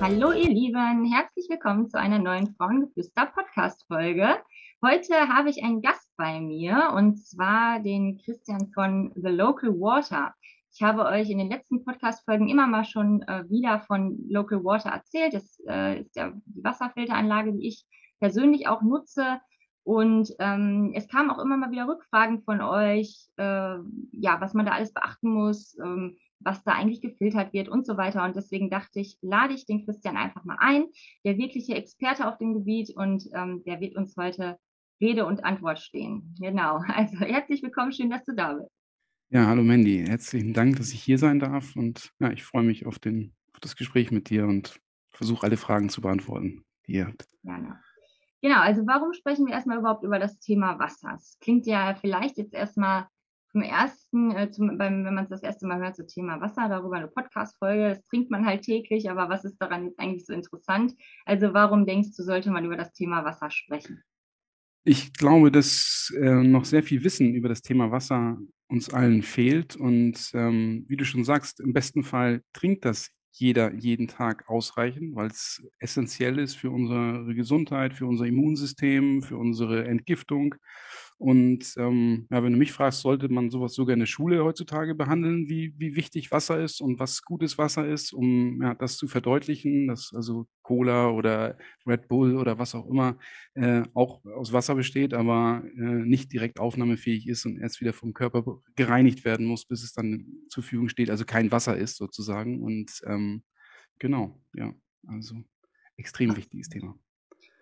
Hallo 0.00 0.30
ihr 0.32 0.48
Lieben, 0.48 1.12
herzlich 1.12 1.48
willkommen 1.50 1.90
zu 1.90 1.98
einer 1.98 2.20
neuen 2.20 2.54
Frauengeflüster 2.54 3.26
Podcast 3.26 3.84
Folge. 3.88 4.36
Heute 4.80 5.28
habe 5.28 5.50
ich 5.50 5.64
einen 5.64 5.82
Gast 5.82 6.08
bei 6.16 6.40
mir 6.40 6.92
und 6.94 7.16
zwar 7.18 7.80
den 7.80 8.16
Christian 8.18 8.70
von 8.72 9.10
The 9.16 9.28
Local 9.28 9.70
Water. 9.70 10.34
Ich 10.72 10.82
habe 10.82 11.04
euch 11.04 11.28
in 11.30 11.38
den 11.38 11.50
letzten 11.50 11.84
Podcast 11.84 12.24
Folgen 12.24 12.48
immer 12.48 12.68
mal 12.68 12.84
schon 12.84 13.22
äh, 13.22 13.44
wieder 13.50 13.80
von 13.80 14.16
Local 14.30 14.62
Water 14.62 14.90
erzählt. 14.90 15.34
Das 15.34 15.60
äh, 15.68 16.00
ist 16.00 16.14
ja 16.14 16.32
die 16.46 16.62
Wasserfilteranlage, 16.62 17.52
die 17.52 17.66
ich 17.66 17.84
persönlich 18.20 18.68
auch 18.68 18.82
nutze. 18.82 19.40
Und 19.82 20.32
ähm, 20.38 20.92
es 20.94 21.08
kamen 21.08 21.30
auch 21.30 21.40
immer 21.40 21.56
mal 21.56 21.72
wieder 21.72 21.88
Rückfragen 21.88 22.42
von 22.42 22.60
euch, 22.60 23.26
äh, 23.36 23.78
ja, 24.12 24.40
was 24.40 24.54
man 24.54 24.64
da 24.64 24.72
alles 24.72 24.92
beachten 24.92 25.30
muss. 25.30 25.76
Ähm, 25.78 26.16
was 26.40 26.62
da 26.64 26.72
eigentlich 26.72 27.00
gefiltert 27.00 27.52
wird 27.52 27.68
und 27.68 27.86
so 27.86 27.96
weiter. 27.96 28.24
Und 28.24 28.36
deswegen 28.36 28.70
dachte 28.70 29.00
ich, 29.00 29.18
lade 29.22 29.54
ich 29.54 29.66
den 29.66 29.84
Christian 29.84 30.16
einfach 30.16 30.44
mal 30.44 30.56
ein, 30.60 30.86
der 31.24 31.38
wirkliche 31.38 31.74
Experte 31.74 32.28
auf 32.28 32.38
dem 32.38 32.54
Gebiet 32.54 32.90
und 32.94 33.28
ähm, 33.34 33.62
der 33.64 33.80
wird 33.80 33.96
uns 33.96 34.16
heute 34.16 34.58
Rede 35.00 35.26
und 35.26 35.44
Antwort 35.44 35.78
stehen. 35.78 36.34
Genau. 36.40 36.82
Also 36.88 37.18
herzlich 37.18 37.62
willkommen, 37.62 37.92
schön, 37.92 38.10
dass 38.10 38.24
du 38.24 38.34
da 38.34 38.54
bist. 38.54 38.70
Ja, 39.30 39.46
hallo 39.46 39.62
Mandy. 39.62 40.04
Herzlichen 40.06 40.54
Dank, 40.54 40.76
dass 40.76 40.92
ich 40.92 41.02
hier 41.02 41.18
sein 41.18 41.38
darf 41.38 41.76
und 41.76 42.12
ja, 42.18 42.30
ich 42.30 42.44
freue 42.44 42.62
mich 42.62 42.86
auf, 42.86 42.98
den, 42.98 43.34
auf 43.52 43.60
das 43.60 43.76
Gespräch 43.76 44.10
mit 44.10 44.30
dir 44.30 44.46
und 44.46 44.80
versuche 45.10 45.44
alle 45.44 45.56
Fragen 45.56 45.90
zu 45.90 46.00
beantworten, 46.00 46.64
die 46.86 46.92
ihr 46.92 47.06
habt. 47.06 47.26
Gerne. 47.42 47.78
Genau, 48.40 48.60
also 48.60 48.86
warum 48.86 49.12
sprechen 49.12 49.46
wir 49.46 49.52
erstmal 49.52 49.78
überhaupt 49.78 50.04
über 50.04 50.18
das 50.18 50.38
Thema 50.38 50.78
Wasser? 50.78 51.14
Es 51.16 51.36
klingt 51.40 51.66
ja 51.66 51.94
vielleicht 52.00 52.38
jetzt 52.38 52.54
erstmal 52.54 53.08
zum 53.50 53.62
ersten, 53.62 54.30
äh, 54.32 54.50
zum, 54.50 54.78
beim, 54.78 55.04
wenn 55.04 55.14
man 55.14 55.24
es 55.24 55.30
das 55.30 55.42
erste 55.42 55.66
Mal 55.66 55.78
hört, 55.78 55.96
so 55.96 56.02
Thema 56.02 56.40
Wasser, 56.40 56.68
darüber 56.68 56.96
eine 56.96 57.08
Podcast-Folge, 57.08 57.88
das 57.88 58.04
trinkt 58.04 58.30
man 58.30 58.44
halt 58.44 58.62
täglich, 58.62 59.10
aber 59.10 59.28
was 59.28 59.44
ist 59.44 59.56
daran 59.58 59.86
jetzt 59.86 59.98
eigentlich 59.98 60.26
so 60.26 60.32
interessant? 60.32 60.94
Also 61.24 61.54
warum 61.54 61.86
denkst 61.86 62.10
du, 62.16 62.22
sollte 62.22 62.50
man 62.50 62.64
über 62.64 62.76
das 62.76 62.92
Thema 62.92 63.24
Wasser 63.24 63.50
sprechen? 63.50 64.02
Ich 64.84 65.12
glaube, 65.12 65.50
dass 65.50 66.12
äh, 66.16 66.42
noch 66.42 66.64
sehr 66.64 66.82
viel 66.82 67.04
Wissen 67.04 67.34
über 67.34 67.48
das 67.48 67.62
Thema 67.62 67.90
Wasser 67.90 68.38
uns 68.68 68.92
allen 68.92 69.22
fehlt 69.22 69.76
und 69.76 70.30
ähm, 70.34 70.84
wie 70.88 70.96
du 70.96 71.04
schon 71.04 71.24
sagst, 71.24 71.60
im 71.60 71.72
besten 71.72 72.02
Fall 72.02 72.42
trinkt 72.52 72.84
das 72.84 73.10
jeder 73.32 73.72
jeden 73.74 74.08
Tag 74.08 74.48
ausreichend, 74.48 75.14
weil 75.14 75.28
es 75.28 75.62
essentiell 75.78 76.38
ist 76.38 76.56
für 76.56 76.70
unsere 76.70 77.34
Gesundheit, 77.34 77.94
für 77.94 78.06
unser 78.06 78.26
Immunsystem, 78.26 79.22
für 79.22 79.36
unsere 79.36 79.86
Entgiftung. 79.86 80.54
Und 81.18 81.74
ähm, 81.78 82.28
ja, 82.30 82.44
wenn 82.44 82.52
du 82.52 82.58
mich 82.58 82.70
fragst, 82.70 83.00
sollte 83.00 83.28
man 83.28 83.50
sowas 83.50 83.74
sogar 83.74 83.94
in 83.94 83.98
der 83.98 84.06
Schule 84.06 84.44
heutzutage 84.44 84.94
behandeln, 84.94 85.48
wie, 85.48 85.74
wie 85.76 85.96
wichtig 85.96 86.30
Wasser 86.30 86.62
ist 86.62 86.80
und 86.80 87.00
was 87.00 87.22
gutes 87.22 87.58
Wasser 87.58 87.88
ist, 87.88 88.12
um 88.12 88.62
ja, 88.62 88.74
das 88.74 88.96
zu 88.96 89.08
verdeutlichen, 89.08 89.88
dass 89.88 90.12
also 90.14 90.46
Cola 90.62 91.10
oder 91.10 91.58
Red 91.84 92.06
Bull 92.06 92.36
oder 92.36 92.60
was 92.60 92.76
auch 92.76 92.86
immer 92.86 93.18
äh, 93.54 93.82
auch 93.94 94.24
aus 94.26 94.52
Wasser 94.52 94.76
besteht, 94.76 95.12
aber 95.12 95.64
äh, 95.76 95.80
nicht 95.80 96.32
direkt 96.32 96.60
aufnahmefähig 96.60 97.26
ist 97.26 97.44
und 97.46 97.58
erst 97.58 97.80
wieder 97.80 97.92
vom 97.92 98.14
Körper 98.14 98.44
gereinigt 98.76 99.24
werden 99.24 99.44
muss, 99.44 99.64
bis 99.66 99.82
es 99.82 99.92
dann 99.92 100.24
zur 100.48 100.62
Verfügung 100.62 100.88
steht, 100.88 101.10
also 101.10 101.24
kein 101.24 101.50
Wasser 101.50 101.76
ist 101.76 101.96
sozusagen. 101.96 102.62
Und 102.62 102.92
ähm, 103.06 103.42
genau, 103.98 104.40
ja, 104.54 104.72
also 105.08 105.34
extrem 105.96 106.36
wichtiges 106.36 106.68
Thema. 106.68 106.96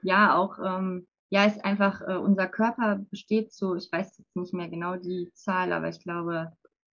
Ja, 0.03 0.37
auch 0.37 0.59
ähm, 0.63 1.07
ja, 1.31 1.45
ist 1.45 1.65
einfach, 1.65 2.01
äh, 2.07 2.17
unser 2.17 2.47
Körper 2.47 3.05
besteht 3.11 3.53
so, 3.53 3.75
ich 3.75 3.89
weiß 3.91 4.19
jetzt 4.19 4.37
nicht 4.37 4.55
mehr 4.55 4.69
genau 4.69 4.97
die 4.97 5.31
Zahl, 5.35 5.73
aber 5.73 5.89
ich 5.89 6.01
glaube 6.01 6.53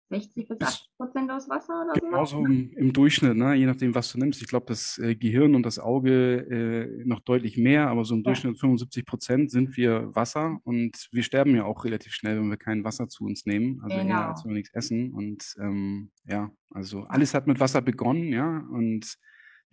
60 0.10 0.48
bis 0.48 0.62
80 0.62 0.90
Prozent 0.98 1.32
aus 1.32 1.50
Wasser 1.50 1.84
oder 1.84 1.94
so. 1.96 2.06
Genau 2.06 2.26
so 2.26 2.46
im, 2.46 2.72
im 2.74 2.94
Durchschnitt, 2.94 3.36
ne? 3.36 3.56
je 3.56 3.66
nachdem, 3.66 3.96
was 3.96 4.12
du 4.12 4.20
nimmst. 4.20 4.42
Ich 4.42 4.48
glaube, 4.48 4.66
das 4.68 4.98
äh, 5.00 5.16
Gehirn 5.16 5.56
und 5.56 5.64
das 5.64 5.80
Auge 5.80 6.38
äh, 6.38 7.04
noch 7.06 7.22
deutlich 7.22 7.58
mehr, 7.58 7.88
aber 7.88 8.06
so 8.06 8.14
im 8.14 8.22
ja. 8.22 8.26
Durchschnitt 8.26 8.60
75 8.60 9.06
Prozent 9.06 9.52
sind 9.52 9.76
wir 9.76 10.14
Wasser 10.16 10.60
und 10.64 11.08
wir 11.12 11.24
sterben 11.24 11.56
ja 11.56 11.66
auch 11.66 11.84
relativ 11.86 12.14
schnell, 12.14 12.38
wenn 12.38 12.50
wir 12.50 12.58
kein 12.58 12.84
Wasser 12.84 13.08
zu 13.08 13.24
uns 13.26 13.46
nehmen, 13.46 13.82
also 13.84 13.98
genau. 13.98 14.10
eher 14.10 14.30
als 14.30 14.44
wenn 14.44 14.52
wir 14.52 14.58
nichts 14.58 14.74
essen. 14.74 15.14
Und 15.14 15.56
ähm, 15.60 16.12
ja, 16.26 16.52
also 16.72 17.04
alles 17.04 17.34
hat 17.34 17.48
mit 17.48 17.60
Wasser 17.60 17.82
begonnen, 17.82 18.32
ja, 18.32 18.66
und 18.72 19.18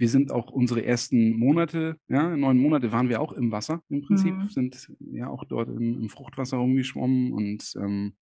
wir 0.01 0.09
sind 0.09 0.33
auch 0.33 0.51
unsere 0.51 0.83
ersten 0.83 1.37
Monate, 1.37 2.01
ja, 2.09 2.35
neun 2.35 2.57
Monate 2.57 2.91
waren 2.91 3.11
wir 3.11 3.21
auch 3.21 3.33
im 3.33 3.53
Wasser 3.53 3.83
im 3.91 4.01
Prinzip, 4.01 4.35
mhm. 4.35 4.49
sind 4.49 4.91
ja 5.13 5.29
auch 5.29 5.45
dort 5.45 5.69
im, 5.69 6.01
im 6.01 6.09
Fruchtwasser 6.09 6.57
rumgeschwommen 6.57 7.35
und 7.35 7.75
ähm, 7.77 8.15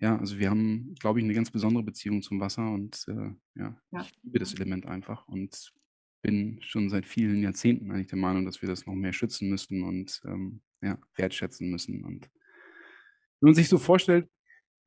ja, 0.00 0.18
also 0.18 0.38
wir 0.38 0.48
haben, 0.48 0.94
glaube 0.98 1.18
ich, 1.18 1.24
eine 1.26 1.34
ganz 1.34 1.50
besondere 1.50 1.84
Beziehung 1.84 2.22
zum 2.22 2.40
Wasser 2.40 2.70
und 2.70 3.04
äh, 3.08 3.60
ja, 3.60 3.76
ja, 3.92 4.00
ich 4.00 4.12
liebe 4.22 4.38
das 4.38 4.54
Element 4.54 4.86
einfach 4.86 5.28
und 5.28 5.74
bin 6.22 6.60
schon 6.62 6.88
seit 6.88 7.04
vielen 7.04 7.42
Jahrzehnten 7.42 7.90
eigentlich 7.90 8.06
der 8.06 8.18
Meinung, 8.18 8.46
dass 8.46 8.62
wir 8.62 8.68
das 8.68 8.86
noch 8.86 8.94
mehr 8.94 9.12
schützen 9.12 9.50
müssen 9.50 9.82
und 9.82 10.22
ähm, 10.24 10.62
ja, 10.80 10.98
wertschätzen 11.14 11.70
müssen. 11.70 12.04
Und 12.04 12.30
wenn 13.40 13.48
man 13.48 13.54
sich 13.54 13.68
so 13.68 13.76
vorstellt, 13.76 14.30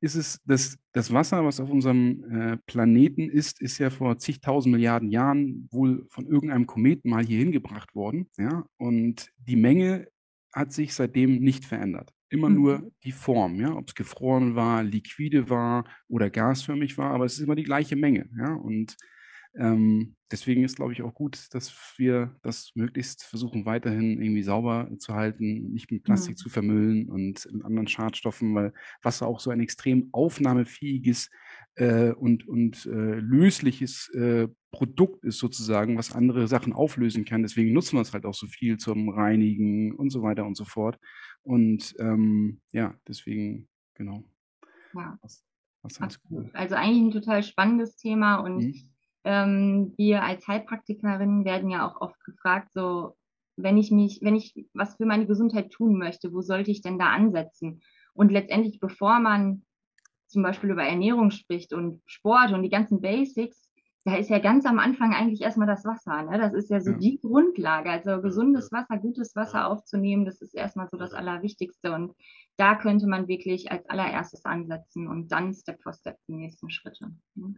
ist 0.02 0.16
es, 0.16 0.42
dass 0.44 0.78
das 0.92 1.12
Wasser, 1.12 1.44
was 1.44 1.60
auf 1.60 1.70
unserem 1.70 2.24
äh, 2.24 2.56
Planeten 2.66 3.30
ist, 3.30 3.60
ist 3.62 3.78
ja 3.78 3.88
vor 3.88 4.18
zigtausend 4.18 4.72
Milliarden 4.72 5.10
Jahren 5.10 5.68
wohl 5.70 6.04
von 6.08 6.26
irgendeinem 6.26 6.66
Kometen 6.66 7.08
mal 7.08 7.24
hier 7.24 7.38
hingebracht 7.38 7.94
worden. 7.94 8.26
Ja? 8.36 8.66
Und 8.78 9.30
die 9.36 9.56
Menge 9.56 10.08
hat 10.52 10.72
sich 10.72 10.92
seitdem 10.94 11.38
nicht 11.38 11.64
verändert. 11.64 12.12
Immer 12.30 12.48
mhm. 12.48 12.56
nur 12.56 12.92
die 13.04 13.12
Form, 13.12 13.60
ja, 13.60 13.76
ob 13.76 13.88
es 13.88 13.94
gefroren 13.94 14.56
war, 14.56 14.82
liquide 14.82 15.48
war 15.48 15.84
oder 16.08 16.30
gasförmig 16.30 16.98
war, 16.98 17.12
aber 17.12 17.24
es 17.24 17.34
ist 17.34 17.44
immer 17.44 17.54
die 17.54 17.62
gleiche 17.62 17.94
Menge. 17.94 18.28
Ja? 18.36 18.54
Und 18.54 18.96
ähm, 19.54 20.16
deswegen 20.30 20.64
ist, 20.64 20.76
glaube 20.76 20.92
ich, 20.92 21.02
auch 21.02 21.14
gut, 21.14 21.52
dass 21.52 21.94
wir 21.98 22.34
das 22.42 22.72
möglichst 22.74 23.22
versuchen, 23.24 23.66
weiterhin 23.66 24.22
irgendwie 24.22 24.42
sauber 24.42 24.88
zu 24.98 25.14
halten, 25.14 25.72
nicht 25.72 25.90
mit 25.90 26.04
Plastik 26.04 26.32
ja. 26.32 26.36
zu 26.36 26.48
vermüllen 26.48 27.10
und 27.10 27.46
mit 27.52 27.64
anderen 27.64 27.86
Schadstoffen, 27.86 28.54
weil 28.54 28.72
Wasser 29.02 29.26
auch 29.26 29.40
so 29.40 29.50
ein 29.50 29.60
extrem 29.60 30.08
aufnahmefähiges 30.12 31.30
äh, 31.74 32.12
und, 32.12 32.48
und 32.48 32.86
äh, 32.86 33.14
lösliches 33.14 34.08
äh, 34.14 34.48
Produkt 34.70 35.22
ist 35.24 35.38
sozusagen, 35.38 35.98
was 35.98 36.12
andere 36.12 36.48
Sachen 36.48 36.72
auflösen 36.72 37.26
kann. 37.26 37.42
Deswegen 37.42 37.74
nutzen 37.74 37.96
wir 37.96 38.02
es 38.02 38.14
halt 38.14 38.24
auch 38.24 38.34
so 38.34 38.46
viel 38.46 38.78
zum 38.78 39.10
Reinigen 39.10 39.94
und 39.94 40.08
so 40.08 40.22
weiter 40.22 40.46
und 40.46 40.56
so 40.56 40.64
fort. 40.64 40.98
Und 41.42 41.94
ähm, 41.98 42.62
ja, 42.72 42.94
deswegen, 43.06 43.68
genau. 43.94 44.24
Ja. 44.94 45.18
Was, 45.20 45.44
was 45.82 46.20
cool. 46.30 46.48
Also 46.54 46.74
eigentlich 46.76 47.02
ein 47.02 47.20
total 47.20 47.42
spannendes 47.42 47.96
Thema 47.96 48.36
und 48.36 48.58
mhm 48.58 48.91
ähm, 49.24 49.94
wir 49.96 50.22
als 50.22 50.46
Heilpraktikerinnen 50.46 51.44
werden 51.44 51.70
ja 51.70 51.86
auch 51.88 52.00
oft 52.00 52.22
gefragt, 52.24 52.72
so, 52.72 53.16
wenn 53.56 53.76
ich 53.76 53.90
mich, 53.90 54.20
wenn 54.22 54.36
ich 54.36 54.66
was 54.74 54.96
für 54.96 55.06
meine 55.06 55.26
Gesundheit 55.26 55.70
tun 55.70 55.98
möchte, 55.98 56.32
wo 56.32 56.40
sollte 56.40 56.70
ich 56.70 56.82
denn 56.82 56.98
da 56.98 57.06
ansetzen? 57.06 57.82
Und 58.14 58.32
letztendlich, 58.32 58.80
bevor 58.80 59.20
man 59.20 59.64
zum 60.26 60.42
Beispiel 60.42 60.70
über 60.70 60.84
Ernährung 60.84 61.30
spricht 61.30 61.72
und 61.72 62.02
Sport 62.06 62.52
und 62.52 62.62
die 62.62 62.70
ganzen 62.70 63.00
Basics, 63.00 63.68
da 64.04 64.16
ist 64.16 64.30
ja 64.30 64.40
ganz 64.40 64.66
am 64.66 64.78
Anfang 64.78 65.14
eigentlich 65.14 65.42
erstmal 65.42 65.68
das 65.68 65.84
Wasser. 65.84 66.22
Ne? 66.22 66.38
Das 66.38 66.54
ist 66.54 66.70
ja 66.70 66.80
so 66.80 66.90
ja. 66.90 66.98
die 66.98 67.20
Grundlage. 67.20 67.90
Also 67.90 68.20
gesundes 68.20 68.72
Wasser, 68.72 68.98
gutes 68.98 69.36
Wasser 69.36 69.68
aufzunehmen, 69.68 70.24
das 70.24 70.40
ist 70.40 70.54
erstmal 70.54 70.88
so 70.90 70.96
das 70.96 71.12
Allerwichtigste. 71.12 71.92
Und 71.92 72.12
da 72.56 72.74
könnte 72.74 73.06
man 73.06 73.28
wirklich 73.28 73.70
als 73.70 73.88
allererstes 73.88 74.44
ansetzen 74.44 75.06
und 75.06 75.30
dann 75.30 75.54
Step 75.54 75.80
for 75.82 75.92
Step 75.92 76.18
die 76.26 76.34
nächsten 76.34 76.70
Schritte. 76.70 77.12
Ne? 77.34 77.54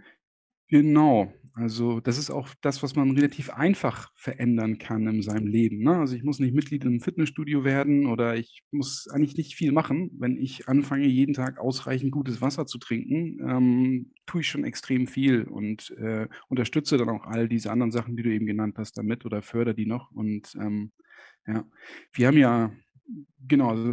Genau. 0.74 1.32
Also, 1.56 2.00
das 2.00 2.18
ist 2.18 2.30
auch 2.32 2.48
das, 2.62 2.82
was 2.82 2.96
man 2.96 3.12
relativ 3.12 3.48
einfach 3.50 4.10
verändern 4.16 4.78
kann 4.78 5.06
in 5.06 5.22
seinem 5.22 5.46
Leben, 5.46 5.84
ne? 5.84 5.98
Also, 5.98 6.16
ich 6.16 6.24
muss 6.24 6.40
nicht 6.40 6.52
Mitglied 6.52 6.84
im 6.84 7.00
Fitnessstudio 7.00 7.62
werden 7.62 8.06
oder 8.06 8.34
ich 8.34 8.64
muss 8.72 9.06
eigentlich 9.12 9.36
nicht 9.36 9.54
viel 9.54 9.70
machen. 9.70 10.10
Wenn 10.18 10.36
ich 10.36 10.68
anfange, 10.68 11.06
jeden 11.06 11.32
Tag 11.32 11.60
ausreichend 11.60 12.10
gutes 12.10 12.40
Wasser 12.40 12.66
zu 12.66 12.78
trinken, 12.78 13.38
ähm, 13.48 14.10
tue 14.26 14.40
ich 14.40 14.48
schon 14.48 14.64
extrem 14.64 15.06
viel 15.06 15.44
und, 15.44 15.90
äh, 15.96 16.26
unterstütze 16.48 16.96
dann 16.96 17.08
auch 17.08 17.24
all 17.24 17.48
diese 17.48 17.70
anderen 17.70 17.92
Sachen, 17.92 18.16
die 18.16 18.24
du 18.24 18.32
eben 18.34 18.46
genannt 18.46 18.74
hast, 18.78 18.98
damit 18.98 19.24
oder 19.24 19.40
fördere 19.40 19.76
die 19.76 19.86
noch 19.86 20.10
und, 20.10 20.56
ähm, 20.60 20.90
ja. 21.46 21.64
Wir 22.12 22.26
haben 22.26 22.38
ja 22.38 22.72
genau, 23.46 23.70
also 23.70 23.90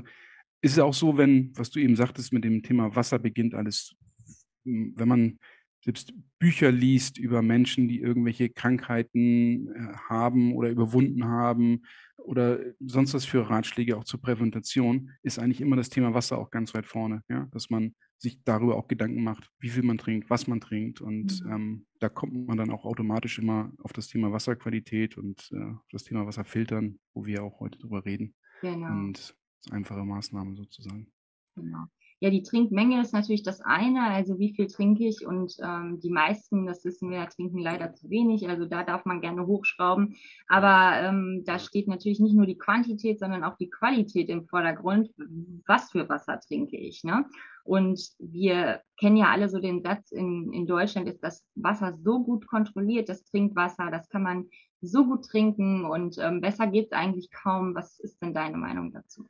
ist 0.62 0.74
es 0.74 0.80
auch 0.80 0.94
so, 0.94 1.18
wenn, 1.18 1.52
was 1.58 1.72
du 1.72 1.80
eben 1.80 1.96
sagtest, 1.96 2.34
mit 2.34 2.44
dem 2.44 2.64
Thema 2.64 2.96
Wasser 2.96 3.20
beginnt 3.20 3.56
alles, 3.56 3.96
wenn 4.64 5.08
man 5.08 5.40
selbst 5.84 6.14
Bücher 6.40 6.72
liest 6.72 7.18
über 7.18 7.42
Menschen, 7.42 7.88
die 7.88 8.00
irgendwelche 8.00 8.50
Krankheiten 8.50 9.68
äh, 9.74 9.94
haben 10.10 10.54
oder 10.54 10.70
überwunden 10.70 11.26
haben 11.26 11.82
oder 12.18 12.60
sonst 12.80 13.14
was 13.14 13.26
für 13.26 13.50
Ratschläge 13.50 13.98
auch 13.98 14.04
zur 14.04 14.22
Prävention, 14.22 15.12
ist 15.24 15.40
eigentlich 15.40 15.62
immer 15.62 15.76
das 15.76 15.90
Thema 15.90 16.14
Wasser 16.14 16.38
auch 16.38 16.52
ganz 16.52 16.74
weit 16.74 16.86
vorne, 16.86 17.24
ja, 17.30 17.48
dass 17.52 17.70
man 17.70 17.96
sich 18.18 18.44
darüber 18.44 18.78
auch 18.78 18.88
Gedanken 18.88 19.24
macht, 19.24 19.50
wie 19.60 19.70
viel 19.70 19.82
man 19.82 19.98
trinkt, 19.98 20.30
was 20.30 20.48
man 20.48 20.62
trinkt. 20.62 21.02
Und 21.02 21.44
mhm. 21.44 21.52
ähm, 21.52 21.86
da 22.00 22.10
kommt 22.10 22.48
man 22.48 22.58
dann 22.58 22.70
auch 22.70 22.86
automatisch 22.86 23.40
immer 23.40 23.72
auf 23.80 23.94
das 23.94 24.08
Thema 24.08 24.32
Wasserqualität 24.32 25.18
und 25.18 25.50
äh, 25.52 25.74
das 25.92 26.04
Thema 26.04 26.28
Wasserfiltern, 26.28 27.00
wo 27.14 27.26
wir 27.26 27.44
auch 27.44 27.60
heute 27.60 27.80
drüber 27.80 28.06
reden. 28.06 28.36
Genau. 28.62 28.92
Und 28.92 29.36
einfache 29.72 30.06
Maßnahmen 30.06 30.56
sozusagen. 30.56 31.12
Genau. 31.56 31.86
Ja, 32.24 32.30
die 32.30 32.44
Trinkmenge 32.44 33.02
ist 33.02 33.14
natürlich 33.14 33.42
das 33.42 33.62
eine, 33.62 34.04
also 34.04 34.38
wie 34.38 34.54
viel 34.54 34.68
trinke 34.68 35.08
ich 35.08 35.26
und 35.26 35.56
ähm, 35.60 36.00
die 36.00 36.12
meisten, 36.12 36.68
das 36.68 36.86
wissen 36.86 37.10
wir, 37.10 37.28
trinken 37.28 37.58
leider 37.58 37.94
zu 37.94 38.12
wenig, 38.12 38.48
also 38.48 38.66
da 38.66 38.84
darf 38.84 39.06
man 39.06 39.22
gerne 39.22 39.48
hochschrauben, 39.48 40.16
aber 40.48 41.02
ähm, 41.02 41.42
da 41.48 41.58
steht 41.58 41.88
natürlich 41.88 42.20
nicht 42.20 42.36
nur 42.36 42.46
die 42.46 42.60
Quantität, 42.60 43.18
sondern 43.18 43.44
auch 43.44 43.58
die 43.58 43.72
Qualität 43.72 44.30
im 44.30 44.46
Vordergrund, 44.46 45.10
was 45.66 45.90
für 45.90 46.08
Wasser 46.10 46.40
trinke 46.40 46.78
ich, 46.78 47.04
ne? 47.04 47.26
Und 47.64 48.12
wir 48.20 48.82
kennen 49.00 49.18
ja 49.18 49.32
alle 49.32 49.50
so 49.50 49.58
den 49.58 49.82
Satz, 49.82 50.12
in, 50.12 50.54
in 50.54 50.68
Deutschland 50.68 51.10
ist 51.10 51.24
das 51.24 51.44
Wasser 51.56 51.98
so 52.04 52.24
gut 52.24 52.46
kontrolliert, 52.46 53.10
das 53.10 53.24
Trinkwasser, 53.24 53.90
das 53.90 54.10
kann 54.10 54.22
man 54.22 54.48
so 54.80 55.06
gut 55.06 55.26
trinken 55.26 55.86
und 55.86 56.20
ähm, 56.20 56.40
besser 56.40 56.68
geht 56.68 56.86
es 56.86 56.92
eigentlich 56.92 57.32
kaum. 57.32 57.74
Was 57.74 58.00
ist 58.00 58.22
denn 58.22 58.36
deine 58.36 58.58
Meinung 58.58 58.92
dazu? 58.92 59.28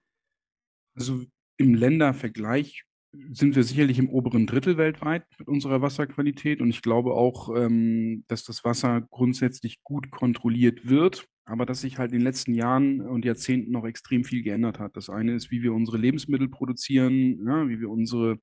Also 0.94 1.24
im 1.58 1.76
Ländervergleich 1.76 2.84
sind 3.32 3.56
wir 3.56 3.64
sicherlich 3.64 4.00
im 4.00 4.10
oberen 4.10 4.48
Drittel 4.48 4.78
weltweit 4.78 5.26
mit 5.38 5.48
unserer 5.48 5.82
Wasserqualität. 5.82 6.62
Und 6.62 6.70
ich 6.70 6.82
glaube 6.82 7.14
auch, 7.14 7.54
ähm, 7.56 8.24
dass 8.28 8.44
das 8.44 8.64
Wasser 8.64 9.02
grundsätzlich 9.10 9.84
gut 9.84 10.12
kontrolliert 10.12 10.88
wird, 10.88 11.28
aber 11.46 11.66
dass 11.66 11.82
sich 11.82 11.98
halt 11.98 12.12
in 12.12 12.20
den 12.20 12.26
letzten 12.26 12.54
Jahren 12.54 13.02
und 13.02 13.26
Jahrzehnten 13.26 13.72
noch 13.72 13.86
extrem 13.86 14.24
viel 14.24 14.44
geändert 14.44 14.80
hat. 14.80 14.96
Das 14.96 15.10
eine 15.10 15.34
ist, 15.34 15.52
wie 15.52 15.62
wir 15.62 15.74
unsere 15.74 15.98
Lebensmittel 15.98 16.48
produzieren, 16.48 17.46
ja, 17.46 17.68
wie 17.68 17.82
wir 17.82 17.90
unsere, 17.90 18.40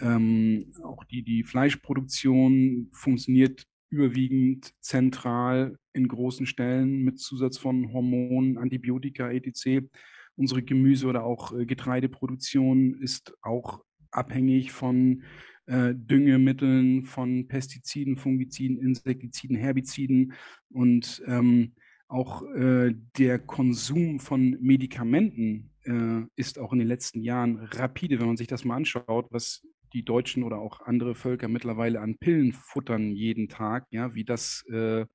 ähm, 0.00 0.72
auch 0.82 1.04
die, 1.04 1.22
die 1.22 1.44
Fleischproduktion 1.44 2.88
funktioniert 2.92 3.66
überwiegend 3.90 4.72
zentral 4.80 5.76
in 5.92 6.08
großen 6.08 6.46
Stellen 6.46 7.02
mit 7.02 7.18
Zusatz 7.18 7.58
von 7.58 7.92
Hormonen, 7.92 8.58
Antibiotika, 8.58 9.30
etc. 9.30 9.86
Unsere 10.36 10.62
Gemüse- 10.62 11.06
oder 11.06 11.24
auch 11.24 11.52
äh, 11.52 11.66
Getreideproduktion 11.66 12.94
ist 12.94 13.34
auch 13.42 13.82
abhängig 14.10 14.72
von 14.72 15.22
äh, 15.66 15.94
Düngemitteln, 15.94 17.04
von 17.04 17.48
Pestiziden, 17.48 18.16
Fungiziden, 18.16 18.78
Insektiziden, 18.78 19.56
Herbiziden 19.56 20.32
und 20.70 21.22
ähm, 21.26 21.72
auch 22.08 22.42
äh, 22.54 22.94
der 23.18 23.38
Konsum 23.40 24.20
von 24.20 24.56
Medikamenten 24.60 25.70
äh, 25.84 26.22
ist 26.36 26.58
auch 26.58 26.72
in 26.72 26.78
den 26.78 26.88
letzten 26.88 27.22
Jahren 27.22 27.56
rapide, 27.72 28.20
wenn 28.20 28.28
man 28.28 28.36
sich 28.36 28.46
das 28.46 28.64
mal 28.64 28.76
anschaut, 28.76 29.26
was 29.30 29.66
die 29.92 30.04
Deutschen 30.04 30.42
oder 30.42 30.58
auch 30.58 30.80
andere 30.82 31.14
Völker 31.14 31.48
mittlerweile 31.48 32.00
an 32.00 32.18
Pillen 32.18 32.52
futtern 32.52 33.12
jeden 33.12 33.48
Tag, 33.48 33.86
ja, 33.90 34.14
wie 34.14 34.24
das 34.24 34.64
äh, 34.70 35.06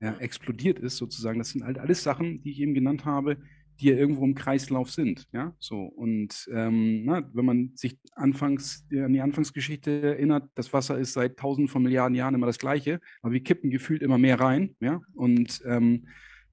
ja, 0.00 0.16
explodiert 0.18 0.78
ist 0.78 0.96
sozusagen. 0.96 1.38
Das 1.38 1.50
sind 1.50 1.64
halt 1.64 1.78
alles 1.78 2.02
Sachen, 2.02 2.42
die 2.42 2.50
ich 2.50 2.60
eben 2.60 2.74
genannt 2.74 3.04
habe, 3.04 3.38
die 3.80 3.86
ja 3.86 3.94
irgendwo 3.94 4.24
im 4.24 4.34
Kreislauf 4.34 4.90
sind. 4.90 5.26
Ja, 5.32 5.54
so. 5.58 5.82
Und 5.84 6.48
ähm, 6.52 7.04
na, 7.04 7.28
wenn 7.32 7.44
man 7.44 7.72
sich 7.74 7.98
anfangs 8.14 8.86
an 8.92 9.12
die 9.12 9.20
Anfangsgeschichte 9.20 10.02
erinnert, 10.02 10.48
das 10.54 10.72
Wasser 10.72 10.98
ist 10.98 11.12
seit 11.12 11.36
tausenden 11.36 11.68
von 11.68 11.82
Milliarden 11.82 12.14
Jahren 12.14 12.34
immer 12.34 12.46
das 12.46 12.58
Gleiche, 12.58 13.00
aber 13.22 13.32
wir 13.32 13.42
kippen 13.42 13.70
gefühlt 13.70 14.02
immer 14.02 14.18
mehr 14.18 14.40
rein. 14.40 14.76
Ja, 14.80 15.00
und 15.14 15.62
ähm, 15.66 16.06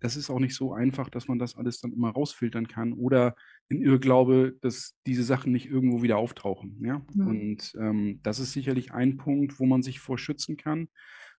das 0.03 0.17
ist 0.17 0.29
auch 0.29 0.39
nicht 0.39 0.55
so 0.55 0.73
einfach, 0.73 1.09
dass 1.09 1.29
man 1.29 1.39
das 1.39 1.55
alles 1.55 1.79
dann 1.79 1.93
immer 1.93 2.09
rausfiltern 2.09 2.67
kann 2.67 2.91
oder 2.91 3.35
in 3.69 3.81
Irrglaube, 3.81 4.57
dass 4.59 4.97
diese 5.07 5.23
Sachen 5.23 5.53
nicht 5.53 5.67
irgendwo 5.67 6.03
wieder 6.03 6.17
auftauchen. 6.17 6.77
Ja, 6.83 7.01
mhm. 7.13 7.27
und 7.27 7.73
ähm, 7.79 8.19
das 8.21 8.39
ist 8.39 8.51
sicherlich 8.51 8.91
ein 8.91 9.15
Punkt, 9.15 9.59
wo 9.59 9.65
man 9.65 9.81
sich 9.81 9.99
vor 9.99 10.17
schützen 10.17 10.57
kann. 10.57 10.89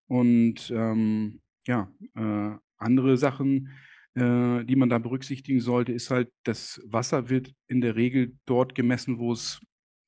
Und 0.07 0.73
ähm, 0.75 1.41
ja, 1.67 1.91
äh, 2.15 2.57
andere 2.79 3.17
Sachen, 3.19 3.69
äh, 4.15 4.65
die 4.65 4.77
man 4.77 4.89
da 4.89 4.99
berücksichtigen 4.99 5.61
sollte, 5.61 5.93
ist 5.93 6.11
halt, 6.11 6.31
das 6.45 6.81
Wasser 6.87 7.29
wird 7.29 7.53
in 7.67 7.81
der 7.81 7.97
Regel 7.97 8.37
dort 8.47 8.75
gemessen, 8.75 9.19
wo 9.19 9.33
es 9.33 9.61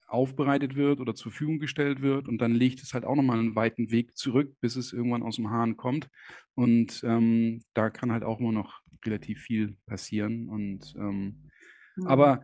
aufbereitet 0.07 0.77
wird 0.77 1.01
oder 1.01 1.15
zur 1.15 1.33
Verfügung 1.33 1.59
gestellt 1.59 2.01
wird 2.01 2.29
und 2.29 2.39
dann 2.39 2.53
legt 2.53 2.81
es 2.81 2.95
halt 2.95 3.05
auch 3.05 3.17
nochmal 3.17 3.41
einen 3.41 3.57
weiten 3.57 3.91
Weg 3.91 4.17
zurück, 4.17 4.55
bis 4.61 4.77
es 4.77 4.93
irgendwann 4.93 5.23
aus 5.23 5.37
dem 5.37 5.51
Hahn 5.51 5.77
kommt. 5.77 6.09
Und 6.55 7.03
ähm, 7.05 7.63
da 7.75 7.91
kann 7.91 8.13
halt 8.13 8.23
auch 8.23 8.39
immer 8.39 8.53
noch 8.53 8.81
relativ 9.05 9.41
viel 9.41 9.77
passieren. 9.87 10.49
Und 10.49 10.95
ähm, 10.97 11.51
mhm. 11.97 12.07
aber 12.07 12.43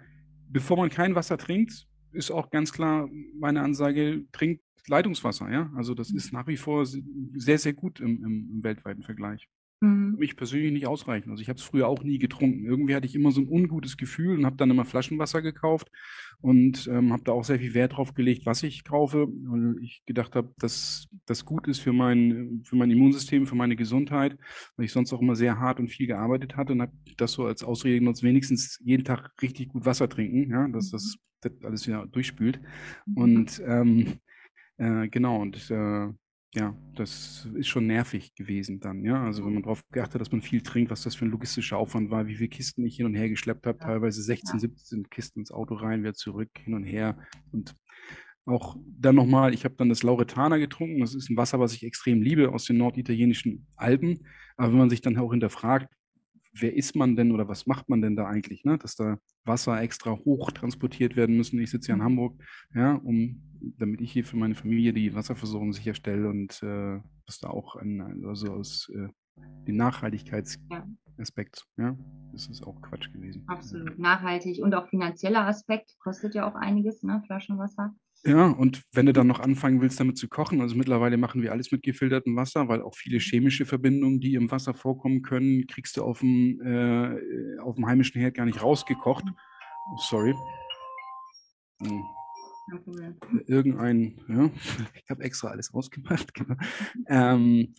bevor 0.48 0.76
man 0.76 0.90
kein 0.90 1.14
Wasser 1.14 1.38
trinkt, 1.38 1.86
ist 2.10 2.30
auch 2.30 2.50
ganz 2.50 2.72
klar 2.72 3.08
meine 3.38 3.62
Ansage, 3.62 4.24
trinkt 4.32 4.62
Leitungswasser, 4.88 5.50
ja. 5.50 5.70
Also 5.76 5.94
das 5.94 6.10
ist 6.10 6.32
nach 6.32 6.48
wie 6.48 6.56
vor 6.56 6.84
sehr, 6.84 7.58
sehr 7.58 7.72
gut 7.72 8.00
im, 8.00 8.24
im, 8.24 8.50
im 8.50 8.64
weltweiten 8.64 9.04
Vergleich. 9.04 9.48
Mhm. 9.82 10.12
Für 10.12 10.18
mich 10.18 10.36
persönlich 10.36 10.72
nicht 10.72 10.86
ausreichend. 10.86 11.30
Also 11.30 11.42
ich 11.42 11.48
habe 11.48 11.58
es 11.58 11.64
früher 11.64 11.88
auch 11.88 12.04
nie 12.04 12.18
getrunken. 12.18 12.64
Irgendwie 12.64 12.94
hatte 12.94 13.06
ich 13.06 13.16
immer 13.16 13.32
so 13.32 13.40
ein 13.40 13.48
ungutes 13.48 13.96
Gefühl 13.96 14.38
und 14.38 14.46
habe 14.46 14.56
dann 14.56 14.70
immer 14.70 14.84
Flaschenwasser 14.84 15.42
gekauft 15.42 15.90
und 16.40 16.86
ähm, 16.86 17.12
habe 17.12 17.24
da 17.24 17.32
auch 17.32 17.42
sehr 17.42 17.58
viel 17.58 17.74
Wert 17.74 17.96
drauf 17.96 18.14
gelegt, 18.14 18.46
was 18.46 18.62
ich 18.62 18.84
kaufe, 18.84 19.26
weil 19.26 19.82
ich 19.82 20.04
gedacht 20.06 20.36
habe, 20.36 20.52
dass 20.58 21.08
das 21.26 21.44
gut 21.44 21.66
ist 21.66 21.80
für 21.80 21.92
mein, 21.92 22.62
für 22.64 22.76
mein 22.76 22.92
Immunsystem, 22.92 23.46
für 23.46 23.56
meine 23.56 23.74
Gesundheit, 23.74 24.38
weil 24.76 24.86
ich 24.86 24.92
sonst 24.92 25.12
auch 25.12 25.20
immer 25.20 25.34
sehr 25.34 25.58
hart 25.58 25.80
und 25.80 25.88
viel 25.88 26.06
gearbeitet 26.06 26.56
hatte 26.56 26.74
und 26.74 26.82
habe 26.82 26.92
das 27.16 27.32
so 27.32 27.46
als 27.46 27.64
Ausrede 27.64 27.98
genutzt, 27.98 28.22
wenigstens 28.22 28.78
jeden 28.84 29.04
Tag 29.04 29.32
richtig 29.42 29.68
gut 29.68 29.84
Wasser 29.84 30.08
trinken, 30.08 30.48
ja, 30.48 30.68
dass 30.68 30.90
das, 30.90 31.16
mhm. 31.42 31.48
das 31.48 31.64
alles 31.64 31.86
wieder 31.88 32.06
durchspült. 32.06 32.60
Mhm. 33.06 33.16
Und 33.16 33.62
ähm, 33.66 34.06
äh, 34.76 35.08
genau, 35.08 35.42
und 35.42 35.70
äh, 35.70 36.08
ja, 36.54 36.76
das 36.94 37.48
ist 37.54 37.68
schon 37.68 37.86
nervig 37.86 38.34
gewesen 38.34 38.78
dann, 38.80 39.04
ja. 39.04 39.24
Also 39.24 39.44
wenn 39.44 39.54
man 39.54 39.62
darauf 39.62 39.82
geachtet 39.90 40.14
hat, 40.14 40.20
dass 40.20 40.32
man 40.32 40.42
viel 40.42 40.60
trinkt, 40.60 40.90
was 40.90 41.02
das 41.02 41.14
für 41.14 41.24
ein 41.24 41.30
logistischer 41.30 41.78
Aufwand 41.78 42.10
war, 42.10 42.26
wie 42.26 42.36
viele 42.36 42.50
Kisten 42.50 42.84
ich 42.84 42.96
hin 42.96 43.06
und 43.06 43.14
her 43.14 43.30
geschleppt 43.30 43.66
habe, 43.66 43.78
teilweise 43.78 44.22
16, 44.22 44.56
ja. 44.56 44.60
17 44.60 45.08
Kisten 45.08 45.40
ins 45.40 45.50
Auto 45.50 45.74
rein, 45.74 46.02
wieder 46.02 46.14
zurück, 46.14 46.50
hin 46.58 46.74
und 46.74 46.84
her. 46.84 47.16
Und 47.52 47.74
auch 48.44 48.76
dann 48.86 49.14
nochmal, 49.14 49.54
ich 49.54 49.64
habe 49.64 49.76
dann 49.76 49.88
das 49.88 50.02
Lauretana 50.02 50.58
getrunken. 50.58 51.00
Das 51.00 51.14
ist 51.14 51.30
ein 51.30 51.36
Wasser, 51.36 51.60
was 51.60 51.74
ich 51.74 51.84
extrem 51.84 52.20
liebe 52.20 52.52
aus 52.52 52.64
den 52.64 52.76
norditalienischen 52.76 53.66
Alpen. 53.76 54.26
Aber 54.56 54.72
wenn 54.72 54.78
man 54.78 54.90
sich 54.90 55.00
dann 55.00 55.16
auch 55.16 55.30
hinterfragt, 55.30 55.88
wer 56.52 56.74
ist 56.74 56.96
man 56.96 57.16
denn 57.16 57.32
oder 57.32 57.48
was 57.48 57.66
macht 57.66 57.88
man 57.88 58.02
denn 58.02 58.16
da 58.16 58.26
eigentlich, 58.26 58.64
ne? 58.64 58.78
dass 58.78 58.94
da 58.94 59.18
Wasser 59.44 59.80
extra 59.80 60.12
hoch 60.12 60.50
transportiert 60.52 61.16
werden 61.16 61.36
müssen. 61.36 61.60
Ich 61.60 61.70
sitze 61.70 61.86
hier 61.86 61.94
in 61.94 62.00
mhm. 62.00 62.04
Hamburg, 62.04 62.42
ja, 62.74 62.94
um, 62.94 63.42
damit 63.78 64.00
ich 64.00 64.12
hier 64.12 64.24
für 64.24 64.36
meine 64.36 64.54
Familie 64.54 64.92
die 64.92 65.14
Wasserversorgung 65.14 65.72
sicherstelle 65.72 66.28
und 66.28 66.62
äh, 66.62 67.00
dass 67.26 67.40
da 67.40 67.48
auch 67.48 67.76
ein, 67.76 68.24
also 68.26 68.52
aus 68.52 68.90
äh, 68.94 69.08
dem 69.66 69.76
Nachhaltigkeitsaspekt, 69.76 71.66
ja. 71.78 71.84
ja, 71.84 71.96
das 72.32 72.48
ist 72.48 72.66
auch 72.66 72.80
Quatsch 72.82 73.12
gewesen. 73.12 73.44
Absolut, 73.46 73.98
nachhaltig 73.98 74.62
und 74.62 74.74
auch 74.74 74.88
finanzieller 74.88 75.46
Aspekt 75.46 75.96
kostet 76.00 76.34
ja 76.34 76.48
auch 76.48 76.54
einiges, 76.54 77.02
ne, 77.02 77.22
Flaschenwasser. 77.26 77.94
Ja, 78.24 78.46
und 78.46 78.82
wenn 78.92 79.06
du 79.06 79.12
dann 79.12 79.26
noch 79.26 79.40
anfangen 79.40 79.80
willst, 79.80 79.98
damit 79.98 80.16
zu 80.16 80.28
kochen, 80.28 80.60
also 80.60 80.76
mittlerweile 80.76 81.16
machen 81.16 81.42
wir 81.42 81.50
alles 81.50 81.72
mit 81.72 81.82
gefiltertem 81.82 82.36
Wasser, 82.36 82.68
weil 82.68 82.80
auch 82.80 82.94
viele 82.94 83.18
chemische 83.18 83.66
Verbindungen, 83.66 84.20
die 84.20 84.34
im 84.34 84.48
Wasser 84.50 84.74
vorkommen 84.74 85.22
können, 85.22 85.66
kriegst 85.66 85.96
du 85.96 86.04
auf 86.04 86.20
dem, 86.20 86.60
äh, 86.60 87.58
auf 87.58 87.74
dem 87.74 87.86
heimischen 87.86 88.20
Herd 88.20 88.34
gar 88.34 88.46
nicht 88.46 88.62
rausgekocht. 88.62 89.24
Oh, 89.28 89.96
sorry. 89.98 90.34
Hm. 91.82 92.04
Irgendein, 93.46 94.20
ja, 94.28 94.50
ich 94.94 95.10
habe 95.10 95.24
extra 95.24 95.48
alles 95.48 95.74
ausgemacht. 95.74 96.32
Genau. 96.34 96.56
Ähm, 97.08 97.74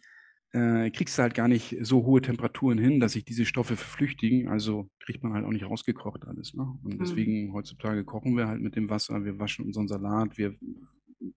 äh, 0.54 0.92
kriegst 0.92 1.18
du 1.18 1.24
halt 1.24 1.34
gar 1.34 1.48
nicht 1.48 1.78
so 1.82 2.06
hohe 2.06 2.22
Temperaturen 2.22 2.78
hin, 2.78 3.00
dass 3.00 3.14
sich 3.14 3.26
diese 3.26 3.46
Stoffe 3.46 3.76
verflüchtigen. 3.76 4.48
Also 4.48 4.90
kriegt 5.00 5.24
man 5.24 5.34
halt 5.34 5.46
auch 5.46 5.52
nicht 5.52 5.66
rausgekocht 5.66 6.26
alles. 6.26 6.54
Ne? 6.54 6.64
Und 6.84 6.96
mhm. 6.96 7.00
deswegen 7.00 7.54
heutzutage 7.54 8.06
kochen 8.06 8.38
wir 8.38 8.48
halt 8.48 8.62
mit 8.62 8.76
dem 8.76 8.90
Wasser, 8.90 9.26
wir 9.26 9.40
waschen 9.40 9.66
unseren 9.66 9.88
Salat, 9.88 10.38
wir 10.38 10.56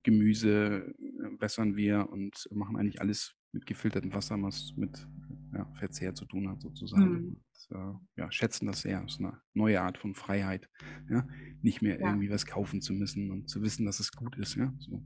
Gemüse 0.02 0.94
äh, 0.98 1.40
wässern 1.40 1.76
wir 1.76 2.08
und 2.10 2.48
machen 2.52 2.76
eigentlich 2.76 3.00
alles 3.00 3.34
mit 3.52 3.66
gefiltertem 3.66 4.12
Wasser, 4.12 4.40
was 4.42 4.74
mit 4.76 5.08
ja, 5.54 5.64
Verzehr 5.74 6.14
zu 6.14 6.26
tun 6.26 6.48
hat, 6.50 6.60
sozusagen. 6.60 7.10
Mhm. 7.10 7.16
Und, 7.16 7.40
äh, 7.70 8.20
ja, 8.20 8.30
schätzen 8.30 8.66
das 8.66 8.82
sehr. 8.82 9.00
Das 9.00 9.12
ist 9.12 9.20
eine 9.20 9.40
neue 9.54 9.80
Art 9.80 9.96
von 9.96 10.14
Freiheit. 10.14 10.68
Ja? 11.08 11.26
Nicht 11.62 11.80
mehr 11.80 11.98
ja. 11.98 12.08
irgendwie 12.08 12.30
was 12.30 12.44
kaufen 12.44 12.82
zu 12.82 12.92
müssen 12.92 13.30
und 13.30 13.48
zu 13.48 13.62
wissen, 13.62 13.86
dass 13.86 13.98
es 13.98 14.12
gut 14.12 14.36
ist. 14.36 14.56
Ja? 14.56 14.74
So, 14.78 15.02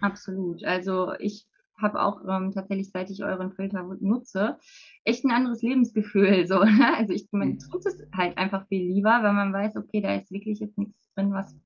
Absolut. 0.00 0.64
Also 0.64 1.12
ich 1.18 1.46
habe 1.80 2.00
auch 2.00 2.22
ähm, 2.28 2.52
tatsächlich, 2.52 2.90
seit 2.90 3.10
ich 3.10 3.24
euren 3.24 3.52
Filter 3.52 3.82
nutze, 4.00 4.58
echt 5.04 5.24
ein 5.24 5.30
anderes 5.30 5.62
Lebensgefühl. 5.62 6.46
So, 6.50 6.64
ne? 6.64 6.96
Also 6.96 7.12
ich 7.12 7.28
man 7.32 7.50
mhm. 7.50 7.58
tut 7.58 7.86
es 7.86 7.96
halt 8.16 8.36
einfach 8.38 8.66
viel 8.68 8.86
lieber, 8.92 9.22
weil 9.22 9.32
man 9.32 9.52
weiß, 9.52 9.76
okay, 9.76 10.00
da 10.00 10.14
ist 10.14 10.30
wirklich 10.30 10.60
jetzt 10.60 10.78
nichts 10.78 11.12
drin, 11.14 11.32
was 11.32 11.56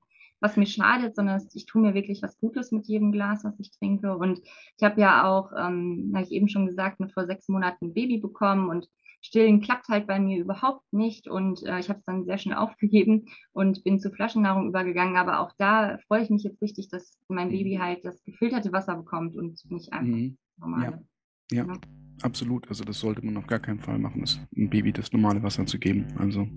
was 0.41 0.57
mir 0.57 0.65
schadet, 0.65 1.15
sondern 1.15 1.41
ich 1.53 1.65
tue 1.65 1.81
mir 1.81 1.93
wirklich 1.93 2.21
was 2.21 2.37
Gutes 2.37 2.71
mit 2.71 2.87
jedem 2.87 3.11
Glas, 3.11 3.43
was 3.43 3.59
ich 3.59 3.71
trinke. 3.71 4.15
Und 4.15 4.41
ich 4.77 4.83
habe 4.83 5.01
ja 5.01 5.25
auch, 5.27 5.51
ähm, 5.57 6.11
habe 6.13 6.25
ich 6.25 6.31
eben 6.31 6.49
schon 6.49 6.65
gesagt, 6.65 6.99
mit 6.99 7.13
vor 7.13 7.25
sechs 7.25 7.47
Monaten 7.47 7.85
ein 7.85 7.93
Baby 7.93 8.17
bekommen 8.17 8.69
und 8.69 8.87
Stillen 9.25 9.59
klappt 9.59 9.87
halt 9.87 10.05
bei 10.05 10.19
mir 10.19 10.39
überhaupt 10.39 10.85
nicht 10.93 11.27
und 11.27 11.63
äh, 11.63 11.79
ich 11.79 11.89
habe 11.89 11.97
es 11.97 12.05
dann 12.05 12.25
sehr 12.25 12.37
schnell 12.37 12.57
aufgegeben 12.57 13.25
und 13.53 13.83
bin 13.83 13.99
zu 13.99 14.11
Flaschennahrung 14.11 14.69
übergegangen. 14.69 15.17
Aber 15.17 15.39
auch 15.39 15.51
da 15.57 15.97
freue 16.07 16.21
ich 16.21 16.29
mich 16.29 16.43
jetzt 16.43 16.61
richtig, 16.61 16.89
dass 16.89 17.17
mein 17.27 17.49
Baby 17.49 17.77
mhm. 17.77 17.81
halt 17.81 18.05
das 18.05 18.23
gefilterte 18.23 18.71
Wasser 18.71 18.95
bekommt 18.95 19.35
und 19.35 19.59
nicht 19.71 19.91
einfach 19.93 20.15
mhm. 20.15 20.37
normale. 20.57 21.03
Ja. 21.51 21.63
ja. 21.63 21.73
ja. 21.73 21.79
absolut. 22.21 22.69
Also 22.69 22.83
das 22.83 22.99
sollte 22.99 23.25
man 23.25 23.35
auf 23.37 23.47
gar 23.47 23.59
keinen 23.59 23.79
Fall 23.79 23.97
machen, 23.97 24.21
das, 24.21 24.39
ein 24.55 24.69
Baby 24.69 24.93
das 24.93 25.11
normale 25.11 25.41
Wasser 25.41 25.65
zu 25.65 25.79
geben. 25.79 26.05
Also 26.19 26.47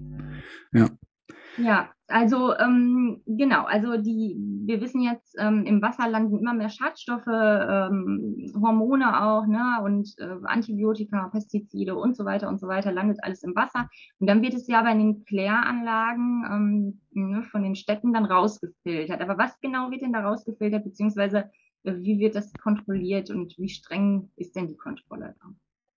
ja. 0.73 0.91
Ja, 1.57 1.91
also 2.09 2.57
ähm, 2.57 3.23
genau, 3.27 3.65
also 3.65 3.99
die, 3.99 4.35
wir 4.65 4.81
wissen 4.81 5.03
jetzt, 5.03 5.37
ähm, 5.38 5.67
im 5.67 5.83
Wasser 5.83 6.09
landen 6.09 6.38
immer 6.38 6.55
mehr 6.55 6.71
Schadstoffe, 6.71 7.27
ähm, 7.27 8.50
Hormone 8.61 9.23
auch, 9.23 9.47
ne, 9.47 9.83
und 9.85 10.15
äh, 10.19 10.37
Antibiotika, 10.45 11.29
Pestizide 11.29 11.95
und 11.97 12.17
so 12.17 12.25
weiter 12.25 12.49
und 12.49 12.61
so 12.61 12.67
weiter, 12.67 12.93
landet 12.93 13.23
alles 13.23 13.43
im 13.43 13.55
Wasser. 13.55 13.91
Und 14.21 14.27
dann 14.27 14.41
wird 14.41 14.55
es 14.55 14.67
ja 14.69 14.83
bei 14.83 14.95
den 14.95 15.25
Kläranlagen 15.27 16.45
ähm, 16.50 17.00
ne, 17.11 17.43
von 17.43 17.62
den 17.62 17.77
Städten 17.77 18.15
dann 18.15 18.25
rausgefiltert. 18.25 19.21
Aber 19.21 19.37
was 19.37 19.61
genau 19.61 19.91
wird 19.91 20.00
denn 20.00 20.15
da 20.15 20.21
rausgefiltert, 20.21 20.85
beziehungsweise 20.85 21.50
äh, 21.83 21.95
wie 21.97 22.19
wird 22.19 22.35
das 22.35 22.55
kontrolliert 22.55 23.29
und 23.29 23.59
wie 23.59 23.69
streng 23.69 24.31
ist 24.37 24.57
denn 24.57 24.67
die 24.69 24.79
Kontrolle 24.79 25.35
da? 25.41 25.49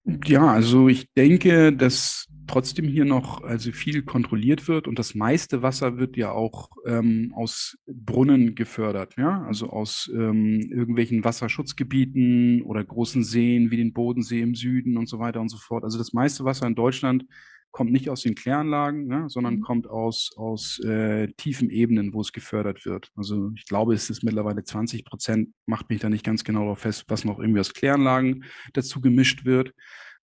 Ja, 0.06 0.52
also 0.52 0.88
ich 0.90 1.14
denke, 1.14 1.72
dass 1.74 2.26
trotzdem 2.48 2.86
hier 2.88 3.06
noch 3.06 3.44
also 3.44 3.72
viel 3.72 4.02
kontrolliert 4.02 4.68
wird 4.68 4.88
und 4.88 4.98
das 4.98 5.14
meiste 5.14 5.62
Wasser 5.62 5.98
wird 6.00 6.18
ja 6.18 6.32
auch 6.32 6.70
ähm, 6.88 7.32
aus 7.36 7.78
Brunnen 7.86 8.56
gefördert, 8.56 9.16
ja, 9.18 9.44
also 9.44 9.70
aus 9.70 10.12
ähm, 10.14 10.60
irgendwelchen 10.72 11.24
Wasserschutzgebieten 11.24 12.64
oder 12.64 12.84
großen 12.84 13.24
Seen 13.24 13.70
wie 13.72 13.78
den 13.78 13.94
Bodensee 13.94 14.42
im 14.42 14.56
Süden 14.56 14.98
und 14.98 15.08
so 15.08 15.20
weiter 15.20 15.40
und 15.40 15.50
so 15.50 15.58
fort. 15.58 15.84
Also 15.84 15.98
das 16.00 16.14
meiste 16.14 16.44
Wasser 16.46 16.66
in 16.66 16.76
Deutschland 16.76 17.26
kommt 17.72 17.92
nicht 17.92 18.10
aus 18.10 18.22
den 18.22 18.36
Kläranlagen, 18.36 19.08
ne, 19.08 19.26
sondern 19.28 19.56
mhm. 19.56 19.62
kommt 19.62 19.88
aus, 19.88 20.32
aus 20.36 20.80
äh, 20.80 21.28
tiefen 21.38 21.70
Ebenen, 21.70 22.14
wo 22.14 22.22
es 22.22 22.34
gefördert 22.34 22.86
wird. 22.86 23.10
Also 23.16 23.52
ich 23.56 23.66
glaube, 23.66 23.94
es 23.94 24.10
ist 24.10 24.24
mittlerweile 24.24 24.64
20 24.64 25.06
Prozent, 25.06 25.50
macht 25.66 25.90
mich 25.90 26.00
da 26.00 26.10
nicht 26.10 26.26
ganz 26.26 26.44
genau 26.44 26.62
darauf 26.62 26.80
fest, 26.80 27.06
was 27.08 27.26
noch 27.26 27.40
irgendwie 27.40 27.60
aus 27.60 27.74
Kläranlagen 27.74 28.46
dazu 28.74 29.02
gemischt 29.02 29.46
wird. 29.46 29.74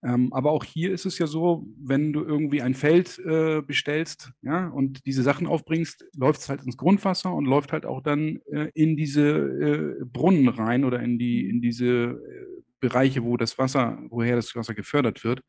Ähm, 0.01 0.31
aber 0.31 0.51
auch 0.51 0.63
hier 0.63 0.93
ist 0.93 1.05
es 1.05 1.17
ja 1.17 1.27
so, 1.27 1.67
wenn 1.77 2.13
du 2.13 2.23
irgendwie 2.23 2.61
ein 2.61 2.73
Feld 2.73 3.19
äh, 3.19 3.61
bestellst 3.61 4.31
ja, 4.41 4.67
und 4.69 5.05
diese 5.05 5.23
Sachen 5.23 5.45
aufbringst, 5.45 6.05
läuft 6.15 6.39
es 6.39 6.49
halt 6.49 6.63
ins 6.63 6.77
Grundwasser 6.77 7.33
und 7.33 7.45
läuft 7.45 7.73
halt 7.73 7.85
auch 7.85 8.01
dann 8.01 8.39
äh, 8.45 8.69
in 8.73 8.95
diese 8.95 9.27
äh, 9.27 10.05
Brunnen 10.05 10.47
rein 10.47 10.85
oder 10.85 11.01
in 11.01 11.19
die, 11.19 11.49
in 11.49 11.59
diese 11.61 11.85
äh, 11.85 12.59
Bereiche, 12.79 13.23
wo 13.23 13.37
das 13.37 13.57
Wasser, 13.57 13.99
woher 14.09 14.35
das 14.35 14.55
Wasser 14.55 14.73
gefördert 14.73 15.23
wird. 15.23 15.41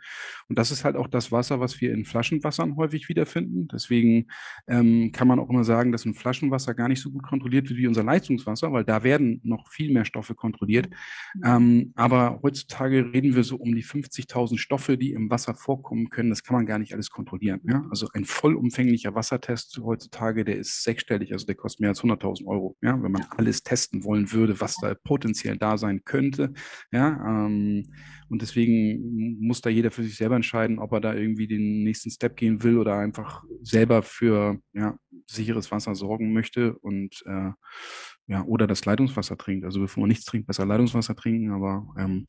Und 0.49 0.58
das 0.58 0.70
ist 0.70 0.84
halt 0.84 0.96
auch 0.96 1.06
das 1.06 1.32
Wasser, 1.32 1.60
was 1.60 1.80
wir 1.80 1.92
in 1.92 2.04
Flaschenwassern 2.04 2.76
häufig 2.76 3.08
wiederfinden. 3.08 3.68
Deswegen 3.68 4.26
ähm, 4.68 5.12
kann 5.12 5.28
man 5.28 5.38
auch 5.38 5.49
immer 5.50 5.64
sagen, 5.64 5.92
dass 5.92 6.04
ein 6.04 6.14
Flaschenwasser 6.14 6.75
gar 6.75 6.88
nicht 6.88 7.00
so 7.00 7.10
gut 7.10 7.22
kontrolliert 7.22 7.68
wird 7.68 7.78
wie 7.78 7.87
unser 7.87 8.04
Leitungswasser, 8.04 8.72
weil 8.72 8.84
da 8.84 9.02
werden 9.02 9.40
noch 9.44 9.68
viel 9.68 9.92
mehr 9.92 10.04
Stoffe 10.04 10.34
kontrolliert. 10.34 10.88
Ähm, 11.44 11.92
aber 11.94 12.40
heutzutage 12.42 13.12
reden 13.12 13.34
wir 13.34 13.44
so 13.44 13.56
um 13.56 13.75
die 13.75 13.84
50.000 13.84 14.58
Stoffe, 14.58 14.99
die 14.99 15.12
im 15.12 15.30
Wasser 15.30 15.54
vorkommen 15.54 16.10
können. 16.10 16.30
Das 16.30 16.42
kann 16.42 16.56
man 16.56 16.66
gar 16.66 16.78
nicht 16.78 16.94
alles 16.94 17.10
kontrollieren. 17.10 17.60
Ja? 17.64 17.84
Also 17.90 18.08
ein 18.14 18.25
vollumfänglicher 18.25 19.14
Wassertest 19.14 19.80
heutzutage, 19.82 20.44
der 20.44 20.56
ist 20.56 20.82
sechsstellig, 20.82 21.32
also 21.32 21.46
der 21.46 21.54
kostet 21.54 21.80
mehr 21.80 21.90
als 21.90 22.02
100.000 22.02 22.46
Euro. 22.46 22.76
Ja? 22.82 23.00
Wenn 23.02 23.12
man 23.12 23.26
alles 23.37 23.62
testen 23.62 24.04
wollen 24.04 24.32
würde, 24.32 24.60
was 24.60 24.76
da 24.76 24.94
potenziell 24.94 25.56
da 25.56 25.78
sein 25.78 26.04
könnte. 26.04 26.52
Ja, 26.92 27.19
ähm, 27.24 27.92
und 28.28 28.42
deswegen 28.42 29.38
muss 29.40 29.60
da 29.60 29.70
jeder 29.70 29.90
für 29.90 30.04
sich 30.04 30.16
selber 30.16 30.36
entscheiden, 30.36 30.78
ob 30.78 30.92
er 30.92 31.00
da 31.00 31.14
irgendwie 31.14 31.48
den 31.48 31.82
nächsten 31.82 32.10
Step 32.10 32.36
gehen 32.36 32.62
will 32.62 32.78
oder 32.78 32.96
einfach 32.96 33.42
selber 33.62 34.02
für 34.02 34.58
ja, 34.72 34.96
sicheres 35.26 35.70
Wasser 35.72 35.94
sorgen 35.94 36.32
möchte 36.32 36.78
und 36.78 37.22
äh, 37.26 37.50
ja, 38.30 38.44
oder 38.44 38.68
das 38.68 38.84
Leitungswasser 38.84 39.36
trinkt. 39.36 39.64
Also 39.64 39.80
bevor 39.80 40.02
man 40.02 40.08
nichts 40.08 40.24
trinkt, 40.24 40.46
besser 40.46 40.64
Leitungswasser 40.64 41.16
trinken. 41.16 41.50
Aber 41.50 41.84
ähm, 41.98 42.26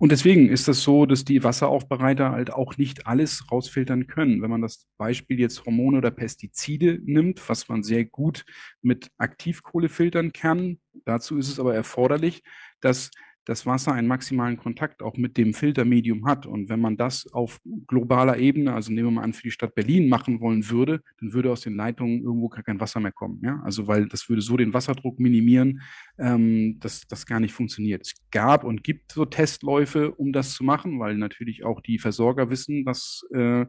und 0.00 0.10
deswegen 0.10 0.48
ist 0.48 0.62
es 0.62 0.66
das 0.66 0.82
so, 0.82 1.06
dass 1.06 1.24
die 1.24 1.44
Wasseraufbereiter 1.44 2.32
halt 2.32 2.52
auch 2.52 2.76
nicht 2.76 3.06
alles 3.06 3.48
rausfiltern 3.52 4.08
können. 4.08 4.42
Wenn 4.42 4.50
man 4.50 4.62
das 4.62 4.88
Beispiel 4.98 5.38
jetzt 5.38 5.64
Hormone 5.64 5.98
oder 5.98 6.10
Pestizide 6.10 6.98
nimmt, 7.04 7.48
was 7.48 7.68
man 7.68 7.84
sehr 7.84 8.04
gut 8.04 8.44
mit 8.82 9.12
Aktivkohle 9.16 9.88
filtern 9.88 10.32
kann, 10.32 10.80
dazu 11.04 11.38
ist 11.38 11.48
es 11.48 11.60
aber 11.60 11.72
erforderlich, 11.76 12.42
dass 12.80 13.12
das 13.44 13.66
Wasser 13.66 13.92
einen 13.92 14.08
maximalen 14.08 14.56
Kontakt 14.56 15.02
auch 15.02 15.16
mit 15.16 15.36
dem 15.36 15.52
Filtermedium 15.52 16.26
hat. 16.26 16.46
Und 16.46 16.68
wenn 16.68 16.80
man 16.80 16.96
das 16.96 17.32
auf 17.32 17.60
globaler 17.86 18.38
Ebene, 18.38 18.72
also 18.72 18.92
nehmen 18.92 19.08
wir 19.08 19.12
mal 19.12 19.22
an, 19.22 19.32
für 19.32 19.42
die 19.42 19.50
Stadt 19.50 19.74
Berlin 19.74 20.08
machen 20.08 20.40
wollen 20.40 20.68
würde, 20.70 21.02
dann 21.20 21.32
würde 21.32 21.50
aus 21.50 21.60
den 21.60 21.76
Leitungen 21.76 22.22
irgendwo 22.22 22.48
gar 22.48 22.62
kein 22.62 22.80
Wasser 22.80 23.00
mehr 23.00 23.12
kommen. 23.12 23.40
Ja? 23.42 23.60
Also 23.64 23.86
weil 23.86 24.08
das 24.08 24.28
würde 24.28 24.42
so 24.42 24.56
den 24.56 24.72
Wasserdruck 24.72 25.20
minimieren, 25.20 25.82
ähm, 26.18 26.78
dass 26.80 27.06
das 27.06 27.26
gar 27.26 27.40
nicht 27.40 27.52
funktioniert. 27.52 28.02
Es 28.02 28.14
gab 28.30 28.64
und 28.64 28.82
gibt 28.82 29.12
so 29.12 29.24
Testläufe, 29.24 30.12
um 30.12 30.32
das 30.32 30.54
zu 30.54 30.64
machen, 30.64 30.98
weil 30.98 31.16
natürlich 31.16 31.64
auch 31.64 31.80
die 31.80 31.98
Versorger 31.98 32.50
wissen, 32.50 32.84
dass 32.84 33.26
äh, 33.34 33.66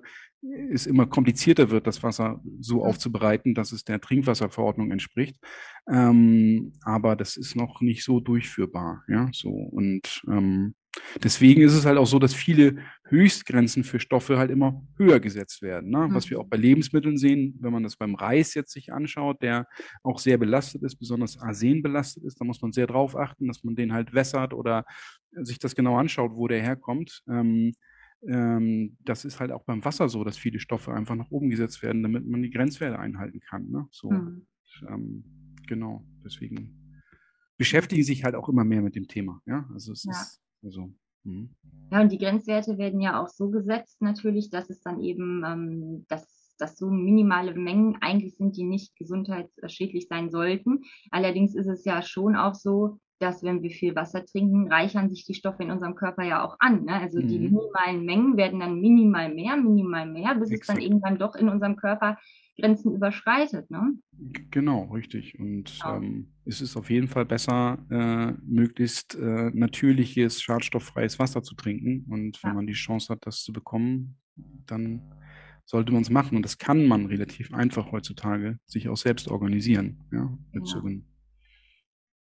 es 0.72 0.86
immer 0.86 1.06
komplizierter 1.06 1.70
wird, 1.70 1.88
das 1.88 2.04
Wasser 2.04 2.42
so 2.60 2.84
aufzubereiten, 2.84 3.54
dass 3.54 3.72
es 3.72 3.84
der 3.84 4.02
Trinkwasserverordnung 4.02 4.92
entspricht. 4.92 5.38
Ähm, 5.90 6.74
aber 6.84 7.16
das 7.16 7.38
ist 7.38 7.56
noch 7.56 7.82
nicht 7.82 8.04
so 8.04 8.20
durchführbar. 8.20 9.04
Ja, 9.08 9.30
so 9.32 9.50
und 9.50 10.24
ähm, 10.28 10.76
deswegen 11.24 11.62
ist 11.62 11.74
es 11.74 11.86
halt 11.86 11.98
auch 11.98 12.08
so, 12.08 12.20
dass 12.20 12.34
viele 12.34 12.78
Höchstgrenzen 13.08 13.84
für 13.84 14.00
Stoffe 14.00 14.38
halt 14.38 14.52
immer 14.52 14.82
höher 14.98 15.20
gesetzt 15.20 15.62
werden. 15.62 15.92
Ne? 15.92 16.08
Was 16.12 16.30
wir 16.30 16.40
auch 16.40 16.48
bei 16.48 16.58
Lebensmitteln 16.58 17.18
sehen, 17.18 17.58
wenn 17.62 17.74
man 17.74 17.84
das 17.84 17.98
beim 17.98 18.16
Reis 18.16 18.54
jetzt 18.54 18.72
sich 18.72 18.92
anschaut, 18.92 19.42
der 19.42 19.68
auch 20.04 20.20
sehr 20.20 20.38
belastet 20.38 20.84
ist, 20.84 20.96
besonders 20.96 21.38
Arsen 21.40 21.82
belastet 21.82 22.24
ist, 22.24 22.40
da 22.40 22.46
muss 22.46 22.62
man 22.62 22.72
sehr 22.72 22.88
drauf 22.88 23.16
achten, 23.16 23.48
dass 23.48 23.64
man 23.64 23.76
den 23.76 23.94
halt 23.94 24.14
wässert 24.14 24.54
oder 24.54 24.86
sich 25.32 25.60
das 25.60 25.76
genau 25.76 25.98
anschaut, 25.98 26.32
wo 26.34 26.48
der 26.48 26.62
herkommt. 26.62 27.22
Ähm, 27.30 27.74
ähm, 28.28 28.98
das 29.02 29.26
ist 29.26 29.40
halt 29.40 29.52
auch 29.52 29.64
beim 29.64 29.84
Wasser 29.86 30.10
so, 30.10 30.24
dass 30.24 30.38
viele 30.38 30.60
Stoffe 30.60 30.94
einfach 30.94 31.16
nach 31.16 31.32
oben 31.32 31.50
gesetzt 31.50 31.82
werden, 31.84 32.04
damit 32.04 32.26
man 32.26 32.42
die 32.42 32.50
Grenzwerte 32.50 33.00
einhalten 33.00 33.40
kann. 33.40 33.70
Ne? 33.70 33.88
So, 33.92 34.10
mhm. 34.10 34.48
ähm, 34.88 35.24
genau, 35.68 36.04
deswegen 36.24 37.02
beschäftigen 37.58 38.04
sich 38.04 38.24
halt 38.24 38.36
auch 38.36 38.50
immer 38.50 38.64
mehr 38.64 38.82
mit 38.82 38.96
dem 38.96 39.08
Thema. 39.08 39.42
Ja, 39.46 39.68
also 39.74 39.94
es 39.94 40.04
ja. 40.04 40.12
ist 40.12 40.42
also. 40.64 40.94
Mh. 41.24 41.48
Ja, 41.92 42.02
und 42.02 42.12
die 42.12 42.18
Grenzwerte 42.18 42.78
werden 42.78 43.00
ja 43.00 43.22
auch 43.22 43.30
so 43.30 43.50
gesetzt 43.50 44.02
natürlich, 44.02 44.50
dass 44.50 44.70
es 44.70 44.82
dann 44.82 45.02
eben, 45.02 45.44
ähm, 45.46 46.06
dass, 46.08 46.56
dass 46.58 46.78
so 46.78 46.90
minimale 46.90 47.56
Mengen 47.56 47.98
eigentlich 48.02 48.36
sind, 48.36 48.58
die 48.58 48.64
nicht 48.64 48.96
gesundheitsschädlich 48.96 50.08
sein 50.08 50.30
sollten. 50.30 50.84
Allerdings 51.12 51.56
ist 51.56 51.68
es 51.68 51.86
ja 51.86 52.02
schon 52.02 52.36
auch 52.36 52.56
so, 52.56 53.00
dass 53.20 53.44
wenn 53.44 53.62
wir 53.62 53.70
viel 53.70 53.96
Wasser 53.96 54.26
trinken, 54.26 54.72
reichern 54.72 55.10
sich 55.10 55.26
die 55.26 55.34
Stoffe 55.34 55.64
in 55.64 55.72
unserem 55.72 55.96
Körper 55.96 56.24
ja 56.24 56.44
auch 56.44 56.58
an. 56.60 56.86
Ne? 56.86 56.94
Also 56.94 57.22
mhm. 57.22 57.28
die 57.28 57.40
minimalen 57.40 58.06
Mengen 58.06 58.38
werden 58.38 58.60
dann 58.60 58.80
minimal 58.80 59.34
mehr, 59.34 59.56
minimal 59.56 60.06
mehr, 60.06 60.36
bis 60.36 60.52
Exakt. 60.52 60.62
es 60.62 60.68
dann 60.68 60.84
irgendwann 60.84 61.18
doch 61.18 61.36
in 61.36 61.50
unserem 61.50 61.76
Körper 61.76 62.18
Grenzen 62.58 62.94
überschreitet. 62.94 63.70
Ne? 63.70 63.96
Genau, 64.52 64.84
richtig. 64.86 65.38
Und 65.40 65.80
genau. 65.82 65.98
Ähm, 65.98 66.28
es 66.46 66.62
ist 66.62 66.78
auf 66.78 66.90
jeden 66.90 67.08
Fall 67.08 67.26
besser, 67.26 67.80
äh, 67.90 68.34
möglichst 68.46 69.16
äh, 69.16 69.52
natürliches, 69.54 70.42
schadstofffreies 70.42 71.20
Wasser 71.20 71.44
zu 71.44 71.56
trinken. 71.56 72.06
Und 72.10 72.42
wenn 72.44 72.52
ja. 72.52 72.54
man 72.54 72.68
die 72.68 72.74
Chance 72.74 73.14
hat, 73.14 73.26
das 73.26 73.44
zu 73.44 73.52
bekommen, 73.52 74.18
dann 74.66 75.02
sollte 75.66 75.92
man 75.92 76.04
es 76.04 76.10
machen. 76.10 76.38
Und 76.38 76.44
das 76.44 76.58
kann 76.58 76.86
man 76.86 77.08
relativ 77.08 77.54
einfach 77.54 77.92
heutzutage 77.92 78.60
sich 78.66 78.88
auch 78.88 78.98
selbst 78.98 79.30
organisieren. 79.30 80.06
Ja, 80.12 80.38
mit 80.52 80.68
ja. 80.68 80.74
so 80.74 80.82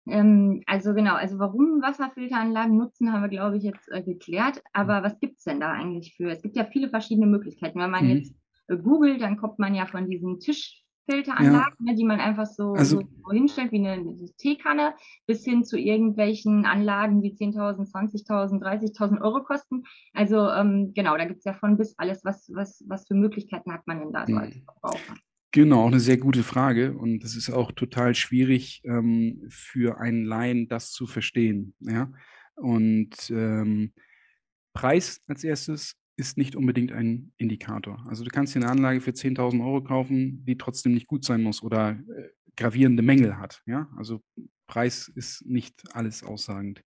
ähm, 0.06 0.62
also 0.66 0.94
genau, 0.94 1.14
also 1.14 1.38
warum 1.38 1.80
Wasserfilteranlagen 1.80 2.76
nutzen, 2.76 3.12
haben 3.12 3.22
wir, 3.22 3.28
glaube 3.28 3.56
ich, 3.56 3.62
jetzt 3.62 3.88
äh, 3.90 4.02
geklärt. 4.02 4.62
Aber 4.72 5.02
was 5.02 5.18
gibt 5.20 5.38
es 5.38 5.44
denn 5.44 5.60
da 5.60 5.70
eigentlich 5.70 6.14
für? 6.16 6.30
Es 6.30 6.42
gibt 6.42 6.56
ja 6.56 6.64
viele 6.64 6.88
verschiedene 6.88 7.26
Möglichkeiten. 7.26 7.78
Wenn 7.78 7.90
man 7.90 8.04
mhm. 8.04 8.10
jetzt 8.10 8.34
äh, 8.68 8.76
googelt, 8.76 9.20
dann 9.20 9.36
kommt 9.36 9.58
man 9.58 9.74
ja 9.74 9.86
von 9.86 10.08
diesen 10.08 10.40
Tischfilteranlagen, 10.40 11.86
ja. 11.86 11.92
ne, 11.92 11.94
die 11.94 12.04
man 12.04 12.18
einfach 12.18 12.46
so, 12.46 12.72
also, 12.72 13.00
so, 13.00 13.30
hinstellt, 13.30 13.70
wie 13.70 13.78
eine, 13.78 13.92
eine, 13.92 14.16
Teekanne, 14.38 14.94
bis 15.26 15.44
hin 15.44 15.64
zu 15.64 15.78
irgendwelchen 15.78 16.66
Anlagen, 16.66 17.22
die 17.22 17.34
10.000, 17.34 17.88
20.000, 17.92 18.60
30.000 18.60 19.20
Euro 19.20 19.44
kosten. 19.44 19.84
Also 20.14 20.48
ähm, 20.50 20.92
genau, 20.94 21.16
da 21.16 21.26
gibt 21.26 21.38
es 21.38 21.44
ja 21.44 21.54
von 21.54 21.76
bis 21.76 21.96
alles. 21.96 22.24
Was, 22.24 22.50
was, 22.52 22.84
was 22.88 23.06
für 23.06 23.14
Möglichkeiten 23.14 23.72
hat 23.72 23.86
man 23.86 24.00
denn 24.00 24.12
da 24.12 24.26
so 24.26 24.34
als. 24.34 24.56
Verbraucher? 24.64 25.14
Genau, 25.54 25.82
auch 25.82 25.88
eine 25.88 26.00
sehr 26.00 26.16
gute 26.16 26.42
Frage. 26.42 26.94
Und 26.94 27.22
es 27.24 27.36
ist 27.36 27.50
auch 27.50 27.72
total 27.72 28.14
schwierig 28.14 28.80
ähm, 28.84 29.44
für 29.50 30.00
einen 30.00 30.24
Laien, 30.24 30.66
das 30.66 30.90
zu 30.90 31.06
verstehen. 31.06 31.74
Ja? 31.80 32.10
Und 32.54 33.30
ähm, 33.30 33.92
Preis 34.72 35.20
als 35.26 35.44
erstes 35.44 35.94
ist 36.16 36.38
nicht 36.38 36.56
unbedingt 36.56 36.92
ein 36.92 37.32
Indikator. 37.36 38.02
Also 38.08 38.24
du 38.24 38.30
kannst 38.30 38.54
dir 38.54 38.60
eine 38.60 38.70
Anlage 38.70 39.02
für 39.02 39.10
10.000 39.10 39.62
Euro 39.62 39.82
kaufen, 39.82 40.42
die 40.46 40.56
trotzdem 40.56 40.94
nicht 40.94 41.06
gut 41.06 41.24
sein 41.24 41.42
muss 41.42 41.62
oder 41.62 41.90
äh, 41.90 42.28
gravierende 42.56 43.02
Mängel 43.02 43.36
hat. 43.36 43.62
Ja? 43.66 43.90
Also 43.98 44.22
Preis 44.66 45.08
ist 45.14 45.44
nicht 45.44 45.82
alles 45.94 46.22
aussagend. 46.22 46.82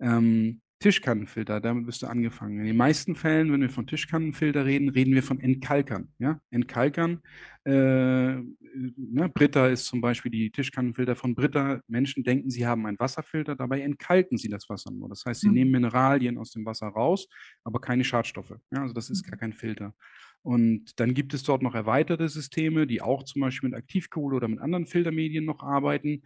Ähm, 0.00 0.62
Tischkannenfilter, 0.78 1.60
damit 1.60 1.86
bist 1.86 2.02
du 2.02 2.06
angefangen. 2.06 2.60
In 2.60 2.66
den 2.66 2.76
meisten 2.76 3.14
Fällen, 3.14 3.50
wenn 3.50 3.62
wir 3.62 3.70
von 3.70 3.86
Tischkannenfilter 3.86 4.66
reden, 4.66 4.90
reden 4.90 5.14
wir 5.14 5.22
von 5.22 5.40
Entkalkern. 5.40 6.08
Ja? 6.18 6.38
Entkalkern, 6.50 7.22
äh, 7.64 7.70
ne, 7.70 9.30
Britta 9.32 9.68
ist 9.68 9.86
zum 9.86 10.02
Beispiel 10.02 10.30
die 10.30 10.50
Tischkannenfilter 10.50 11.16
von 11.16 11.34
Britta. 11.34 11.80
Menschen 11.88 12.24
denken, 12.24 12.50
sie 12.50 12.66
haben 12.66 12.84
einen 12.84 12.98
Wasserfilter, 12.98 13.56
dabei 13.56 13.80
entkalken 13.80 14.36
sie 14.36 14.48
das 14.48 14.68
Wasser 14.68 14.90
nur. 14.92 15.08
Das 15.08 15.24
heißt, 15.24 15.40
sie 15.40 15.48
mhm. 15.48 15.54
nehmen 15.54 15.70
Mineralien 15.70 16.36
aus 16.36 16.50
dem 16.50 16.66
Wasser 16.66 16.88
raus, 16.88 17.26
aber 17.64 17.80
keine 17.80 18.04
Schadstoffe. 18.04 18.58
Ja? 18.70 18.82
Also 18.82 18.92
das 18.92 19.08
ist 19.08 19.22
gar 19.22 19.38
kein 19.38 19.54
Filter. 19.54 19.94
Und 20.42 21.00
dann 21.00 21.14
gibt 21.14 21.32
es 21.32 21.42
dort 21.42 21.62
noch 21.62 21.74
erweiterte 21.74 22.28
Systeme, 22.28 22.86
die 22.86 23.00
auch 23.00 23.24
zum 23.24 23.40
Beispiel 23.40 23.70
mit 23.70 23.78
Aktivkohle 23.78 24.36
oder 24.36 24.46
mit 24.46 24.60
anderen 24.60 24.86
Filtermedien 24.86 25.46
noch 25.46 25.62
arbeiten 25.62 26.22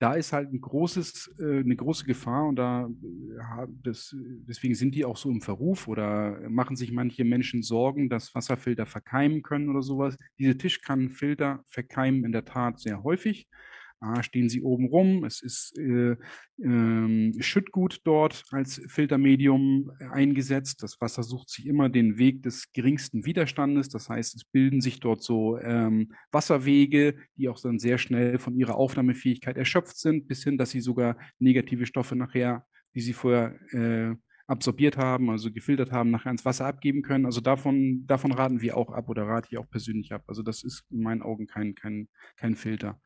da 0.00 0.14
ist 0.14 0.32
halt 0.32 0.52
ein 0.52 0.60
großes, 0.60 1.36
äh, 1.38 1.60
eine 1.60 1.76
große 1.76 2.04
Gefahr 2.06 2.48
und 2.48 2.56
da 2.56 2.86
äh, 2.88 3.66
das, 3.82 4.16
deswegen 4.48 4.74
sind 4.74 4.94
die 4.94 5.04
auch 5.04 5.16
so 5.16 5.30
im 5.30 5.42
Verruf 5.42 5.88
oder 5.88 6.40
machen 6.48 6.74
sich 6.76 6.90
manche 6.90 7.24
Menschen 7.24 7.62
Sorgen, 7.62 8.08
dass 8.08 8.34
Wasserfilter 8.34 8.86
verkeimen 8.86 9.42
können 9.42 9.68
oder 9.68 9.82
sowas. 9.82 10.16
Diese 10.38 10.56
Tischkannenfilter 10.56 11.64
verkeimen 11.68 12.24
in 12.24 12.32
der 12.32 12.46
Tat 12.46 12.80
sehr 12.80 13.02
häufig. 13.04 13.48
A, 14.00 14.22
stehen 14.22 14.48
sie 14.48 14.62
oben 14.62 14.86
rum, 14.86 15.24
es 15.24 15.42
ist 15.42 15.78
äh, 15.78 16.16
äh, 16.62 17.42
Schüttgut 17.42 18.00
dort 18.04 18.44
als 18.50 18.80
Filtermedium 18.86 19.90
eingesetzt. 20.10 20.82
Das 20.82 21.00
Wasser 21.00 21.22
sucht 21.22 21.50
sich 21.50 21.66
immer 21.66 21.88
den 21.88 22.18
Weg 22.18 22.42
des 22.42 22.72
geringsten 22.72 23.26
Widerstandes. 23.26 23.88
Das 23.88 24.08
heißt, 24.08 24.34
es 24.34 24.44
bilden 24.44 24.80
sich 24.80 25.00
dort 25.00 25.22
so 25.22 25.58
ähm, 25.58 26.12
Wasserwege, 26.32 27.16
die 27.36 27.48
auch 27.48 27.60
dann 27.60 27.78
sehr 27.78 27.98
schnell 27.98 28.38
von 28.38 28.56
ihrer 28.56 28.76
Aufnahmefähigkeit 28.76 29.56
erschöpft 29.56 29.98
sind, 29.98 30.28
bis 30.28 30.42
hin, 30.42 30.56
dass 30.56 30.70
sie 30.70 30.80
sogar 30.80 31.16
negative 31.38 31.84
Stoffe 31.86 32.16
nachher, 32.16 32.64
die 32.94 33.00
sie 33.00 33.12
vorher 33.12 33.54
äh, 33.72 34.16
absorbiert 34.50 34.96
haben, 34.96 35.30
also 35.30 35.52
gefiltert 35.52 35.92
haben, 35.92 36.10
nachher 36.10 36.32
ins 36.32 36.44
Wasser 36.44 36.66
abgeben 36.66 37.02
können. 37.02 37.24
Also 37.24 37.40
davon, 37.40 38.04
davon 38.06 38.32
raten 38.32 38.60
wir 38.60 38.76
auch 38.76 38.90
ab 38.90 39.08
oder 39.08 39.22
rate 39.22 39.48
ich 39.50 39.58
auch 39.58 39.70
persönlich 39.70 40.12
ab. 40.12 40.24
Also 40.26 40.42
das 40.42 40.64
ist 40.64 40.84
in 40.90 41.02
meinen 41.02 41.22
Augen 41.22 41.46
kein, 41.46 41.76
kein, 41.76 42.08
kein 42.36 42.56
Filter. 42.56 43.00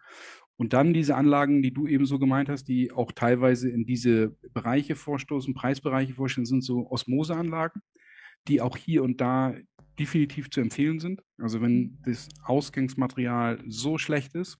Und 0.56 0.73
dann 0.73 0.94
diese 0.94 1.16
Anlagen, 1.16 1.62
die 1.62 1.75
du 1.75 1.87
eben 1.87 2.06
so 2.06 2.18
gemeint 2.18 2.49
hast, 2.49 2.64
die 2.64 2.92
auch 2.92 3.12
teilweise 3.12 3.68
in 3.68 3.87
diese 3.87 4.37
Bereiche 4.52 4.94
vorstoßen, 4.94 5.54
Preisbereiche 5.54 6.14
vorstellen, 6.14 6.46
sind 6.46 6.62
so 6.62 6.88
Osmoseanlagen, 6.90 7.82
die 8.46 8.61
auch 8.61 8.76
hier 8.76 9.02
und 9.02 9.20
da 9.20 9.54
definitiv 9.99 10.50
zu 10.50 10.61
empfehlen 10.61 11.00
sind. 11.00 11.23
Also 11.38 11.61
wenn 11.61 11.99
das 12.04 12.28
Ausgangsmaterial 12.44 13.62
so 13.66 13.99
schlecht 13.99 14.34
ist, 14.34 14.58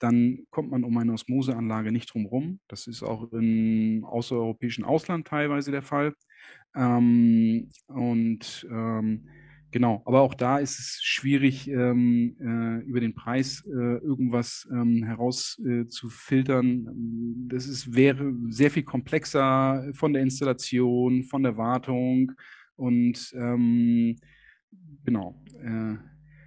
dann 0.00 0.46
kommt 0.50 0.70
man 0.70 0.84
um 0.84 0.96
eine 0.96 1.12
Osmoseanlage 1.12 1.92
nicht 1.92 2.12
drum 2.12 2.26
rum. 2.26 2.60
Das 2.68 2.86
ist 2.86 3.02
auch 3.02 3.32
im 3.32 4.04
außereuropäischen 4.04 4.84
Ausland 4.84 5.26
teilweise 5.26 5.70
der 5.72 5.82
Fall. 5.82 6.14
Ähm, 6.74 7.70
und 7.86 8.66
ähm, 8.70 9.28
Genau, 9.70 10.02
aber 10.06 10.22
auch 10.22 10.32
da 10.32 10.58
ist 10.58 10.78
es 10.78 11.00
schwierig, 11.02 11.68
ähm, 11.68 12.36
äh, 12.40 12.86
über 12.86 13.00
den 13.00 13.14
Preis 13.14 13.62
äh, 13.66 13.98
irgendwas 13.98 14.66
ähm, 14.72 15.04
herauszufiltern. 15.04 16.86
Äh, 16.86 17.48
das 17.54 17.66
ist, 17.66 17.94
wäre 17.94 18.34
sehr 18.48 18.70
viel 18.70 18.84
komplexer 18.84 19.90
von 19.92 20.14
der 20.14 20.22
Installation, 20.22 21.22
von 21.24 21.42
der 21.42 21.58
Wartung 21.58 22.32
und 22.76 23.30
ähm, 23.34 24.16
genau. 25.04 25.38
Äh, 25.62 25.96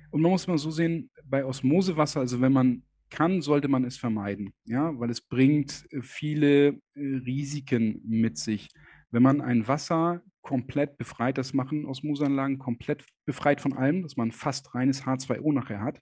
und 0.10 0.22
man 0.22 0.32
muss 0.32 0.48
mal 0.48 0.58
so 0.58 0.72
sehen, 0.72 1.12
bei 1.24 1.46
Osmosewasser, 1.46 2.22
also 2.22 2.42
wenn 2.42 2.54
man 2.54 2.84
kann, 3.12 3.42
sollte 3.42 3.68
man 3.68 3.84
es 3.84 3.98
vermeiden, 3.98 4.54
ja, 4.66 4.98
weil 5.00 5.12
es 5.12 5.22
bringt 5.22 5.86
viele 6.02 6.68
äh, 6.68 6.80
Risiken 6.96 8.02
mit 8.04 8.38
sich. 8.38 8.70
Wenn 9.12 9.24
man 9.24 9.42
ein 9.42 9.68
Wasser 9.68 10.22
komplett 10.42 10.98
befreit, 10.98 11.38
das 11.38 11.54
machen 11.54 11.86
Osmoseanlagen 11.86 12.58
komplett 12.58 13.06
befreit 13.26 13.62
von 13.62 13.74
allem, 13.74 14.02
dass 14.02 14.18
man 14.18 14.32
fast 14.32 14.74
reines 14.74 15.04
H2O 15.04 15.54
nachher 15.54 15.82
hat, 15.82 16.02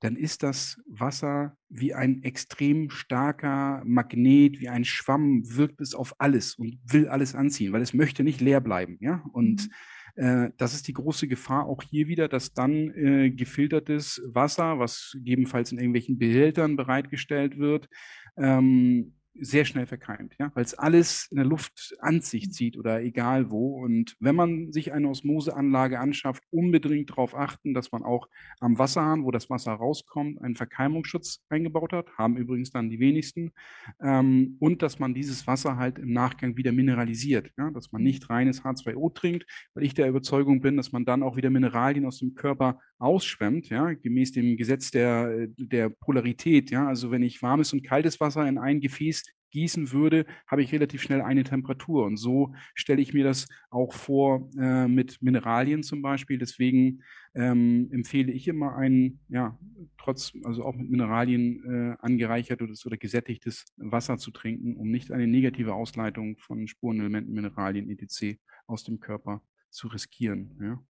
dann 0.00 0.16
ist 0.16 0.42
das 0.42 0.80
Wasser 0.88 1.56
wie 1.68 1.92
ein 1.94 2.22
extrem 2.22 2.88
starker 2.90 3.82
Magnet, 3.84 4.60
wie 4.60 4.68
ein 4.68 4.84
Schwamm, 4.84 5.42
wirkt 5.44 5.80
es 5.80 5.94
auf 5.94 6.14
alles 6.18 6.54
und 6.54 6.78
will 6.84 7.08
alles 7.08 7.34
anziehen, 7.34 7.72
weil 7.72 7.82
es 7.82 7.94
möchte 7.94 8.22
nicht 8.22 8.40
leer 8.40 8.60
bleiben. 8.60 8.98
Ja? 9.00 9.24
Und 9.32 9.68
mhm. 10.16 10.22
äh, 10.22 10.50
das 10.56 10.74
ist 10.74 10.86
die 10.86 10.92
große 10.92 11.26
Gefahr 11.26 11.66
auch 11.66 11.82
hier 11.82 12.06
wieder, 12.06 12.28
dass 12.28 12.52
dann 12.52 12.90
äh, 12.94 13.30
gefiltertes 13.30 14.22
Wasser, 14.26 14.78
was 14.78 15.12
gegebenenfalls 15.14 15.72
in 15.72 15.78
irgendwelchen 15.78 16.18
Behältern 16.18 16.76
bereitgestellt 16.76 17.58
wird, 17.58 17.88
ähm, 18.36 19.17
sehr 19.40 19.64
schnell 19.64 19.86
verkeimt, 19.86 20.34
ja, 20.38 20.50
weil 20.54 20.64
es 20.64 20.74
alles 20.74 21.28
in 21.30 21.36
der 21.36 21.46
Luft 21.46 21.96
an 22.00 22.20
sich 22.20 22.50
zieht 22.52 22.76
oder 22.76 23.02
egal 23.02 23.50
wo. 23.50 23.82
Und 23.82 24.16
wenn 24.20 24.34
man 24.34 24.72
sich 24.72 24.92
eine 24.92 25.08
Osmoseanlage 25.08 25.98
anschafft, 25.98 26.42
unbedingt 26.50 27.10
darauf 27.10 27.34
achten, 27.34 27.74
dass 27.74 27.92
man 27.92 28.02
auch 28.02 28.28
am 28.60 28.78
Wasserhahn, 28.78 29.24
wo 29.24 29.30
das 29.30 29.50
Wasser 29.50 29.72
rauskommt, 29.72 30.40
einen 30.42 30.56
Verkeimungsschutz 30.56 31.44
eingebaut 31.48 31.92
hat, 31.92 32.10
haben 32.16 32.36
übrigens 32.36 32.70
dann 32.70 32.90
die 32.90 32.98
wenigsten, 32.98 33.52
ähm, 34.00 34.56
und 34.60 34.82
dass 34.82 34.98
man 34.98 35.14
dieses 35.14 35.46
Wasser 35.46 35.76
halt 35.76 35.98
im 35.98 36.12
Nachgang 36.12 36.56
wieder 36.56 36.72
mineralisiert, 36.72 37.52
ja, 37.56 37.70
dass 37.70 37.92
man 37.92 38.02
nicht 38.02 38.28
reines 38.30 38.62
H2O 38.62 39.14
trinkt, 39.14 39.46
weil 39.74 39.84
ich 39.84 39.94
der 39.94 40.08
Überzeugung 40.08 40.60
bin, 40.60 40.76
dass 40.76 40.92
man 40.92 41.04
dann 41.04 41.22
auch 41.22 41.36
wieder 41.36 41.50
Mineralien 41.50 42.06
aus 42.06 42.18
dem 42.18 42.34
Körper 42.34 42.80
ausschwemmt, 42.98 43.68
ja, 43.68 43.92
gemäß 43.92 44.32
dem 44.32 44.56
Gesetz 44.56 44.90
der, 44.90 45.46
der 45.56 45.88
Polarität, 45.88 46.70
ja, 46.70 46.88
also 46.88 47.10
wenn 47.10 47.22
ich 47.22 47.42
warmes 47.42 47.72
und 47.72 47.84
kaltes 47.84 48.20
Wasser 48.20 48.46
in 48.48 48.58
ein 48.58 48.80
Gefäß 48.80 49.24
gießen 49.50 49.92
würde, 49.92 50.26
habe 50.46 50.62
ich 50.62 50.72
relativ 50.72 51.02
schnell 51.02 51.20
eine 51.22 51.44
Temperatur. 51.44 52.04
Und 52.04 52.16
so 52.16 52.54
stelle 52.74 53.00
ich 53.00 53.14
mir 53.14 53.24
das 53.24 53.46
auch 53.70 53.92
vor 53.92 54.48
äh, 54.58 54.88
mit 54.88 55.22
Mineralien 55.22 55.82
zum 55.82 56.02
Beispiel. 56.02 56.38
Deswegen 56.38 57.02
ähm, 57.34 57.88
empfehle 57.92 58.32
ich 58.32 58.48
immer 58.48 58.76
ein, 58.76 59.20
ja, 59.28 59.58
trotz, 59.98 60.32
also 60.44 60.64
auch 60.64 60.76
mit 60.76 60.90
Mineralien 60.90 61.62
äh, 61.64 61.96
angereichertes 62.04 62.84
oder 62.86 62.96
gesättigtes 62.96 63.64
Wasser 63.76 64.18
zu 64.18 64.30
trinken, 64.30 64.76
um 64.76 64.90
nicht 64.90 65.12
eine 65.12 65.26
negative 65.26 65.74
Ausleitung 65.74 66.36
von 66.38 66.66
Spurenelementen, 66.66 67.32
Mineralien, 67.32 67.90
etc. 67.90 68.38
aus 68.66 68.84
dem 68.84 69.00
Körper 69.00 69.42
zu 69.70 69.88
riskieren. 69.88 70.58
Ja. 70.60 70.82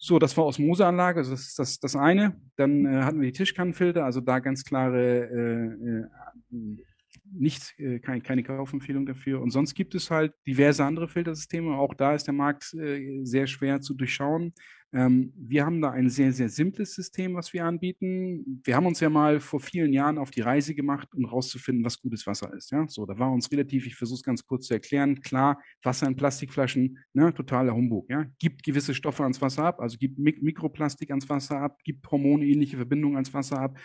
So, 0.00 0.20
das 0.20 0.36
war 0.36 0.46
Osmoseanlage, 0.46 1.18
also 1.18 1.32
das 1.32 1.48
ist 1.48 1.58
das, 1.58 1.80
das 1.80 1.96
eine. 1.96 2.40
Dann 2.56 2.86
äh, 2.86 3.02
hatten 3.02 3.20
wir 3.20 3.26
die 3.26 3.36
Tischkannenfilter, 3.36 4.04
also 4.04 4.20
da 4.20 4.38
ganz 4.38 4.64
klare 4.64 5.24
äh, 5.24 5.88
äh 5.88 6.76
nicht, 7.24 7.74
äh, 7.78 7.98
kein, 7.98 8.22
keine 8.22 8.42
Kaufempfehlung 8.42 9.06
dafür. 9.06 9.40
Und 9.40 9.50
sonst 9.50 9.74
gibt 9.74 9.94
es 9.94 10.10
halt 10.10 10.32
diverse 10.46 10.84
andere 10.84 11.08
Filtersysteme. 11.08 11.76
Auch 11.76 11.94
da 11.94 12.14
ist 12.14 12.24
der 12.24 12.34
Markt 12.34 12.74
äh, 12.74 13.20
sehr 13.24 13.46
schwer 13.46 13.80
zu 13.80 13.94
durchschauen. 13.94 14.52
Ähm, 14.90 15.34
wir 15.36 15.66
haben 15.66 15.82
da 15.82 15.90
ein 15.90 16.08
sehr, 16.08 16.32
sehr 16.32 16.48
simples 16.48 16.94
System, 16.94 17.34
was 17.34 17.52
wir 17.52 17.64
anbieten. 17.64 18.62
Wir 18.64 18.74
haben 18.74 18.86
uns 18.86 19.00
ja 19.00 19.10
mal 19.10 19.38
vor 19.38 19.60
vielen 19.60 19.92
Jahren 19.92 20.16
auf 20.16 20.30
die 20.30 20.40
Reise 20.40 20.74
gemacht, 20.74 21.08
um 21.14 21.26
herauszufinden, 21.26 21.84
was 21.84 22.00
gutes 22.00 22.26
Wasser 22.26 22.54
ist. 22.54 22.70
Ja? 22.70 22.86
So, 22.88 23.04
da 23.04 23.18
war 23.18 23.30
uns 23.30 23.50
relativ, 23.52 23.86
ich 23.86 23.96
versuche 23.96 24.18
es 24.18 24.22
ganz 24.22 24.46
kurz 24.46 24.66
zu 24.66 24.74
erklären, 24.74 25.20
klar, 25.20 25.60
Wasser 25.82 26.06
in 26.06 26.16
Plastikflaschen, 26.16 26.98
ne, 27.12 27.34
totaler 27.34 27.74
Humbug. 27.74 28.08
Ja? 28.08 28.24
Gibt 28.38 28.62
gewisse 28.62 28.94
Stoffe 28.94 29.24
ans 29.24 29.42
Wasser 29.42 29.64
ab, 29.64 29.80
also 29.80 29.98
gibt 29.98 30.18
Mik 30.18 30.42
Mikroplastik 30.42 31.10
ans 31.10 31.28
Wasser 31.28 31.60
ab, 31.60 31.78
gibt 31.84 32.10
hormonähnliche 32.10 32.76
Verbindungen 32.76 33.16
ans 33.16 33.34
Wasser 33.34 33.60
ab, 33.60 33.78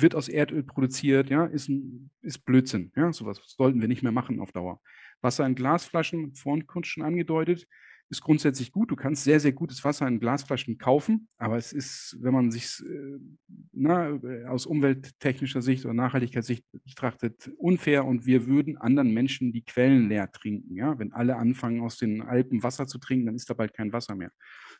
wird 0.00 0.14
aus 0.14 0.28
Erdöl 0.28 0.62
produziert, 0.62 1.30
ja, 1.30 1.46
ist, 1.46 1.68
ein, 1.68 2.10
ist 2.22 2.44
Blödsinn. 2.44 2.92
Ja, 2.96 3.12
sowas 3.12 3.40
sollten 3.46 3.80
wir 3.80 3.88
nicht 3.88 4.02
mehr 4.02 4.12
machen 4.12 4.40
auf 4.40 4.52
Dauer. 4.52 4.80
Wasser 5.22 5.46
in 5.46 5.54
Glasflaschen, 5.54 6.34
vorhin 6.34 6.64
schon 6.84 7.02
angedeutet, 7.02 7.66
ist 8.08 8.20
grundsätzlich 8.20 8.70
gut. 8.70 8.90
Du 8.90 8.96
kannst 8.96 9.24
sehr, 9.24 9.40
sehr 9.40 9.52
gutes 9.52 9.82
Wasser 9.84 10.06
in 10.06 10.20
Glasflaschen 10.20 10.78
kaufen, 10.78 11.28
aber 11.38 11.56
es 11.56 11.72
ist, 11.72 12.16
wenn 12.20 12.32
man 12.32 12.50
sich 12.52 12.80
äh, 12.86 13.18
na, 13.72 14.20
aus 14.48 14.66
umwelttechnischer 14.66 15.62
Sicht 15.62 15.84
oder 15.84 15.94
Nachhaltigkeitssicht 15.94 16.64
betrachtet, 16.84 17.50
unfair 17.56 18.04
und 18.04 18.26
wir 18.26 18.46
würden 18.46 18.76
anderen 18.76 19.12
Menschen 19.12 19.50
die 19.50 19.64
Quellen 19.64 20.08
leer 20.08 20.30
trinken. 20.30 20.76
Ja? 20.76 20.98
Wenn 20.98 21.12
alle 21.12 21.36
anfangen, 21.36 21.80
aus 21.80 21.96
den 21.96 22.22
Alpen 22.22 22.62
Wasser 22.62 22.86
zu 22.86 22.98
trinken, 22.98 23.26
dann 23.26 23.34
ist 23.34 23.50
da 23.50 23.54
bald 23.54 23.74
kein 23.74 23.92
Wasser 23.92 24.14
mehr. 24.14 24.30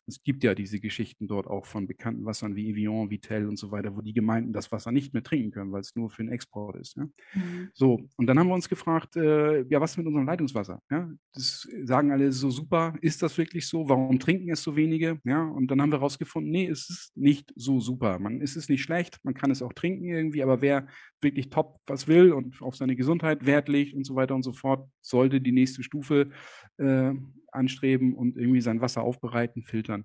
Es 0.06 0.22
gibt 0.22 0.44
ja 0.44 0.54
diese 0.54 0.80
Geschichten 0.80 1.26
dort 1.26 1.46
auch 1.46 1.66
von 1.66 1.86
bekannten 1.86 2.24
Wassern 2.24 2.54
wie 2.54 2.70
Evian, 2.70 3.10
Vitel 3.10 3.46
und 3.48 3.58
so 3.58 3.70
weiter, 3.70 3.96
wo 3.96 4.00
die 4.00 4.12
Gemeinden 4.12 4.52
das 4.52 4.70
Wasser 4.70 4.92
nicht 4.92 5.12
mehr 5.12 5.22
trinken 5.22 5.50
können, 5.50 5.72
weil 5.72 5.80
es 5.80 5.96
nur 5.96 6.10
für 6.10 6.22
den 6.22 6.32
Export 6.32 6.76
ist. 6.76 6.96
Ja? 6.96 7.04
Mhm. 7.34 7.70
So, 7.74 8.08
und 8.16 8.26
dann 8.26 8.38
haben 8.38 8.48
wir 8.48 8.54
uns 8.54 8.68
gefragt, 8.68 9.16
äh, 9.16 9.62
ja, 9.68 9.80
was 9.80 9.96
mit 9.96 10.06
unserem 10.06 10.26
Leitungswasser? 10.26 10.80
Ja? 10.90 11.10
Das 11.32 11.68
sagen 11.84 12.12
alle 12.12 12.32
so 12.32 12.50
super, 12.50 12.94
ist 13.00 13.22
das 13.22 13.36
wirklich 13.36 13.66
so? 13.66 13.88
Warum 13.88 14.18
trinken 14.18 14.50
es 14.50 14.62
so 14.62 14.76
wenige? 14.76 15.20
Ja, 15.24 15.42
und 15.42 15.70
dann 15.70 15.82
haben 15.82 15.90
wir 15.90 15.98
herausgefunden, 15.98 16.50
nee, 16.50 16.66
es 16.66 16.88
ist 16.88 17.16
nicht 17.16 17.52
so 17.56 17.80
super. 17.80 18.18
Man 18.18 18.40
ist 18.40 18.56
es 18.56 18.68
nicht 18.68 18.82
schlecht, 18.82 19.18
man 19.22 19.34
kann 19.34 19.50
es 19.50 19.62
auch 19.62 19.72
trinken 19.72 20.04
irgendwie, 20.04 20.42
aber 20.42 20.60
wer 20.60 20.86
wirklich 21.26 21.50
top 21.50 21.80
was 21.86 22.08
will 22.08 22.32
und 22.32 22.62
auf 22.62 22.76
seine 22.76 22.96
Gesundheit 22.96 23.44
Wert 23.44 23.68
legt 23.68 23.94
und 23.94 24.04
so 24.04 24.14
weiter 24.14 24.34
und 24.34 24.42
so 24.42 24.52
fort, 24.52 24.88
sollte 25.02 25.40
die 25.40 25.52
nächste 25.52 25.82
Stufe 25.82 26.30
äh, 26.78 27.12
anstreben 27.52 28.14
und 28.14 28.36
irgendwie 28.36 28.60
sein 28.60 28.80
Wasser 28.80 29.02
aufbereiten, 29.02 29.62
filtern. 29.62 30.04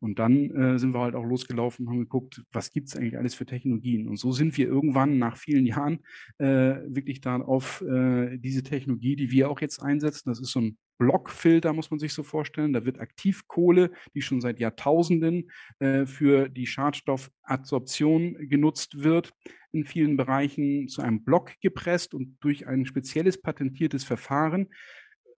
Und 0.00 0.18
dann 0.18 0.50
äh, 0.50 0.78
sind 0.78 0.94
wir 0.94 1.00
halt 1.00 1.14
auch 1.14 1.24
losgelaufen 1.24 1.86
und 1.86 1.92
haben 1.92 2.00
geguckt, 2.00 2.42
was 2.50 2.72
gibt 2.72 2.88
es 2.88 2.96
eigentlich 2.96 3.18
alles 3.18 3.34
für 3.34 3.46
Technologien. 3.46 4.08
Und 4.08 4.16
so 4.16 4.32
sind 4.32 4.56
wir 4.56 4.66
irgendwann 4.66 5.18
nach 5.18 5.36
vielen 5.36 5.66
Jahren 5.66 6.00
äh, 6.38 6.80
wirklich 6.88 7.20
dann 7.20 7.42
auf 7.42 7.82
äh, 7.82 8.36
diese 8.38 8.64
Technologie, 8.64 9.14
die 9.14 9.30
wir 9.30 9.50
auch 9.50 9.60
jetzt 9.60 9.80
einsetzen. 9.80 10.28
Das 10.28 10.40
ist 10.40 10.50
so 10.50 10.60
ein 10.60 10.78
Blockfilter, 10.98 11.72
muss 11.72 11.90
man 11.90 12.00
sich 12.00 12.14
so 12.14 12.22
vorstellen. 12.22 12.72
Da 12.72 12.84
wird 12.84 13.00
Aktivkohle, 13.00 13.92
die 14.14 14.22
schon 14.22 14.40
seit 14.40 14.58
Jahrtausenden 14.58 15.50
äh, 15.78 16.06
für 16.06 16.48
die 16.48 16.66
Schadstoffadsorption 16.66 18.48
genutzt 18.48 19.02
wird, 19.02 19.32
in 19.72 19.84
vielen 19.84 20.16
Bereichen 20.16 20.88
zu 20.88 21.02
einem 21.02 21.24
Block 21.24 21.52
gepresst 21.60 22.14
und 22.14 22.36
durch 22.40 22.66
ein 22.66 22.86
spezielles 22.86 23.40
patentiertes 23.40 24.04
Verfahren 24.04 24.68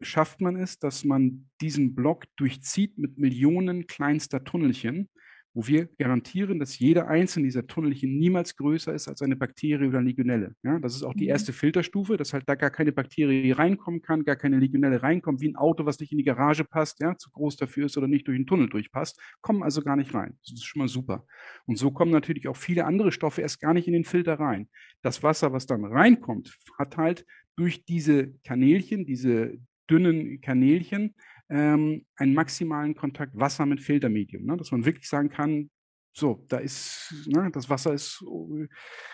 schafft 0.00 0.40
man 0.40 0.56
es, 0.56 0.78
dass 0.78 1.04
man 1.04 1.48
diesen 1.60 1.94
Block 1.94 2.24
durchzieht 2.36 2.98
mit 2.98 3.18
Millionen 3.18 3.86
kleinster 3.86 4.44
Tunnelchen, 4.44 5.08
wo 5.54 5.66
wir 5.68 5.86
garantieren, 5.98 6.58
dass 6.58 6.78
jeder 6.78 7.08
einzelne 7.08 7.46
dieser 7.46 7.66
Tunnelchen 7.66 8.18
niemals 8.18 8.56
größer 8.56 8.92
ist 8.92 9.06
als 9.06 9.22
eine 9.22 9.36
Bakterie 9.36 9.86
oder 9.86 10.02
Legionelle. 10.02 10.54
Ja, 10.64 10.80
das 10.80 10.96
ist 10.96 11.04
auch 11.04 11.14
die 11.14 11.24
mhm. 11.24 11.30
erste 11.30 11.52
Filterstufe, 11.52 12.16
dass 12.16 12.32
halt 12.32 12.44
da 12.48 12.56
gar 12.56 12.70
keine 12.70 12.92
Bakterie 12.92 13.52
reinkommen 13.52 14.02
kann, 14.02 14.24
gar 14.24 14.34
keine 14.34 14.58
Legionelle 14.58 15.02
reinkommt, 15.02 15.40
wie 15.40 15.48
ein 15.48 15.56
Auto, 15.56 15.86
was 15.86 16.00
nicht 16.00 16.10
in 16.10 16.18
die 16.18 16.24
Garage 16.24 16.64
passt, 16.64 17.00
ja, 17.00 17.16
zu 17.16 17.30
groß 17.30 17.56
dafür 17.56 17.86
ist 17.86 17.96
oder 17.96 18.08
nicht 18.08 18.26
durch 18.26 18.36
den 18.36 18.46
Tunnel 18.46 18.68
durchpasst, 18.68 19.20
kommen 19.40 19.62
also 19.62 19.82
gar 19.82 19.96
nicht 19.96 20.12
rein. 20.12 20.36
Das 20.42 20.54
ist 20.54 20.64
schon 20.64 20.80
mal 20.80 20.88
super. 20.88 21.24
Und 21.66 21.78
so 21.78 21.92
kommen 21.92 22.10
natürlich 22.10 22.48
auch 22.48 22.56
viele 22.56 22.84
andere 22.84 23.12
Stoffe 23.12 23.40
erst 23.40 23.60
gar 23.60 23.74
nicht 23.74 23.86
in 23.86 23.94
den 23.94 24.04
Filter 24.04 24.40
rein. 24.40 24.68
Das 25.02 25.22
Wasser, 25.22 25.52
was 25.52 25.66
dann 25.66 25.84
reinkommt, 25.84 26.58
hat 26.78 26.96
halt 26.96 27.24
durch 27.56 27.84
diese 27.84 28.32
Kanälchen, 28.44 29.06
diese 29.06 29.56
dünnen 29.88 30.40
Kanälchen 30.40 31.14
ähm, 31.48 32.04
einen 32.16 32.34
maximalen 32.34 32.94
Kontakt 32.94 33.38
Wasser 33.38 33.66
mit 33.66 33.80
Filtermedium, 33.80 34.44
ne? 34.44 34.56
dass 34.56 34.72
man 34.72 34.84
wirklich 34.84 35.08
sagen 35.08 35.28
kann, 35.28 35.70
so, 36.16 36.44
da 36.48 36.58
ist, 36.58 37.12
ne, 37.26 37.50
das 37.52 37.68
Wasser 37.68 37.92
ist, 37.92 38.24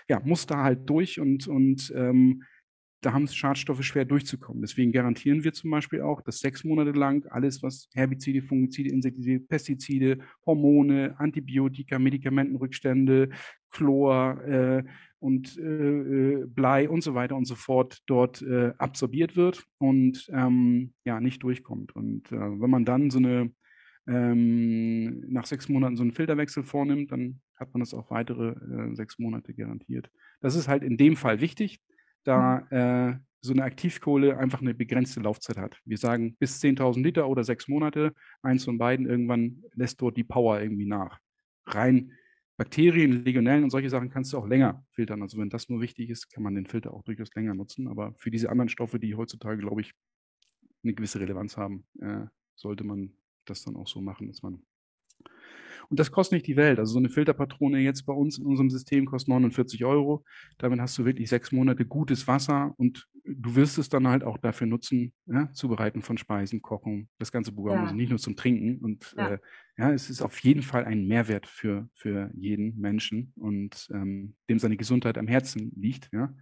ja, 0.07 0.21
muss 0.21 0.47
da 0.47 0.63
halt 0.63 0.89
durch 0.89 1.19
und, 1.19 1.49
und 1.49 1.91
ähm, 1.97 2.43
da 3.01 3.15
haben 3.15 3.25
es 3.25 3.35
Schadstoffe 3.35 3.83
schwer 3.83 4.05
durchzukommen. 4.05 4.61
Deswegen 4.61 4.93
garantieren 4.93 5.43
wir 5.43 5.55
zum 5.55 5.71
Beispiel 5.71 6.03
auch, 6.03 6.21
dass 6.21 6.41
sechs 6.41 6.65
Monate 6.65 6.91
lang 6.91 7.27
alles, 7.31 7.63
was 7.63 7.89
Herbizide, 7.95 8.43
Fungizide, 8.43 8.91
Insektizide, 8.91 9.41
Pestizide, 9.41 10.19
Hormone, 10.45 11.15
Antibiotika, 11.19 11.99
Medikamentenrückstände, 11.99 13.31
Chlor 13.71 14.43
äh, 14.45 14.85
und 15.21 15.57
äh, 15.59 15.63
äh, 15.63 16.47
Blei 16.47 16.89
und 16.89 17.03
so 17.03 17.15
weiter 17.15 17.37
und 17.37 17.45
so 17.45 17.55
fort 17.55 18.03
dort 18.07 18.43
äh, 18.43 18.73
absorbiert 18.79 19.37
wird 19.37 19.65
und 19.79 20.29
ähm, 20.33 20.95
ja 21.05 21.21
nicht 21.21 21.43
durchkommt. 21.43 21.95
Und 21.95 22.33
äh, 22.33 22.61
wenn 22.61 22.71
man 22.71 22.85
dann 22.85 23.11
so 23.11 23.19
eine 23.19 23.53
ähm, 24.09 25.21
nach 25.31 25.47
sechs 25.47 25.69
Monaten 25.69 25.97
so 25.97 26.03
einen 26.03 26.13
Filterwechsel 26.13 26.65
vornimmt, 26.65 27.13
dann 27.13 27.41
hat 27.55 27.73
man 27.75 27.81
das 27.81 27.95
auch 27.95 28.11
weitere 28.11 28.51
äh, 28.51 28.95
sechs 28.95 29.19
Monate 29.19 29.55
garantiert. 29.55 30.11
Das 30.41 30.57
ist 30.57 30.69
halt 30.69 30.83
in 30.83 30.97
dem 30.97 31.17
Fall 31.17 31.41
wichtig, 31.41 31.81
da 32.25 32.67
mhm. 32.71 32.77
äh, 32.77 33.19
so 33.43 33.53
eine 33.53 33.65
Aktivkohle 33.65 34.37
einfach 34.39 34.61
eine 34.61 34.75
begrenzte 34.75 35.21
Laufzeit 35.21 35.57
hat. 35.57 35.79
Wir 35.85 35.97
sagen 35.97 36.37
bis 36.39 36.61
10.000 36.63 37.03
Liter 37.03 37.29
oder 37.29 37.45
sechs 37.45 37.69
Monate, 37.69 38.13
eins 38.43 38.65
von 38.65 38.79
beiden, 38.79 39.07
irgendwann 39.07 39.63
lässt 39.75 40.01
dort 40.01 40.17
die 40.17 40.25
Power 40.25 40.61
irgendwie 40.61 40.87
nach. 40.87 41.19
Rein 41.67 42.13
Bakterien, 42.61 43.25
Legionellen 43.25 43.65
und 43.65 43.71
solche 43.71 43.89
Sachen 43.89 44.11
kannst 44.11 44.35
du 44.35 44.37
auch 44.37 44.47
länger 44.47 44.85
filtern. 44.91 45.23
Also 45.23 45.39
wenn 45.39 45.49
das 45.49 45.71
nur 45.71 45.81
wichtig 45.81 46.11
ist, 46.11 46.29
kann 46.29 46.43
man 46.43 46.55
den 46.55 46.67
Filter 46.67 46.93
auch 46.93 47.03
durchaus 47.03 47.35
länger 47.35 47.55
nutzen. 47.55 47.89
Aber 47.89 48.13
für 48.19 48.31
diese 48.31 48.51
anderen 48.51 48.69
Stoffe, 48.69 49.01
die 49.01 49.15
heutzutage, 49.15 49.57
glaube 49.57 49.81
ich, 49.81 49.95
eine 50.85 50.93
gewisse 50.93 51.21
Relevanz 51.21 51.57
haben, 51.57 51.87
äh, 52.03 52.27
sollte 52.57 52.85
man 52.85 53.15
das 53.47 53.63
dann 53.65 53.77
auch 53.77 53.89
so 53.89 54.03
machen, 54.03 54.29
dass 54.29 54.43
man 54.43 54.63
und 55.91 55.99
das 55.99 56.13
kostet 56.13 56.37
nicht 56.37 56.47
die 56.47 56.57
Welt. 56.57 56.79
Also 56.79 56.93
so 56.93 56.99
eine 56.99 57.09
Filterpatrone 57.09 57.81
jetzt 57.81 58.07
bei 58.07 58.13
uns 58.13 58.39
in 58.39 58.47
unserem 58.47 58.71
System 58.71 59.07
kostet 59.07 59.29
49 59.29 59.85
Euro. 59.85 60.25
Damit 60.59 60.81
hast 60.81 60.97
du 60.97 61.05
wirklich 61.05 61.29
sechs 61.29 61.51
Monate 61.51 61.85
gutes 61.85 62.29
Wasser 62.29 62.75
und 62.77 63.09
du 63.25 63.57
wirst 63.57 63.77
es 63.77 63.89
dann 63.89 64.07
halt 64.07 64.23
auch 64.23 64.39
dafür 64.39 64.69
nutzen, 64.69 65.13
ja, 65.27 65.51
Zubereiten 65.53 66.03
von 66.03 66.17
Speisen, 66.17 66.63
Kochen, 66.63 67.09
das 67.19 67.33
ganze 67.33 67.53
Programm, 67.53 67.79
ja. 67.79 67.83
also 67.83 67.95
nicht 67.97 68.11
nur 68.11 68.21
zum 68.21 68.37
Trinken. 68.37 68.79
Und 68.79 69.15
ja. 69.17 69.31
Äh, 69.31 69.39
ja. 69.79 69.93
es 69.93 70.11
ist 70.11 70.23
auf 70.23 70.39
jeden 70.39 70.63
Fall 70.63 70.85
ein 70.85 71.09
Mehrwert 71.09 71.49
für, 71.49 71.89
für 71.95 72.31
jeden 72.35 72.79
Menschen 72.79 73.33
und 73.35 73.89
ähm, 73.93 74.37
dem 74.49 74.61
seine 74.61 74.77
Gesundheit 74.77 75.19
am 75.19 75.27
Herzen 75.27 75.73
liegt. 75.75 76.09
Ja. 76.13 76.33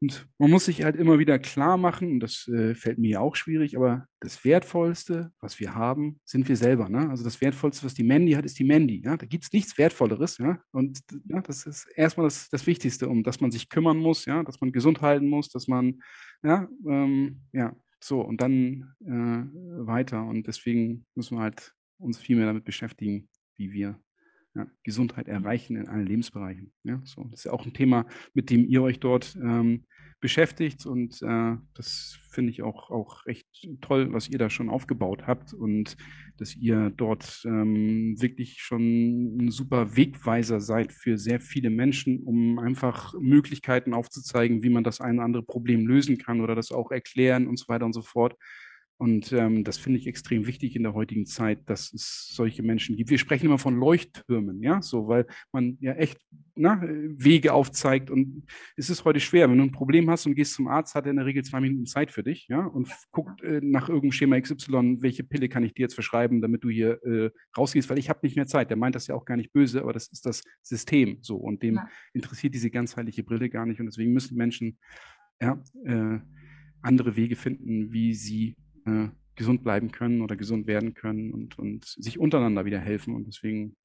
Und 0.00 0.28
man 0.38 0.50
muss 0.50 0.66
sich 0.66 0.84
halt 0.84 0.94
immer 0.94 1.18
wieder 1.18 1.38
klar 1.40 1.76
machen, 1.76 2.12
und 2.12 2.20
das 2.20 2.46
äh, 2.48 2.74
fällt 2.74 2.98
mir 2.98 3.20
auch 3.20 3.34
schwierig, 3.34 3.76
aber 3.76 4.06
das 4.20 4.44
Wertvollste, 4.44 5.32
was 5.40 5.58
wir 5.58 5.74
haben, 5.74 6.20
sind 6.24 6.48
wir 6.48 6.56
selber. 6.56 6.88
Ne? 6.88 7.10
Also 7.10 7.24
das 7.24 7.40
Wertvollste, 7.40 7.84
was 7.84 7.94
die 7.94 8.04
Mandy 8.04 8.32
hat, 8.32 8.44
ist 8.44 8.58
die 8.58 8.64
Mandy. 8.64 9.02
Ja? 9.04 9.16
Da 9.16 9.26
gibt 9.26 9.44
es 9.44 9.52
nichts 9.52 9.76
Wertvolleres. 9.76 10.38
Ja? 10.38 10.60
Und 10.70 11.00
ja, 11.26 11.40
das 11.40 11.66
ist 11.66 11.88
erstmal 11.96 12.26
das, 12.26 12.48
das 12.48 12.66
Wichtigste, 12.66 13.08
um 13.08 13.24
das 13.24 13.40
man 13.40 13.50
sich 13.50 13.68
kümmern 13.68 13.98
muss, 13.98 14.24
ja? 14.24 14.44
dass 14.44 14.60
man 14.60 14.70
gesund 14.70 15.00
halten 15.00 15.28
muss, 15.28 15.48
dass 15.48 15.66
man, 15.66 16.00
ja, 16.44 16.68
ähm, 16.86 17.40
ja, 17.52 17.74
so, 18.00 18.20
und 18.20 18.40
dann 18.40 18.94
äh, 19.00 19.86
weiter. 19.86 20.24
Und 20.24 20.46
deswegen 20.46 21.06
müssen 21.16 21.36
wir 21.36 21.42
halt 21.42 21.74
uns 21.98 22.18
viel 22.18 22.36
mehr 22.36 22.46
damit 22.46 22.64
beschäftigen, 22.64 23.28
wie 23.56 23.72
wir 23.72 24.00
ja, 24.54 24.66
Gesundheit 24.82 25.28
erreichen 25.28 25.76
in 25.76 25.88
allen 25.88 26.06
Lebensbereichen. 26.06 26.72
Ja, 26.84 27.00
so. 27.04 27.24
Das 27.30 27.40
ist 27.40 27.44
ja 27.44 27.52
auch 27.52 27.64
ein 27.64 27.74
Thema, 27.74 28.06
mit 28.34 28.50
dem 28.50 28.64
ihr 28.64 28.82
euch 28.82 29.00
dort 29.00 29.36
ähm, 29.36 29.84
beschäftigt 30.20 30.84
und 30.84 31.22
äh, 31.22 31.56
das 31.74 32.18
finde 32.30 32.50
ich 32.50 32.62
auch, 32.62 32.90
auch 32.90 33.24
echt 33.26 33.46
toll, 33.80 34.12
was 34.12 34.28
ihr 34.28 34.38
da 34.38 34.50
schon 34.50 34.68
aufgebaut 34.68 35.26
habt 35.26 35.54
und 35.54 35.96
dass 36.38 36.56
ihr 36.56 36.90
dort 36.90 37.42
ähm, 37.44 38.20
wirklich 38.20 38.60
schon 38.60 39.36
ein 39.38 39.50
super 39.50 39.96
Wegweiser 39.96 40.60
seid 40.60 40.92
für 40.92 41.18
sehr 41.18 41.40
viele 41.40 41.70
Menschen, 41.70 42.22
um 42.24 42.58
einfach 42.58 43.14
Möglichkeiten 43.20 43.94
aufzuzeigen, 43.94 44.62
wie 44.62 44.70
man 44.70 44.82
das 44.84 45.00
ein 45.00 45.16
oder 45.16 45.24
andere 45.24 45.42
Problem 45.44 45.86
lösen 45.86 46.18
kann 46.18 46.40
oder 46.40 46.56
das 46.56 46.72
auch 46.72 46.90
erklären 46.90 47.46
und 47.46 47.58
so 47.58 47.68
weiter 47.68 47.86
und 47.86 47.92
so 47.92 48.02
fort. 48.02 48.34
Und 48.98 49.32
ähm, 49.32 49.62
das 49.62 49.78
finde 49.78 50.00
ich 50.00 50.08
extrem 50.08 50.48
wichtig 50.48 50.74
in 50.74 50.82
der 50.82 50.92
heutigen 50.92 51.24
Zeit, 51.24 51.70
dass 51.70 51.92
es 51.92 52.28
solche 52.32 52.64
Menschen 52.64 52.96
gibt. 52.96 53.10
Wir 53.10 53.18
sprechen 53.18 53.46
immer 53.46 53.58
von 53.58 53.76
Leuchttürmen, 53.76 54.60
ja, 54.60 54.82
so, 54.82 55.06
weil 55.06 55.24
man 55.52 55.78
ja 55.80 55.92
echt 55.92 56.18
na, 56.56 56.82
Wege 56.82 57.52
aufzeigt. 57.52 58.10
Und 58.10 58.42
es 58.76 58.90
ist 58.90 59.04
heute 59.04 59.20
schwer. 59.20 59.48
Wenn 59.48 59.58
du 59.58 59.62
ein 59.62 59.70
Problem 59.70 60.10
hast 60.10 60.26
und 60.26 60.34
gehst 60.34 60.54
zum 60.54 60.66
Arzt, 60.66 60.96
hat 60.96 61.06
er 61.06 61.10
in 61.10 61.16
der 61.16 61.26
Regel 61.26 61.44
zwei 61.44 61.60
Minuten 61.60 61.86
Zeit 61.86 62.10
für 62.10 62.24
dich, 62.24 62.48
ja, 62.48 62.66
und 62.66 62.88
guckt 63.12 63.40
äh, 63.42 63.60
nach 63.62 63.88
irgendeinem 63.88 64.12
Schema 64.12 64.40
XY, 64.40 64.98
welche 65.00 65.22
Pille 65.22 65.48
kann 65.48 65.62
ich 65.62 65.74
dir 65.74 65.82
jetzt 65.82 65.94
verschreiben, 65.94 66.40
damit 66.40 66.64
du 66.64 66.68
hier 66.68 67.00
äh, 67.04 67.30
rausgehst, 67.56 67.88
weil 67.90 67.98
ich 67.98 68.08
habe 68.08 68.18
nicht 68.24 68.34
mehr 68.34 68.48
Zeit. 68.48 68.68
Der 68.68 68.76
meint 68.76 68.96
das 68.96 69.06
ja 69.06 69.14
auch 69.14 69.24
gar 69.24 69.36
nicht 69.36 69.52
böse, 69.52 69.80
aber 69.80 69.92
das 69.92 70.08
ist 70.08 70.26
das 70.26 70.42
System 70.62 71.18
so. 71.20 71.36
Und 71.36 71.62
dem 71.62 71.76
ja. 71.76 71.88
interessiert 72.14 72.52
diese 72.52 72.70
ganzheitliche 72.70 73.22
Brille 73.22 73.48
gar 73.48 73.64
nicht. 73.64 73.78
Und 73.78 73.86
deswegen 73.86 74.12
müssen 74.12 74.36
Menschen 74.36 74.76
ja, 75.40 75.62
äh, 75.84 76.18
andere 76.82 77.14
Wege 77.14 77.36
finden, 77.36 77.92
wie 77.92 78.14
sie 78.14 78.56
äh, 78.88 79.08
gesund 79.36 79.62
bleiben 79.62 79.92
können 79.92 80.20
oder 80.20 80.36
gesund 80.36 80.66
werden 80.66 80.94
können 80.94 81.32
und, 81.32 81.58
und 81.58 81.84
sich 81.84 82.18
untereinander 82.18 82.64
wieder 82.64 82.80
helfen. 82.80 83.14
Und 83.14 83.26
deswegen 83.26 83.76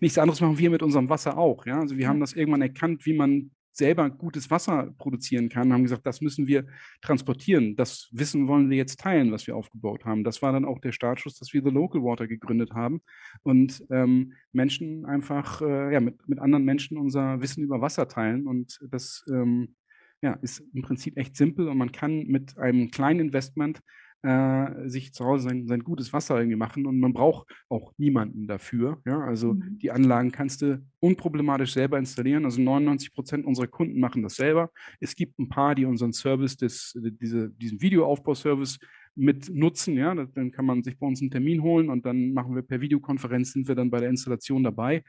nichts 0.00 0.18
anderes 0.18 0.40
machen 0.40 0.58
wir 0.58 0.70
mit 0.70 0.82
unserem 0.82 1.08
Wasser 1.08 1.36
auch. 1.36 1.66
Ja? 1.66 1.80
Also 1.80 1.96
wir 1.96 2.08
haben 2.08 2.20
das 2.20 2.32
irgendwann 2.32 2.62
erkannt, 2.62 3.04
wie 3.04 3.14
man 3.14 3.50
selber 3.72 4.10
gutes 4.10 4.50
Wasser 4.50 4.94
produzieren 4.98 5.48
kann, 5.48 5.72
haben 5.72 5.82
gesagt, 5.82 6.06
das 6.06 6.20
müssen 6.20 6.46
wir 6.46 6.66
transportieren. 7.00 7.74
Das 7.74 8.08
Wissen 8.12 8.46
wollen 8.46 8.70
wir 8.70 8.76
jetzt 8.76 9.00
teilen, 9.00 9.32
was 9.32 9.46
wir 9.46 9.56
aufgebaut 9.56 10.04
haben. 10.04 10.24
Das 10.24 10.42
war 10.42 10.52
dann 10.52 10.64
auch 10.64 10.78
der 10.78 10.92
Startschuss, 10.92 11.38
dass 11.38 11.52
wir 11.52 11.62
The 11.62 11.70
Local 11.70 12.02
Water 12.02 12.26
gegründet 12.26 12.72
haben 12.72 13.00
und 13.42 13.82
ähm, 13.90 14.34
Menschen 14.52 15.06
einfach 15.06 15.62
äh, 15.62 15.92
ja, 15.92 16.00
mit, 16.00 16.28
mit 16.28 16.38
anderen 16.38 16.64
Menschen 16.64 16.98
unser 16.98 17.40
Wissen 17.40 17.64
über 17.64 17.80
Wasser 17.80 18.08
teilen. 18.08 18.46
Und 18.46 18.78
das 18.90 19.24
ähm, 19.30 19.74
ja, 20.20 20.34
ist 20.34 20.62
im 20.74 20.82
Prinzip 20.82 21.16
echt 21.16 21.36
simpel 21.36 21.68
und 21.68 21.78
man 21.78 21.92
kann 21.92 22.24
mit 22.26 22.58
einem 22.58 22.90
kleinen 22.90 23.20
Investment 23.20 23.80
äh, 24.22 24.88
sich 24.88 25.12
zu 25.12 25.24
Hause 25.24 25.48
sein, 25.48 25.66
sein, 25.66 25.82
gutes 25.82 26.12
Wasser 26.12 26.36
irgendwie 26.38 26.56
machen 26.56 26.86
und 26.86 27.00
man 27.00 27.12
braucht 27.12 27.48
auch 27.68 27.92
niemanden 27.96 28.46
dafür. 28.46 29.00
Ja? 29.04 29.20
Also 29.20 29.54
mhm. 29.54 29.78
die 29.78 29.90
Anlagen 29.90 30.30
kannst 30.30 30.62
du 30.62 30.80
unproblematisch 31.00 31.72
selber 31.72 31.98
installieren. 31.98 32.44
Also 32.44 32.60
99 32.60 33.12
Prozent 33.12 33.46
unserer 33.46 33.66
Kunden 33.66 33.98
machen 33.98 34.22
das 34.22 34.36
selber. 34.36 34.70
Es 35.00 35.16
gibt 35.16 35.38
ein 35.38 35.48
paar, 35.48 35.74
die 35.74 35.84
unseren 35.84 36.12
Service, 36.12 36.56
des, 36.56 36.96
diese, 37.20 37.50
diesen 37.50 37.80
Videoaufbauservice 37.80 38.78
mit 39.14 39.52
nutzen. 39.52 39.96
Ja? 39.96 40.14
Dann 40.14 40.52
kann 40.52 40.66
man 40.66 40.82
sich 40.82 40.98
bei 40.98 41.06
uns 41.06 41.20
einen 41.20 41.30
Termin 41.30 41.62
holen 41.62 41.90
und 41.90 42.06
dann 42.06 42.32
machen 42.32 42.54
wir 42.54 42.62
per 42.62 42.80
Videokonferenz, 42.80 43.52
sind 43.52 43.68
wir 43.68 43.74
dann 43.74 43.90
bei 43.90 44.00
der 44.00 44.10
Installation 44.10 44.62
dabei. 44.62 45.02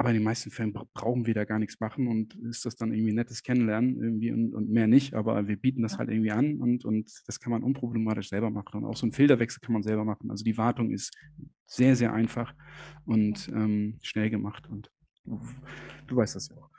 Aber 0.00 0.08
in 0.08 0.14
den 0.14 0.24
meisten 0.24 0.50
Fällen 0.50 0.72
brauchen 0.72 1.26
wir 1.26 1.34
da 1.34 1.44
gar 1.44 1.58
nichts 1.58 1.78
machen 1.78 2.08
und 2.08 2.34
ist 2.36 2.64
das 2.64 2.74
dann 2.74 2.90
irgendwie 2.94 3.12
nettes 3.12 3.42
Kennenlernen 3.42 4.02
irgendwie 4.02 4.32
und, 4.32 4.54
und 4.54 4.70
mehr 4.70 4.86
nicht. 4.86 5.12
Aber 5.12 5.46
wir 5.46 5.58
bieten 5.58 5.82
das 5.82 5.98
halt 5.98 6.08
irgendwie 6.08 6.30
an 6.30 6.58
und, 6.58 6.86
und 6.86 7.12
das 7.26 7.38
kann 7.38 7.50
man 7.50 7.62
unproblematisch 7.62 8.30
selber 8.30 8.48
machen. 8.48 8.82
Und 8.82 8.86
auch 8.86 8.96
so 8.96 9.04
einen 9.04 9.12
Filterwechsel 9.12 9.60
kann 9.60 9.74
man 9.74 9.82
selber 9.82 10.06
machen. 10.06 10.30
Also 10.30 10.42
die 10.42 10.56
Wartung 10.56 10.90
ist 10.90 11.14
sehr, 11.66 11.96
sehr 11.96 12.14
einfach 12.14 12.54
und 13.04 13.50
ähm, 13.50 13.98
schnell 14.00 14.30
gemacht. 14.30 14.70
Und 14.70 14.90
du 16.06 16.16
weißt 16.16 16.34
das 16.34 16.48
ja 16.48 16.56
auch. 16.56 16.70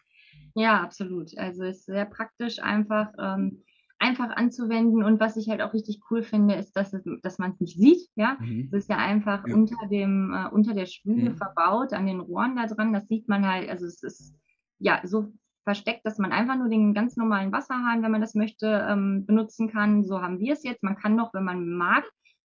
Ja, 0.55 0.81
absolut. 0.81 1.38
Also 1.38 1.65
ist 1.65 1.86
sehr 1.86 2.05
praktisch 2.05 2.57
einfach. 2.57 3.13
Ähm, 3.19 3.62
einfach 4.01 4.35
anzuwenden. 4.35 5.03
Und 5.03 5.19
was 5.19 5.37
ich 5.37 5.49
halt 5.49 5.61
auch 5.61 5.73
richtig 5.73 6.01
cool 6.09 6.23
finde, 6.23 6.55
ist, 6.55 6.73
dass, 6.73 6.93
es, 6.93 7.03
dass 7.21 7.37
man 7.37 7.51
es 7.51 7.59
nicht 7.59 7.77
sieht. 7.77 8.09
Ja, 8.15 8.37
mhm. 8.39 8.69
es 8.71 8.83
ist 8.83 8.89
ja 8.89 8.97
einfach 8.97 9.47
ja. 9.47 9.53
unter 9.53 9.87
dem 9.89 10.33
äh, 10.33 10.49
unter 10.49 10.73
der 10.73 10.87
Spüle 10.87 11.31
mhm. 11.31 11.37
verbaut 11.37 11.93
an 11.93 12.07
den 12.07 12.19
Rohren 12.19 12.55
da 12.55 12.65
dran. 12.65 12.93
Das 12.93 13.07
sieht 13.07 13.29
man 13.29 13.47
halt. 13.47 13.69
Also 13.69 13.85
es 13.85 14.01
ist 14.03 14.35
ja 14.79 15.01
so 15.03 15.31
versteckt, 15.63 16.05
dass 16.05 16.17
man 16.17 16.31
einfach 16.31 16.57
nur 16.57 16.69
den 16.69 16.93
ganz 16.93 17.15
normalen 17.15 17.51
Wasserhahn, 17.51 18.01
wenn 18.01 18.11
man 18.11 18.21
das 18.21 18.33
möchte, 18.33 18.85
ähm, 18.89 19.25
benutzen 19.27 19.69
kann. 19.71 20.03
So 20.03 20.21
haben 20.21 20.39
wir 20.39 20.53
es 20.53 20.63
jetzt. 20.63 20.83
Man 20.83 20.97
kann 20.97 21.15
noch, 21.15 21.33
wenn 21.33 21.43
man 21.43 21.69
mag, 21.69 22.03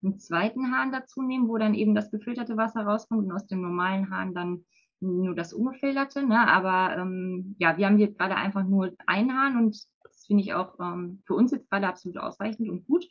einen 0.03 0.17
zweiten 0.17 0.71
Hahn 0.71 0.91
dazu 0.91 1.21
nehmen, 1.21 1.47
wo 1.47 1.57
dann 1.57 1.73
eben 1.73 1.93
das 1.93 2.09
gefilterte 2.09 2.57
Wasser 2.57 2.81
rauskommt 2.81 3.25
und 3.25 3.31
aus 3.31 3.45
dem 3.45 3.61
normalen 3.61 4.09
Hahn 4.09 4.33
dann 4.33 4.65
nur 5.01 5.35
das 5.35 5.53
ungefilterte. 5.53 6.25
Ne? 6.25 6.47
Aber 6.47 6.95
ähm, 6.97 7.55
ja, 7.59 7.77
wir 7.77 7.87
haben 7.87 7.99
jetzt 7.99 8.17
gerade 8.17 8.35
einfach 8.35 8.63
nur 8.63 8.93
einen 9.05 9.37
Hahn 9.37 9.57
und 9.57 9.77
finde 10.31 10.45
ich 10.45 10.53
auch 10.53 10.79
ähm, 10.79 11.19
für 11.25 11.33
uns 11.33 11.51
jetzt 11.51 11.69
gerade 11.69 11.87
absolut 11.87 12.17
ausreichend 12.17 12.69
und 12.69 12.85
gut. 12.85 13.05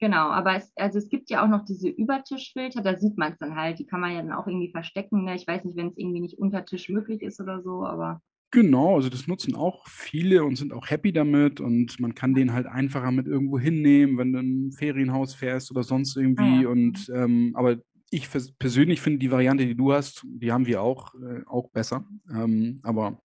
Genau, 0.00 0.28
aber 0.30 0.56
es, 0.56 0.72
also 0.76 0.96
es 0.96 1.10
gibt 1.10 1.28
ja 1.28 1.44
auch 1.44 1.48
noch 1.48 1.66
diese 1.66 1.90
Übertischfilter, 1.90 2.80
da 2.80 2.96
sieht 2.96 3.18
man 3.18 3.32
es 3.32 3.38
dann 3.38 3.54
halt, 3.54 3.78
die 3.78 3.84
kann 3.84 4.00
man 4.00 4.14
ja 4.14 4.22
dann 4.22 4.32
auch 4.32 4.46
irgendwie 4.46 4.70
verstecken. 4.70 5.24
Ne? 5.24 5.34
Ich 5.34 5.46
weiß 5.46 5.64
nicht, 5.64 5.76
wenn 5.76 5.88
es 5.88 5.98
irgendwie 5.98 6.20
nicht 6.20 6.38
unter 6.38 6.64
Tisch 6.64 6.88
möglich 6.88 7.20
ist 7.20 7.38
oder 7.38 7.60
so, 7.60 7.84
aber. 7.84 8.22
Genau, 8.50 8.96
also 8.96 9.10
das 9.10 9.26
nutzen 9.26 9.56
auch 9.56 9.86
viele 9.88 10.42
und 10.42 10.56
sind 10.56 10.72
auch 10.72 10.88
happy 10.88 11.12
damit 11.12 11.60
und 11.60 12.00
man 12.00 12.14
kann 12.14 12.32
den 12.32 12.54
halt 12.54 12.66
einfacher 12.66 13.10
mit 13.10 13.26
irgendwo 13.26 13.58
hinnehmen, 13.58 14.16
wenn 14.16 14.32
du 14.32 14.38
ein 14.38 14.72
Ferienhaus 14.72 15.34
fährst 15.34 15.70
oder 15.70 15.82
sonst 15.82 16.16
irgendwie. 16.16 16.42
Ah, 16.44 16.62
ja. 16.62 16.68
Und 16.70 17.12
ähm, 17.14 17.52
aber 17.56 17.76
ich 18.10 18.26
persönlich 18.58 19.02
finde 19.02 19.18
die 19.18 19.30
Variante, 19.30 19.66
die 19.66 19.76
du 19.76 19.92
hast, 19.92 20.24
die 20.24 20.50
haben 20.50 20.64
wir 20.64 20.80
auch, 20.80 21.14
äh, 21.16 21.42
auch 21.44 21.68
besser. 21.68 22.06
Ähm, 22.30 22.80
aber 22.84 23.20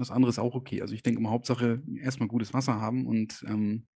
das 0.00 0.10
andere 0.10 0.30
ist 0.30 0.38
auch 0.38 0.54
okay. 0.54 0.82
Also 0.82 0.94
ich 0.94 1.02
denke 1.02 1.20
immer 1.20 1.30
Hauptsache 1.30 1.82
erstmal 1.96 2.28
gutes 2.28 2.52
Wasser 2.54 2.80
haben 2.80 3.06
und 3.06 3.44
ähm, 3.46 3.86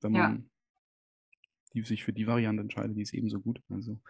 wenn 0.00 0.12
man 0.12 0.20
ja. 0.20 1.40
die, 1.74 1.82
sich 1.82 2.04
für 2.04 2.12
die 2.12 2.26
Variante 2.26 2.62
entscheidet, 2.62 2.96
die 2.96 3.02
ist 3.02 3.14
ebenso 3.14 3.40
gut. 3.40 3.60
Also 3.68 4.00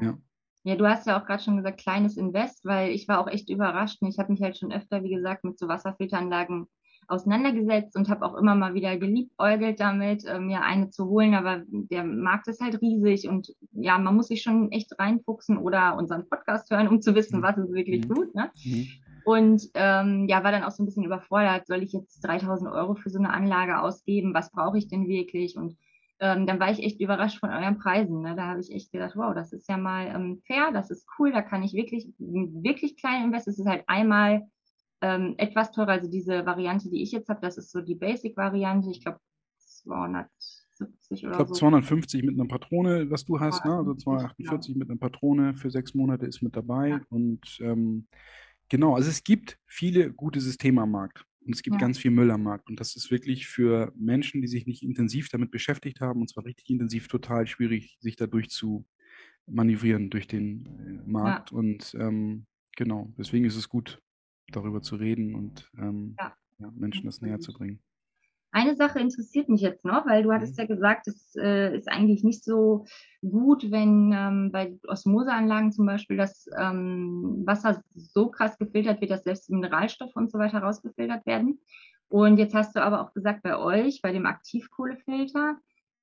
ja. 0.00 0.08
ja. 0.08 0.18
Ja, 0.64 0.74
du 0.74 0.84
hast 0.84 1.06
ja 1.06 1.20
auch 1.20 1.24
gerade 1.24 1.40
schon 1.44 1.58
gesagt, 1.58 1.78
kleines 1.78 2.16
Invest, 2.16 2.64
weil 2.64 2.90
ich 2.90 3.06
war 3.06 3.20
auch 3.20 3.28
echt 3.28 3.48
überrascht. 3.48 4.02
Ich 4.02 4.18
habe 4.18 4.32
mich 4.32 4.42
halt 4.42 4.58
schon 4.58 4.72
öfter, 4.72 5.04
wie 5.04 5.14
gesagt, 5.14 5.44
mit 5.44 5.56
so 5.56 5.68
Wasserfilteranlagen 5.68 6.66
auseinandergesetzt 7.08 7.96
und 7.96 8.08
habe 8.08 8.24
auch 8.24 8.34
immer 8.34 8.56
mal 8.56 8.74
wieder 8.74 8.96
geliebäugelt 8.96 9.78
damit, 9.78 10.24
äh, 10.24 10.40
mir 10.40 10.62
eine 10.62 10.90
zu 10.90 11.06
holen. 11.06 11.34
Aber 11.34 11.62
der 11.68 12.04
Markt 12.04 12.48
ist 12.48 12.60
halt 12.60 12.80
riesig 12.80 13.28
und 13.28 13.54
ja, 13.72 13.96
man 13.98 14.16
muss 14.16 14.26
sich 14.26 14.42
schon 14.42 14.72
echt 14.72 14.98
reinfuchsen 14.98 15.56
oder 15.56 15.96
unseren 15.96 16.28
Podcast 16.28 16.68
hören, 16.70 16.88
um 16.88 17.00
zu 17.00 17.14
wissen, 17.14 17.38
mhm. 17.38 17.42
was 17.42 17.58
ist 17.58 17.72
wirklich 17.72 18.08
mhm. 18.08 18.14
gut. 18.14 18.34
Ne? 18.34 18.50
Mhm. 18.64 18.88
Und 19.26 19.70
ähm, 19.74 20.26
ja, 20.28 20.44
war 20.44 20.52
dann 20.52 20.62
auch 20.62 20.70
so 20.70 20.84
ein 20.84 20.86
bisschen 20.86 21.02
überfordert. 21.02 21.66
Soll 21.66 21.82
ich 21.82 21.92
jetzt 21.92 22.20
3000 22.20 22.70
Euro 22.70 22.94
für 22.94 23.10
so 23.10 23.18
eine 23.18 23.32
Anlage 23.32 23.80
ausgeben? 23.80 24.34
Was 24.34 24.52
brauche 24.52 24.78
ich 24.78 24.86
denn 24.86 25.08
wirklich? 25.08 25.56
Und 25.56 25.76
ähm, 26.20 26.46
dann 26.46 26.60
war 26.60 26.70
ich 26.70 26.80
echt 26.80 27.00
überrascht 27.00 27.40
von 27.40 27.50
euren 27.50 27.76
Preisen. 27.76 28.22
Ne? 28.22 28.36
Da 28.36 28.46
habe 28.46 28.60
ich 28.60 28.70
echt 28.70 28.92
gedacht, 28.92 29.16
wow, 29.16 29.34
das 29.34 29.52
ist 29.52 29.68
ja 29.68 29.78
mal 29.78 30.06
ähm, 30.14 30.42
fair, 30.46 30.70
das 30.72 30.92
ist 30.92 31.08
cool, 31.18 31.32
da 31.32 31.42
kann 31.42 31.64
ich 31.64 31.74
wirklich, 31.74 32.06
wirklich 32.18 32.96
klein 32.96 33.24
investieren. 33.24 33.54
Es 33.54 33.58
ist 33.58 33.66
halt 33.66 33.82
einmal 33.88 34.46
ähm, 35.00 35.34
etwas 35.38 35.72
teurer, 35.72 35.88
also 35.88 36.08
diese 36.08 36.46
Variante, 36.46 36.88
die 36.88 37.02
ich 37.02 37.10
jetzt 37.10 37.28
habe, 37.28 37.40
das 37.42 37.58
ist 37.58 37.72
so 37.72 37.80
die 37.80 37.96
Basic-Variante, 37.96 38.90
ich 38.90 39.02
glaube 39.02 39.18
270 39.58 41.26
oder 41.26 41.32
ich 41.32 41.36
glaube, 41.36 41.48
so. 41.48 41.54
250 41.54 42.22
mit 42.22 42.38
einer 42.38 42.46
Patrone, 42.46 43.10
was 43.10 43.24
du 43.24 43.40
hast, 43.40 43.64
ne? 43.64 43.74
also 43.74 43.92
248 43.92 44.74
genau. 44.74 44.84
mit 44.84 44.88
einer 44.88 45.00
Patrone 45.00 45.56
für 45.56 45.70
sechs 45.70 45.94
Monate 45.94 46.26
ist 46.26 46.42
mit 46.42 46.54
dabei. 46.54 46.90
Ja. 46.90 47.00
Und 47.10 47.58
ähm, 47.60 48.06
genau, 48.68 48.94
also 48.94 49.08
es 49.08 49.24
gibt 49.24 49.58
viele 49.66 50.12
gute 50.12 50.40
Systeme 50.40 50.82
am 50.82 50.90
Markt. 50.90 51.24
Und 51.46 51.54
es 51.54 51.62
gibt 51.62 51.74
ja. 51.74 51.80
ganz 51.80 51.96
viel 51.96 52.10
Müll 52.10 52.30
am 52.32 52.42
Markt. 52.42 52.68
Und 52.68 52.80
das 52.80 52.96
ist 52.96 53.10
wirklich 53.12 53.46
für 53.46 53.92
Menschen, 53.96 54.42
die 54.42 54.48
sich 54.48 54.66
nicht 54.66 54.82
intensiv 54.82 55.28
damit 55.28 55.52
beschäftigt 55.52 56.00
haben, 56.00 56.20
und 56.20 56.28
zwar 56.28 56.44
richtig 56.44 56.68
intensiv, 56.70 57.06
total 57.06 57.46
schwierig, 57.46 57.96
sich 58.00 58.16
dadurch 58.16 58.48
zu 58.48 58.84
manövrieren 59.46 60.10
durch 60.10 60.26
den 60.26 60.66
äh, 60.66 61.08
Markt. 61.08 61.52
Ja. 61.52 61.58
Und 61.58 61.94
ähm, 62.00 62.46
genau, 62.76 63.14
deswegen 63.16 63.44
ist 63.44 63.54
es 63.54 63.68
gut, 63.68 64.02
darüber 64.48 64.82
zu 64.82 64.96
reden 64.96 65.34
und 65.34 65.70
ähm, 65.78 66.16
ja. 66.18 66.36
Menschen 66.74 67.06
das 67.06 67.20
näher 67.20 67.38
zu 67.38 67.52
bringen. 67.52 67.80
Eine 68.52 68.76
Sache 68.76 69.00
interessiert 69.00 69.48
mich 69.48 69.60
jetzt 69.60 69.84
noch, 69.84 70.06
weil 70.06 70.22
du 70.22 70.32
hattest 70.32 70.56
mhm. 70.56 70.62
ja 70.62 70.66
gesagt, 70.66 71.08
es 71.08 71.34
äh, 71.36 71.76
ist 71.76 71.90
eigentlich 71.90 72.24
nicht 72.24 72.44
so 72.44 72.86
gut, 73.22 73.70
wenn 73.70 74.12
ähm, 74.14 74.50
bei 74.52 74.78
Osmoseanlagen 74.86 75.72
zum 75.72 75.86
Beispiel 75.86 76.16
das 76.16 76.48
ähm, 76.58 77.42
Wasser 77.44 77.82
so 77.94 78.28
krass 78.28 78.56
gefiltert 78.58 79.00
wird, 79.00 79.10
dass 79.10 79.24
selbst 79.24 79.50
Mineralstoffe 79.50 80.14
und 80.14 80.30
so 80.30 80.38
weiter 80.38 80.60
rausgefiltert 80.60 81.26
werden. 81.26 81.60
Und 82.08 82.38
jetzt 82.38 82.54
hast 82.54 82.76
du 82.76 82.82
aber 82.82 83.00
auch 83.00 83.12
gesagt, 83.12 83.42
bei 83.42 83.58
euch, 83.58 84.00
bei 84.00 84.12
dem 84.12 84.26
Aktivkohlefilter, 84.26 85.56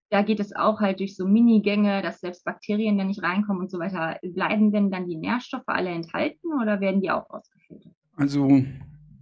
da 0.10 0.22
geht 0.22 0.40
es 0.40 0.56
auch 0.56 0.80
halt 0.80 1.00
durch 1.00 1.16
so 1.16 1.28
Minigänge, 1.28 2.04
dass 2.04 2.20
selbst 2.20 2.46
Bakterien 2.46 2.98
da 2.98 3.04
nicht 3.04 3.24
reinkommen 3.24 3.64
und 3.64 3.72
so 3.72 3.80
weiter. 3.80 4.20
Bleiben 4.22 4.72
denn 4.72 4.92
dann 4.92 5.08
die 5.08 5.16
Nährstoffe 5.16 5.64
alle 5.66 5.90
enthalten 5.90 6.54
oder 6.62 6.80
werden 6.82 7.02
die 7.02 7.10
auch 7.10 7.28
rausgefiltert? 7.32 7.94
Also 8.16 8.64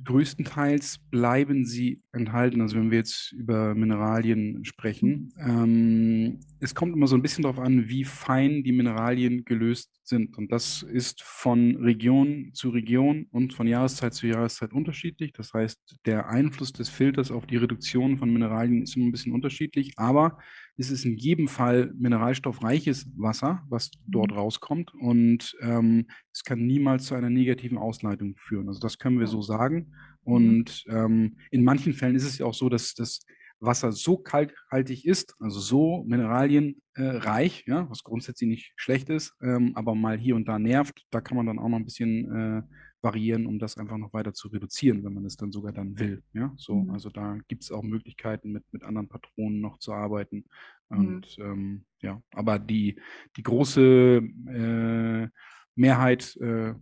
größtenteils 0.03 0.99
bleiben 1.09 1.65
sie 1.65 2.01
enthalten. 2.11 2.61
Also 2.61 2.77
wenn 2.77 2.91
wir 2.91 2.99
jetzt 2.99 3.31
über 3.31 3.75
Mineralien 3.75 4.63
sprechen, 4.65 5.33
ähm, 5.39 6.39
es 6.59 6.75
kommt 6.75 6.95
immer 6.95 7.07
so 7.07 7.15
ein 7.15 7.21
bisschen 7.21 7.43
darauf 7.43 7.59
an, 7.59 7.87
wie 7.87 8.03
fein 8.03 8.63
die 8.63 8.71
Mineralien 8.71 9.45
gelöst 9.45 9.89
sind. 10.03 10.37
Und 10.37 10.51
das 10.51 10.83
ist 10.83 11.21
von 11.23 11.77
Region 11.77 12.51
zu 12.53 12.69
Region 12.69 13.27
und 13.31 13.53
von 13.53 13.67
Jahreszeit 13.67 14.13
zu 14.13 14.27
Jahreszeit 14.27 14.73
unterschiedlich. 14.73 15.33
Das 15.33 15.53
heißt, 15.53 15.79
der 16.05 16.29
Einfluss 16.29 16.71
des 16.73 16.89
Filters 16.89 17.31
auf 17.31 17.45
die 17.45 17.57
Reduktion 17.57 18.17
von 18.17 18.31
Mineralien 18.31 18.83
ist 18.83 18.95
immer 18.95 19.05
ein 19.05 19.11
bisschen 19.11 19.33
unterschiedlich. 19.33 19.93
Aber 19.97 20.37
es 20.77 20.89
ist 20.89 21.05
in 21.05 21.17
jedem 21.17 21.47
Fall 21.47 21.93
mineralstoffreiches 21.97 23.07
Wasser, 23.17 23.63
was 23.69 23.91
dort 24.07 24.31
mhm. 24.31 24.38
rauskommt. 24.38 24.93
Und 24.93 25.55
ähm, 25.62 26.07
es 26.34 26.43
kann 26.43 26.65
niemals 26.65 27.05
zu 27.05 27.15
einer 27.15 27.29
negativen 27.29 27.77
Ausleitung 27.77 28.36
führen. 28.38 28.67
Also 28.67 28.79
das 28.79 28.97
können 28.97 29.19
wir 29.19 29.27
so 29.27 29.41
sagen. 29.41 29.93
Mhm. 30.25 30.34
Und 30.34 30.86
ähm, 30.89 31.38
in 31.51 31.63
manchen 31.63 31.93
Fällen 31.93 32.15
ist 32.15 32.25
es 32.25 32.38
ja 32.38 32.45
auch 32.45 32.53
so, 32.53 32.69
dass 32.69 32.93
das 32.93 33.21
Wasser 33.62 33.91
so 33.91 34.17
kalkhaltig 34.17 35.05
ist, 35.05 35.36
also 35.39 35.60
so 35.60 36.03
mineralienreich, 36.07 37.63
äh, 37.67 37.69
ja, 37.69 37.89
was 37.89 38.03
grundsätzlich 38.03 38.49
nicht 38.49 38.73
schlecht 38.75 39.10
ist, 39.10 39.34
ähm, 39.41 39.73
aber 39.75 39.93
mal 39.93 40.17
hier 40.17 40.36
und 40.36 40.47
da 40.47 40.57
nervt, 40.57 41.05
da 41.12 41.21
kann 41.21 41.38
man 41.38 41.45
dann 41.45 41.60
auch 41.60 41.69
noch 41.69 41.77
ein 41.77 41.86
bisschen 41.86 42.31
äh, 42.31 42.62
variieren, 43.01 43.45
um 43.45 43.59
das 43.59 43.77
einfach 43.77 43.97
noch 43.97 44.13
weiter 44.13 44.33
zu 44.33 44.47
reduzieren, 44.49 45.03
wenn 45.03 45.13
man 45.13 45.25
es 45.25 45.35
dann 45.35 45.51
sogar 45.51 45.73
dann 45.73 45.97
will. 45.99 46.23
Ja, 46.33 46.53
so, 46.57 46.75
mhm. 46.75 46.91
also 46.91 47.09
da 47.09 47.37
gibt 47.47 47.63
es 47.63 47.71
auch 47.71 47.83
Möglichkeiten, 47.83 48.51
mit, 48.51 48.63
mit 48.71 48.83
anderen 48.83 49.07
Patronen 49.07 49.59
noch 49.59 49.79
zu 49.79 49.93
arbeiten. 49.93 50.45
Mhm. 50.89 50.97
Und 50.97 51.37
mhm. 51.37 51.45
ähm, 51.45 51.85
ja, 52.01 52.21
aber 52.31 52.59
die, 52.59 52.99
die 53.37 53.43
große 53.43 54.21
äh, 54.47 55.27
Mehrheit 55.75 56.35
äh, 56.37 56.73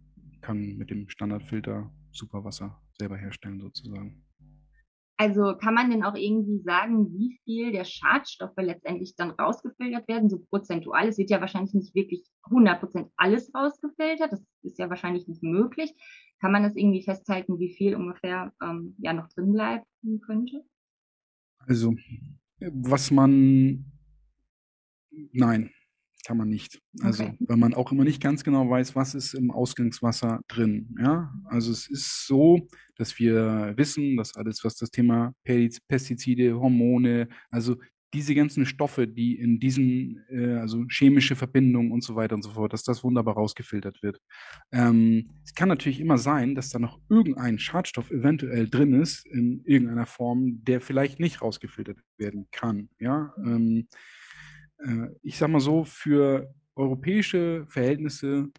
kann 0.42 0.78
mit 0.78 0.90
dem 0.90 1.10
Standardfilter 1.10 1.92
Superwasser 2.12 2.82
selber 2.98 3.18
herstellen, 3.18 3.62
sozusagen. 3.62 4.24
Also 5.22 5.54
kann 5.58 5.74
man 5.74 5.90
denn 5.92 6.06
auch 6.06 6.16
irgendwie 6.16 6.60
sagen, 6.60 7.12
wie 7.12 7.38
viel 7.44 7.74
der 7.74 7.84
Schadstoffe 7.84 8.56
letztendlich 8.56 9.18
dann 9.18 9.32
rausgefiltert 9.32 10.08
werden, 10.08 10.30
so 10.30 10.40
prozentual? 10.40 11.10
Es 11.10 11.18
wird 11.18 11.30
ja 11.30 11.42
wahrscheinlich 11.42 11.74
nicht 11.74 11.94
wirklich 11.94 12.24
100% 12.44 13.12
alles 13.18 13.54
rausgefiltert, 13.54 14.32
das 14.32 14.42
ist 14.64 14.80
ja 14.80 14.90
wahrscheinlich 14.90 15.28
nicht 15.28 15.44
möglich. 15.44 15.94
Kann 16.40 16.54
man 16.54 16.64
das 16.64 16.74
irgendwie 16.78 17.04
festhalten, 17.04 17.60
wie 17.60 17.76
viel 17.76 17.96
ungefähr 17.96 18.54
ähm, 18.64 18.96
ja 19.00 19.12
noch 19.12 19.28
drin 19.28 19.52
bleiben 19.52 19.84
könnte? 20.26 20.64
Also, 21.58 21.94
was 22.62 23.12
man, 23.12 23.92
nein, 25.34 25.70
kann 26.30 26.38
man 26.38 26.50
nicht. 26.50 26.80
Also, 27.02 27.24
okay. 27.24 27.36
weil 27.40 27.58
man 27.58 27.74
auch 27.74 27.92
immer 27.92 28.04
nicht 28.04 28.22
ganz 28.22 28.44
genau 28.44 28.70
weiß, 28.70 28.96
was 28.96 29.16
ist 29.16 29.34
im 29.34 29.50
Ausgangswasser 29.50 30.42
drin. 30.48 30.96
Ja, 31.00 31.34
also 31.46 31.72
es 31.72 31.90
ist 31.90 32.28
so, 32.28 32.68
dass 32.98 33.18
wir 33.18 33.74
wissen, 33.78 34.16
dass 34.16 34.36
alles, 34.36 34.64
was 34.64 34.76
das 34.76 34.92
Thema 34.92 35.34
Pestizide, 35.44 36.54
Hormone, 36.54 37.30
also 37.50 37.78
diese 38.14 38.36
ganzen 38.36 38.68
Stoffe, 38.68 39.08
die 39.08 39.40
in 39.40 39.60
diesen, 39.60 40.24
äh, 40.30 40.58
also 40.58 40.86
chemische 40.88 41.36
Verbindungen 41.36 41.92
und 41.92 42.04
so 42.04 42.16
weiter 42.16 42.36
und 42.36 42.44
so 42.44 42.52
fort, 42.52 42.74
dass 42.74 42.84
das 42.84 43.04
wunderbar 43.04 43.34
rausgefiltert 43.34 44.04
wird. 44.04 44.22
Ähm, 44.72 45.32
es 45.44 45.56
kann 45.56 45.70
natürlich 45.70 46.00
immer 46.00 46.20
sein, 46.20 46.54
dass 46.54 46.70
da 46.70 46.78
noch 46.78 47.00
irgendein 47.10 47.58
Schadstoff 47.58 48.12
eventuell 48.12 48.70
drin 48.70 48.94
ist, 48.94 49.26
in 49.26 49.64
irgendeiner 49.66 50.06
Form, 50.06 50.64
der 50.64 50.80
vielleicht 50.80 51.20
nicht 51.20 51.42
rausgefiltert 51.42 51.98
werden 52.20 52.48
kann. 52.52 52.90
Ja, 53.00 53.34
ähm, 53.44 53.88
äh, 53.88 53.96
ich 55.24 55.38
sage 55.38 55.52
mal 55.52 55.60
so, 55.60 55.84
für 55.84 56.54
europäische 56.76 57.66
Verhältnisse 57.68 58.50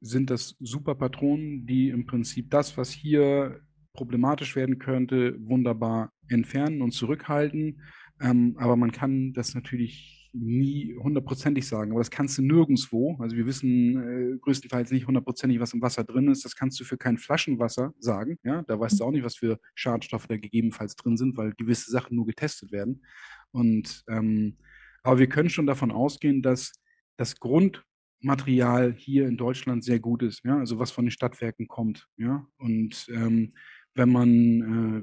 sind 0.00 0.30
das 0.30 0.56
super 0.60 0.94
Patronen, 0.94 1.66
die 1.66 1.88
im 1.90 2.06
Prinzip 2.06 2.50
das, 2.50 2.76
was 2.76 2.90
hier 2.90 3.60
problematisch 3.92 4.56
werden 4.56 4.78
könnte, 4.78 5.36
wunderbar 5.40 6.12
entfernen 6.28 6.82
und 6.82 6.92
zurückhalten. 6.92 7.82
Ähm, 8.20 8.56
aber 8.58 8.76
man 8.76 8.92
kann 8.92 9.32
das 9.32 9.54
natürlich 9.54 10.30
nie 10.32 10.94
hundertprozentig 10.96 11.66
sagen, 11.66 11.90
aber 11.90 12.00
das 12.00 12.10
kannst 12.10 12.38
du 12.38 12.42
nirgendwo. 12.42 13.16
Also 13.18 13.36
wir 13.36 13.46
wissen 13.46 13.96
äh, 13.96 14.38
größtenteils 14.38 14.92
nicht 14.92 15.06
hundertprozentig, 15.06 15.58
was 15.58 15.74
im 15.74 15.82
Wasser 15.82 16.04
drin 16.04 16.28
ist. 16.28 16.44
Das 16.44 16.54
kannst 16.54 16.78
du 16.78 16.84
für 16.84 16.96
kein 16.96 17.18
Flaschenwasser 17.18 17.92
sagen. 17.98 18.38
Ja, 18.44 18.62
da 18.62 18.78
weißt 18.78 19.00
du 19.00 19.04
auch 19.04 19.10
nicht, 19.10 19.24
was 19.24 19.36
für 19.36 19.58
Schadstoffe 19.74 20.28
da 20.28 20.36
gegebenenfalls 20.36 20.94
drin 20.94 21.16
sind, 21.16 21.36
weil 21.36 21.52
gewisse 21.54 21.90
Sachen 21.90 22.14
nur 22.16 22.26
getestet 22.26 22.70
werden. 22.70 23.02
Und 23.50 24.04
ähm, 24.08 24.56
aber 25.02 25.18
wir 25.18 25.28
können 25.28 25.50
schon 25.50 25.66
davon 25.66 25.90
ausgehen, 25.90 26.42
dass 26.42 26.72
das 27.16 27.36
Grundmaterial 27.40 28.94
hier 28.96 29.26
in 29.26 29.36
Deutschland 29.36 29.84
sehr 29.84 30.00
gut 30.00 30.22
ist. 30.22 30.44
Ja, 30.44 30.58
also 30.58 30.78
was 30.78 30.90
von 30.90 31.06
den 31.06 31.10
Stadtwerken 31.10 31.68
kommt. 31.68 32.06
Ja, 32.16 32.46
und 32.58 33.06
ähm, 33.10 33.52
wenn 33.94 34.10
man, 34.10 35.02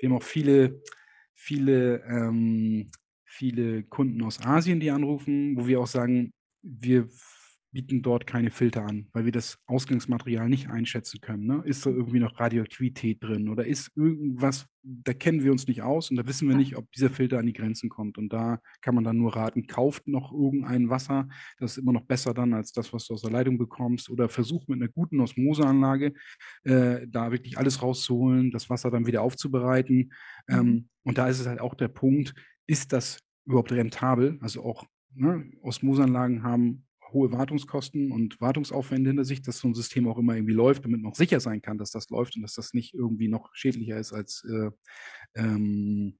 wir 0.00 0.08
haben 0.08 0.16
auch 0.16 0.22
viele, 0.22 0.82
viele 1.34 2.02
ähm, 2.04 2.90
viele 3.28 3.84
Kunden 3.84 4.22
aus 4.22 4.40
Asien, 4.40 4.80
die 4.80 4.90
anrufen, 4.90 5.56
wo 5.56 5.66
wir 5.66 5.80
auch 5.80 5.86
sagen, 5.86 6.32
wir 6.62 7.08
bieten 7.70 8.02
dort 8.02 8.26
keine 8.26 8.50
Filter 8.50 8.84
an, 8.84 9.08
weil 9.12 9.24
wir 9.26 9.32
das 9.32 9.58
Ausgangsmaterial 9.66 10.48
nicht 10.48 10.70
einschätzen 10.70 11.20
können. 11.20 11.46
Ne? 11.46 11.62
Ist 11.64 11.84
da 11.84 11.90
irgendwie 11.90 12.18
noch 12.18 12.40
Radioaktivität 12.40 13.22
drin 13.22 13.48
oder 13.48 13.66
ist 13.66 13.90
irgendwas, 13.94 14.66
da 14.82 15.12
kennen 15.12 15.42
wir 15.42 15.52
uns 15.52 15.66
nicht 15.66 15.82
aus 15.82 16.10
und 16.10 16.16
da 16.16 16.26
wissen 16.26 16.48
wir 16.48 16.56
nicht, 16.56 16.76
ob 16.76 16.90
dieser 16.92 17.10
Filter 17.10 17.38
an 17.38 17.46
die 17.46 17.52
Grenzen 17.52 17.90
kommt. 17.90 18.16
Und 18.16 18.32
da 18.32 18.60
kann 18.80 18.94
man 18.94 19.04
dann 19.04 19.18
nur 19.18 19.36
raten, 19.36 19.66
kauft 19.66 20.08
noch 20.08 20.32
irgendein 20.32 20.88
Wasser, 20.88 21.28
das 21.58 21.72
ist 21.72 21.78
immer 21.78 21.92
noch 21.92 22.06
besser 22.06 22.32
dann 22.32 22.54
als 22.54 22.72
das, 22.72 22.92
was 22.92 23.06
du 23.06 23.14
aus 23.14 23.22
der 23.22 23.30
Leitung 23.30 23.58
bekommst 23.58 24.08
oder 24.08 24.30
versucht 24.30 24.68
mit 24.68 24.80
einer 24.80 24.90
guten 24.90 25.20
Osmoseanlage 25.20 26.14
äh, 26.64 27.06
da 27.06 27.32
wirklich 27.32 27.58
alles 27.58 27.82
rauszuholen, 27.82 28.50
das 28.50 28.70
Wasser 28.70 28.90
dann 28.90 29.06
wieder 29.06 29.22
aufzubereiten. 29.22 30.10
Mhm. 30.46 30.54
Ähm, 30.54 30.88
und 31.04 31.18
da 31.18 31.28
ist 31.28 31.40
es 31.40 31.46
halt 31.46 31.60
auch 31.60 31.74
der 31.74 31.88
Punkt, 31.88 32.34
ist 32.66 32.92
das 32.92 33.18
überhaupt 33.44 33.72
rentabel? 33.72 34.38
Also 34.40 34.62
auch 34.64 34.86
ne, 35.14 35.50
Osmoseanlagen 35.62 36.42
haben 36.42 36.84
hohe 37.12 37.32
Wartungskosten 37.32 38.12
und 38.12 38.40
Wartungsaufwände 38.40 39.10
hinter 39.10 39.24
sich, 39.24 39.42
dass 39.42 39.58
so 39.58 39.68
ein 39.68 39.74
System 39.74 40.08
auch 40.08 40.18
immer 40.18 40.34
irgendwie 40.34 40.54
läuft, 40.54 40.84
damit 40.84 41.02
man 41.02 41.12
auch 41.12 41.16
sicher 41.16 41.40
sein 41.40 41.62
kann, 41.62 41.78
dass 41.78 41.90
das 41.90 42.08
läuft 42.10 42.36
und 42.36 42.42
dass 42.42 42.54
das 42.54 42.74
nicht 42.74 42.94
irgendwie 42.94 43.28
noch 43.28 43.50
schädlicher 43.54 43.98
ist, 43.98 44.12
als 44.12 44.44
äh, 44.44 44.70
ähm, 45.34 46.18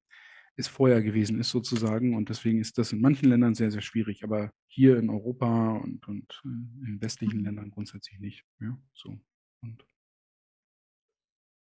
es 0.55 0.67
vorher 0.67 1.01
gewesen 1.01 1.39
ist 1.39 1.49
sozusagen. 1.49 2.15
Und 2.15 2.29
deswegen 2.29 2.59
ist 2.59 2.77
das 2.77 2.91
in 2.91 3.01
manchen 3.01 3.29
Ländern 3.29 3.55
sehr, 3.55 3.71
sehr 3.71 3.81
schwierig, 3.81 4.23
aber 4.23 4.51
hier 4.67 4.97
in 4.97 5.09
Europa 5.09 5.77
und, 5.77 6.07
und 6.07 6.41
äh, 6.45 6.89
in 6.89 6.97
westlichen 7.01 7.43
Ländern 7.43 7.71
grundsätzlich 7.71 8.19
nicht. 8.19 8.43
Ja, 8.59 8.77
so. 8.93 9.17
Und 9.61 9.85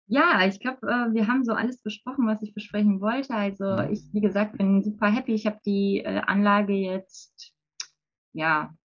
ja, 0.07 0.45
ich 0.45 0.59
glaube, 0.59 0.85
äh, 0.87 1.13
wir 1.13 1.27
haben 1.27 1.45
so 1.45 1.53
alles 1.53 1.81
besprochen, 1.81 2.27
was 2.27 2.43
ich 2.43 2.53
besprechen 2.53 2.99
wollte. 2.99 3.33
Also 3.33 3.63
mhm. 3.63 3.93
ich, 3.93 4.01
wie 4.11 4.19
gesagt, 4.19 4.57
bin 4.57 4.83
super 4.83 5.09
happy. 5.09 5.33
Ich 5.33 5.45
habe 5.45 5.59
die 5.65 5.99
äh, 5.99 6.21
Anlage 6.25 6.73
jetzt, 6.73 7.53
ja, 8.33 8.75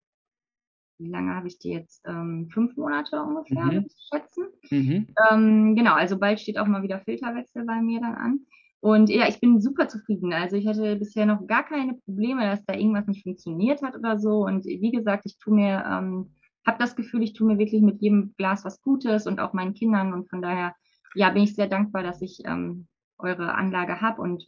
wie 0.99 1.09
lange 1.09 1.35
habe 1.35 1.47
ich 1.47 1.59
die 1.59 1.69
jetzt? 1.69 2.03
Ähm, 2.07 2.49
fünf 2.51 2.75
Monate 2.77 3.21
ungefähr, 3.21 3.65
mhm. 3.65 3.71
würde 3.71 3.87
ich 3.87 4.09
schätzen. 4.11 4.45
Mhm. 4.69 5.07
Ähm, 5.29 5.75
genau, 5.75 5.93
also 5.93 6.17
bald 6.17 6.39
steht 6.39 6.57
auch 6.57 6.67
mal 6.67 6.83
wieder 6.83 6.99
Filterwechsel 6.99 7.65
bei 7.65 7.81
mir 7.81 7.99
dann 8.01 8.15
an. 8.15 8.39
Und 8.79 9.09
ja, 9.09 9.27
ich 9.27 9.39
bin 9.39 9.59
super 9.59 9.87
zufrieden. 9.87 10.33
Also 10.33 10.55
ich 10.55 10.67
hatte 10.67 10.95
bisher 10.95 11.25
noch 11.25 11.45
gar 11.47 11.63
keine 11.63 11.95
Probleme, 11.95 12.43
dass 12.43 12.65
da 12.65 12.73
irgendwas 12.73 13.07
nicht 13.07 13.23
funktioniert 13.23 13.81
hat 13.81 13.95
oder 13.95 14.19
so. 14.19 14.45
Und 14.45 14.65
wie 14.65 14.91
gesagt, 14.91 15.23
ich 15.25 15.37
tue 15.39 15.55
mir, 15.55 15.83
ähm, 15.85 16.31
habe 16.65 16.77
das 16.79 16.95
Gefühl, 16.95 17.23
ich 17.23 17.33
tue 17.33 17.47
mir 17.47 17.57
wirklich 17.57 17.81
mit 17.81 18.01
jedem 18.01 18.35
Glas 18.37 18.65
was 18.65 18.81
Gutes 18.81 19.25
und 19.25 19.39
auch 19.39 19.53
meinen 19.53 19.73
Kindern. 19.73 20.13
Und 20.13 20.29
von 20.29 20.41
daher 20.41 20.75
ja, 21.15 21.29
bin 21.31 21.43
ich 21.43 21.55
sehr 21.55 21.67
dankbar, 21.67 22.03
dass 22.03 22.21
ich 22.21 22.41
ähm, 22.45 22.87
eure 23.17 23.55
Anlage 23.55 24.01
habe 24.01 24.21
und 24.21 24.47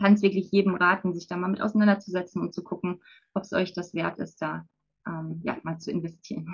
kann 0.00 0.14
es 0.14 0.22
wirklich 0.22 0.50
jedem 0.52 0.74
raten, 0.74 1.14
sich 1.14 1.26
da 1.26 1.36
mal 1.36 1.48
mit 1.48 1.60
auseinanderzusetzen 1.60 2.42
und 2.42 2.54
zu 2.54 2.62
gucken, 2.62 3.00
ob 3.34 3.42
es 3.42 3.52
euch 3.52 3.72
das 3.72 3.94
wert 3.94 4.18
ist, 4.18 4.40
da 4.40 4.66
ähm, 5.08 5.40
ja, 5.44 5.56
mal 5.62 5.78
zu 5.78 5.90
investieren. 5.90 6.46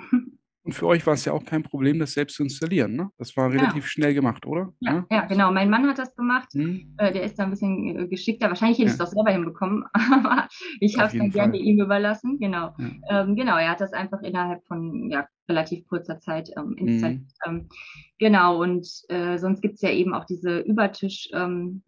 Und 0.65 0.71
für 0.71 0.87
euch 0.87 1.05
war 1.05 1.13
es 1.13 1.23
ja 1.25 1.31
auch 1.31 1.45
kein 1.45 1.61
Problem, 1.61 1.99
das 1.99 2.13
selbst 2.13 2.37
zu 2.37 2.43
installieren, 2.43 2.95
ne? 2.95 3.11
Das 3.19 3.37
war 3.37 3.51
relativ 3.51 3.83
ja. 3.83 3.87
schnell 3.87 4.13
gemacht, 4.15 4.47
oder? 4.47 4.73
Ja, 4.79 4.93
ja, 4.93 5.05
ja, 5.11 5.25
genau. 5.25 5.51
Mein 5.51 5.69
Mann 5.69 5.85
hat 5.85 5.99
das 5.99 6.15
gemacht. 6.15 6.47
Hm. 6.53 6.95
Äh, 6.97 7.11
der 7.11 7.21
ist 7.21 7.37
da 7.37 7.43
ein 7.43 7.51
bisschen 7.51 7.99
äh, 7.99 8.07
geschickter. 8.07 8.49
Wahrscheinlich 8.49 8.79
hätte 8.79 8.87
ich 8.87 8.93
es 8.93 8.97
doch 8.97 9.05
selber 9.05 9.31
hinbekommen, 9.31 9.83
aber 9.93 10.47
ich 10.79 10.97
habe 10.97 11.09
es 11.09 11.19
dann 11.19 11.29
gerne 11.29 11.57
ihm 11.57 11.79
überlassen. 11.79 12.39
Genau. 12.39 12.73
Ähm, 13.11 13.35
genau, 13.35 13.57
er 13.57 13.69
hat 13.69 13.81
das 13.81 13.93
einfach 13.93 14.23
innerhalb 14.23 14.65
von 14.65 15.11
ja, 15.11 15.27
relativ 15.47 15.85
kurzer 15.85 16.19
Zeit 16.19 16.49
ähm, 16.57 16.73
installiert. 16.77 17.21
Mhm. 17.45 17.57
Ähm, 17.59 17.69
genau, 18.17 18.59
und 18.59 18.87
äh, 19.09 19.37
sonst 19.37 19.61
gibt 19.61 19.75
es 19.75 19.81
ja 19.81 19.91
eben 19.91 20.15
auch 20.15 20.25
diese 20.25 20.61
Übertischanlagen, 20.61 21.57
ähm, 21.57 21.83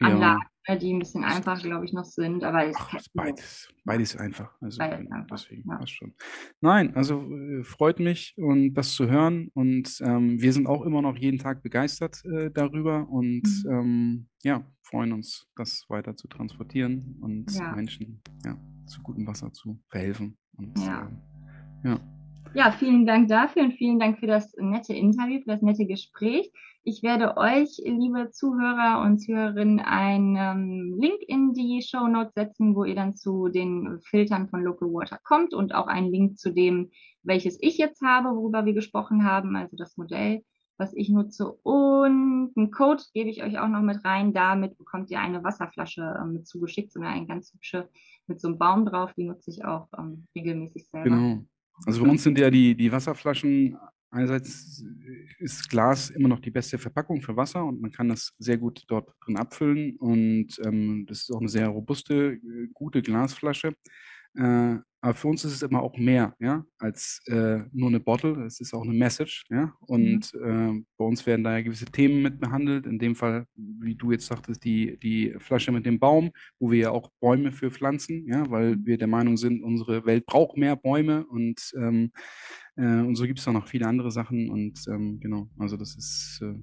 ja. 0.00 0.38
die 0.76 0.92
ein 0.92 0.98
bisschen 0.98 1.24
einfach, 1.24 1.62
glaube 1.62 1.84
ich, 1.84 1.92
noch 1.92 2.04
sind. 2.04 2.44
Aber 2.44 2.66
es 2.66 2.76
Ach, 2.78 2.94
ist 2.94 3.12
beides, 3.14 3.68
beides 3.84 4.16
einfach. 4.16 4.52
Also 4.60 4.78
beides 4.78 5.10
einfach, 5.10 5.26
deswegen 5.30 5.68
ja. 5.68 5.86
schon. 5.86 6.14
Nein, 6.60 6.94
also 6.94 7.22
äh, 7.22 7.64
freut 7.64 7.98
mich 8.00 8.34
und 8.36 8.74
das 8.74 8.92
zu 8.92 9.08
hören. 9.08 9.50
Und 9.54 10.00
ähm, 10.02 10.40
wir 10.40 10.52
sind 10.52 10.66
auch 10.66 10.82
immer 10.82 11.02
noch 11.02 11.16
jeden 11.16 11.38
Tag 11.38 11.62
begeistert 11.62 12.22
äh, 12.24 12.50
darüber 12.50 13.08
und 13.08 13.42
mhm. 13.64 13.70
Ähm, 13.70 14.28
ja, 14.42 14.64
freuen 14.82 15.12
uns, 15.12 15.46
das 15.56 15.84
weiter 15.88 16.16
zu 16.16 16.28
transportieren 16.28 17.16
und 17.20 17.50
ja. 17.54 17.74
Menschen 17.74 18.22
ja, 18.44 18.56
zu 18.86 19.02
gutem 19.02 19.26
Wasser 19.26 19.52
zu 19.52 19.80
verhelfen. 19.88 20.36
Und, 20.56 20.78
ja. 20.78 21.10
Äh, 21.84 21.88
ja. 21.88 22.17
Ja, 22.54 22.72
vielen 22.72 23.06
Dank 23.06 23.28
dafür 23.28 23.62
und 23.62 23.72
vielen 23.72 23.98
Dank 23.98 24.18
für 24.18 24.26
das 24.26 24.52
nette 24.56 24.94
Interview, 24.94 25.40
für 25.40 25.50
das 25.50 25.62
nette 25.62 25.86
Gespräch. 25.86 26.50
Ich 26.82 27.02
werde 27.02 27.36
euch, 27.36 27.80
liebe 27.84 28.30
Zuhörer 28.30 29.02
und 29.04 29.18
Zuhörerinnen, 29.18 29.80
einen 29.80 30.36
ähm, 30.36 30.98
Link 30.98 31.20
in 31.26 31.52
die 31.52 31.82
Show 31.82 32.08
Notes 32.08 32.32
setzen, 32.34 32.74
wo 32.74 32.84
ihr 32.84 32.94
dann 32.94 33.14
zu 33.14 33.48
den 33.48 34.00
Filtern 34.00 34.48
von 34.48 34.62
Local 34.62 34.88
Water 34.88 35.18
kommt 35.22 35.52
und 35.52 35.74
auch 35.74 35.86
einen 35.86 36.10
Link 36.10 36.38
zu 36.38 36.50
dem, 36.50 36.90
welches 37.22 37.58
ich 37.60 37.76
jetzt 37.76 38.00
habe, 38.00 38.30
worüber 38.30 38.64
wir 38.64 38.72
gesprochen 38.72 39.24
haben, 39.24 39.54
also 39.54 39.76
das 39.76 39.98
Modell, 39.98 40.42
was 40.78 40.94
ich 40.94 41.10
nutze. 41.10 41.52
Und 41.62 42.52
einen 42.56 42.70
Code 42.70 43.02
gebe 43.12 43.28
ich 43.28 43.42
euch 43.42 43.58
auch 43.58 43.68
noch 43.68 43.82
mit 43.82 44.02
rein. 44.04 44.32
Damit 44.32 44.78
bekommt 44.78 45.10
ihr 45.10 45.20
eine 45.20 45.44
Wasserflasche 45.44 46.16
ähm, 46.20 46.32
mit 46.32 46.46
zugeschickt, 46.46 46.92
sondern 46.92 47.12
eine 47.12 47.26
ganz 47.26 47.52
hübsche 47.52 47.90
mit 48.26 48.40
so 48.40 48.48
einem 48.48 48.58
Baum 48.58 48.86
drauf. 48.86 49.12
Die 49.12 49.24
nutze 49.24 49.50
ich 49.50 49.64
auch 49.64 49.88
ähm, 49.98 50.26
regelmäßig 50.34 50.88
selber. 50.88 51.10
Genau. 51.10 51.44
Also 51.86 52.02
bei 52.02 52.10
uns 52.10 52.22
sind 52.22 52.38
ja 52.38 52.50
die, 52.50 52.74
die 52.74 52.92
Wasserflaschen, 52.92 53.76
einerseits 54.10 54.84
ist 55.38 55.68
Glas 55.68 56.10
immer 56.10 56.28
noch 56.28 56.40
die 56.40 56.50
beste 56.50 56.78
Verpackung 56.78 57.22
für 57.22 57.36
Wasser 57.36 57.64
und 57.64 57.80
man 57.80 57.92
kann 57.92 58.08
das 58.08 58.32
sehr 58.38 58.58
gut 58.58 58.84
dort 58.88 59.10
drin 59.24 59.36
abfüllen 59.36 59.96
und 59.96 60.58
ähm, 60.64 61.06
das 61.06 61.20
ist 61.20 61.30
auch 61.32 61.40
eine 61.40 61.48
sehr 61.48 61.68
robuste, 61.68 62.34
äh, 62.34 62.68
gute 62.72 63.02
Glasflasche. 63.02 63.74
Äh, 64.34 64.76
aber 65.00 65.14
für 65.14 65.28
uns 65.28 65.44
ist 65.44 65.52
es 65.52 65.62
immer 65.62 65.82
auch 65.82 65.96
mehr, 65.96 66.34
ja, 66.40 66.64
als 66.78 67.20
äh, 67.26 67.60
nur 67.72 67.88
eine 67.88 68.00
Bottle. 68.00 68.44
Es 68.44 68.60
ist 68.60 68.74
auch 68.74 68.82
eine 68.82 68.92
Message, 68.92 69.44
ja. 69.48 69.72
Und 69.80 70.34
mhm. 70.34 70.80
äh, 70.80 70.84
bei 70.96 71.04
uns 71.04 71.24
werden 71.24 71.44
da 71.44 71.56
ja 71.56 71.62
gewisse 71.62 71.86
Themen 71.86 72.20
mit 72.20 72.40
behandelt. 72.40 72.84
In 72.86 72.98
dem 72.98 73.14
Fall, 73.14 73.46
wie 73.54 73.94
du 73.94 74.10
jetzt 74.10 74.26
sagtest, 74.26 74.64
die, 74.64 74.98
die 74.98 75.34
Flasche 75.38 75.70
mit 75.70 75.86
dem 75.86 76.00
Baum, 76.00 76.30
wo 76.58 76.72
wir 76.72 76.78
ja 76.78 76.90
auch 76.90 77.10
Bäume 77.20 77.52
für 77.52 77.70
pflanzen, 77.70 78.26
ja, 78.26 78.50
weil 78.50 78.76
mhm. 78.76 78.86
wir 78.86 78.98
der 78.98 79.08
Meinung 79.08 79.36
sind, 79.36 79.62
unsere 79.62 80.04
Welt 80.04 80.26
braucht 80.26 80.56
mehr 80.56 80.74
Bäume 80.74 81.24
und, 81.26 81.72
ähm, 81.76 82.10
äh, 82.76 82.82
und 82.82 83.14
so 83.14 83.24
gibt 83.24 83.38
es 83.38 83.46
auch 83.46 83.52
noch 83.52 83.68
viele 83.68 83.86
andere 83.86 84.10
Sachen. 84.10 84.50
Und 84.50 84.84
ähm, 84.88 85.20
genau, 85.20 85.48
also 85.58 85.76
das 85.76 85.96
ist 85.96 86.40
äh, 86.42 86.54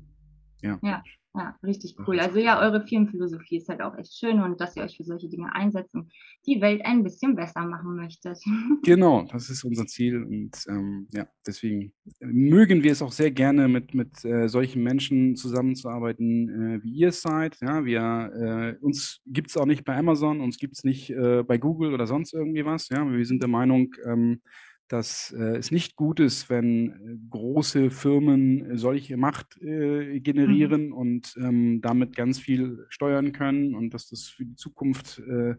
ja. 0.61 0.79
ja. 0.83 1.03
Ja, 1.37 1.53
richtig 1.63 1.95
cool. 2.07 2.19
Also 2.19 2.39
ja, 2.39 2.61
eure 2.61 2.85
Firmenphilosophie 2.87 3.57
ist 3.57 3.67
halt 3.67 3.81
auch 3.81 3.97
echt 3.97 4.17
schön 4.17 4.41
und 4.41 4.61
dass 4.61 4.77
ihr 4.77 4.83
euch 4.83 4.95
für 4.95 5.03
solche 5.03 5.27
Dinge 5.27 5.53
einsetzt 5.53 5.93
und 5.93 6.09
die 6.45 6.61
Welt 6.61 6.81
ein 6.85 7.03
bisschen 7.03 7.35
besser 7.35 7.65
machen 7.65 7.95
möchtet. 7.95 8.39
Genau, 8.83 9.23
das 9.23 9.49
ist 9.49 9.63
unser 9.63 9.85
Ziel 9.85 10.23
und 10.23 10.51
ähm, 10.69 11.07
ja, 11.11 11.27
deswegen 11.45 11.91
mögen 12.19 12.83
wir 12.83 12.91
es 12.91 13.01
auch 13.01 13.11
sehr 13.11 13.31
gerne 13.31 13.67
mit, 13.67 13.93
mit 13.93 14.23
äh, 14.23 14.47
solchen 14.47 14.83
Menschen 14.83 15.35
zusammenzuarbeiten, 15.35 16.49
äh, 16.49 16.83
wie 16.83 16.93
ihr 16.93 17.09
es 17.09 17.21
seid. 17.21 17.57
Ja, 17.61 17.83
wir, 17.83 18.77
äh, 18.79 18.83
uns 18.83 19.21
gibt 19.25 19.49
es 19.49 19.57
auch 19.57 19.65
nicht 19.65 19.83
bei 19.83 19.97
Amazon, 19.97 20.39
uns 20.39 20.57
gibt 20.57 20.75
es 20.75 20.83
nicht 20.83 21.09
äh, 21.09 21.43
bei 21.43 21.57
Google 21.57 21.93
oder 21.93 22.07
sonst 22.07 22.33
irgendwie 22.33 22.63
was. 22.63 22.89
Ja, 22.89 23.05
wir 23.09 23.25
sind 23.25 23.41
der 23.41 23.49
Meinung, 23.49 23.93
ähm, 24.05 24.41
dass 24.87 25.33
äh, 25.37 25.57
es 25.57 25.71
nicht 25.71 25.95
gut 25.95 26.19
ist, 26.19 26.49
wenn 26.49 27.27
große 27.29 27.89
Firmen 27.89 28.71
äh, 28.71 28.77
solche 28.77 29.17
Macht 29.17 29.59
äh, 29.61 30.19
generieren 30.19 30.87
mhm. 30.87 30.93
und 30.93 31.35
ähm, 31.37 31.81
damit 31.81 32.15
ganz 32.15 32.39
viel 32.39 32.85
steuern 32.89 33.31
können 33.31 33.75
und 33.75 33.93
dass 33.93 34.07
das 34.07 34.27
für 34.27 34.45
die 34.45 34.55
Zukunft 34.55 35.19
äh, 35.19 35.55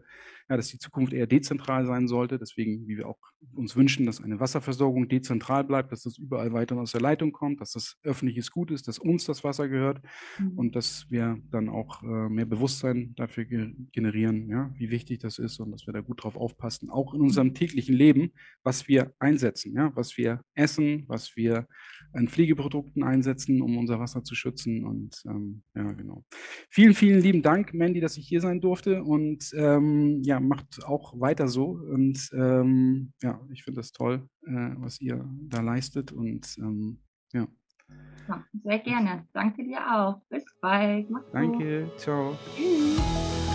ja, 0.49 0.57
dass 0.57 0.69
die 0.69 0.79
Zukunft 0.79 1.13
eher 1.13 1.27
dezentral 1.27 1.85
sein 1.85 2.07
sollte. 2.07 2.39
Deswegen, 2.39 2.87
wie 2.87 2.97
wir 2.97 3.07
auch 3.07 3.19
uns 3.53 3.75
wünschen, 3.75 4.05
dass 4.05 4.21
eine 4.21 4.39
Wasserversorgung 4.39 5.09
dezentral 5.09 5.63
bleibt, 5.63 5.91
dass 5.91 6.03
das 6.03 6.17
überall 6.17 6.53
weiter 6.53 6.77
aus 6.77 6.91
der 6.91 7.01
Leitung 7.01 7.31
kommt, 7.31 7.61
dass 7.61 7.71
das 7.71 7.97
öffentliches 8.03 8.51
Gut 8.51 8.71
ist, 8.71 8.87
dass 8.87 8.99
uns 8.99 9.25
das 9.25 9.43
Wasser 9.43 9.67
gehört 9.67 10.01
mhm. 10.39 10.57
und 10.57 10.75
dass 10.75 11.05
wir 11.09 11.37
dann 11.51 11.69
auch 11.69 12.01
äh, 12.03 12.29
mehr 12.29 12.45
Bewusstsein 12.45 13.13
dafür 13.15 13.45
ge 13.45 13.73
generieren, 13.91 14.49
ja, 14.49 14.71
wie 14.77 14.89
wichtig 14.89 15.19
das 15.19 15.39
ist 15.39 15.59
und 15.59 15.71
dass 15.71 15.85
wir 15.85 15.93
da 15.93 16.01
gut 16.01 16.23
drauf 16.23 16.35
aufpassen, 16.35 16.89
auch 16.89 17.13
in 17.13 17.21
unserem 17.21 17.53
täglichen 17.53 17.95
Leben, 17.95 18.31
was 18.63 18.87
wir 18.87 19.13
einsetzen, 19.19 19.73
ja, 19.73 19.91
was 19.95 20.17
wir 20.17 20.41
essen, 20.55 21.05
was 21.07 21.35
wir 21.35 21.67
an 22.13 22.29
Pflegeprodukten 22.29 23.03
einsetzen, 23.03 23.61
um 23.61 23.77
unser 23.77 23.99
Wasser 23.99 24.23
zu 24.23 24.33
schützen. 24.33 24.85
Und 24.85 25.21
ähm, 25.25 25.63
ja, 25.75 25.91
genau. 25.91 26.23
Vielen, 26.69 26.93
vielen 26.93 27.21
lieben 27.21 27.41
Dank, 27.41 27.73
Mandy, 27.73 27.99
dass 27.99 28.17
ich 28.17 28.27
hier 28.27 28.39
sein 28.39 28.61
durfte. 28.61 29.03
Und 29.03 29.51
ähm, 29.55 30.21
ja, 30.23 30.37
ja, 30.37 30.39
macht 30.39 30.85
auch 30.85 31.19
weiter 31.19 31.47
so. 31.47 31.71
Und 31.71 32.29
ähm, 32.33 33.13
ja, 33.21 33.41
ich 33.51 33.63
finde 33.63 33.79
das 33.79 33.91
toll, 33.91 34.27
äh, 34.45 34.71
was 34.77 35.01
ihr 35.01 35.27
da 35.41 35.61
leistet. 35.61 36.11
Und 36.11 36.55
ähm, 36.59 36.99
ja. 37.33 37.47
ja. 38.27 38.45
Sehr 38.63 38.79
gerne. 38.79 39.27
Danke 39.33 39.63
dir 39.63 39.79
auch. 39.79 40.21
Bis 40.29 40.45
bald. 40.61 41.09
Mach's 41.09 41.31
Danke. 41.31 41.85
Gut. 41.85 41.99
Ciao. 41.99 42.37
Tschüss. 42.55 43.46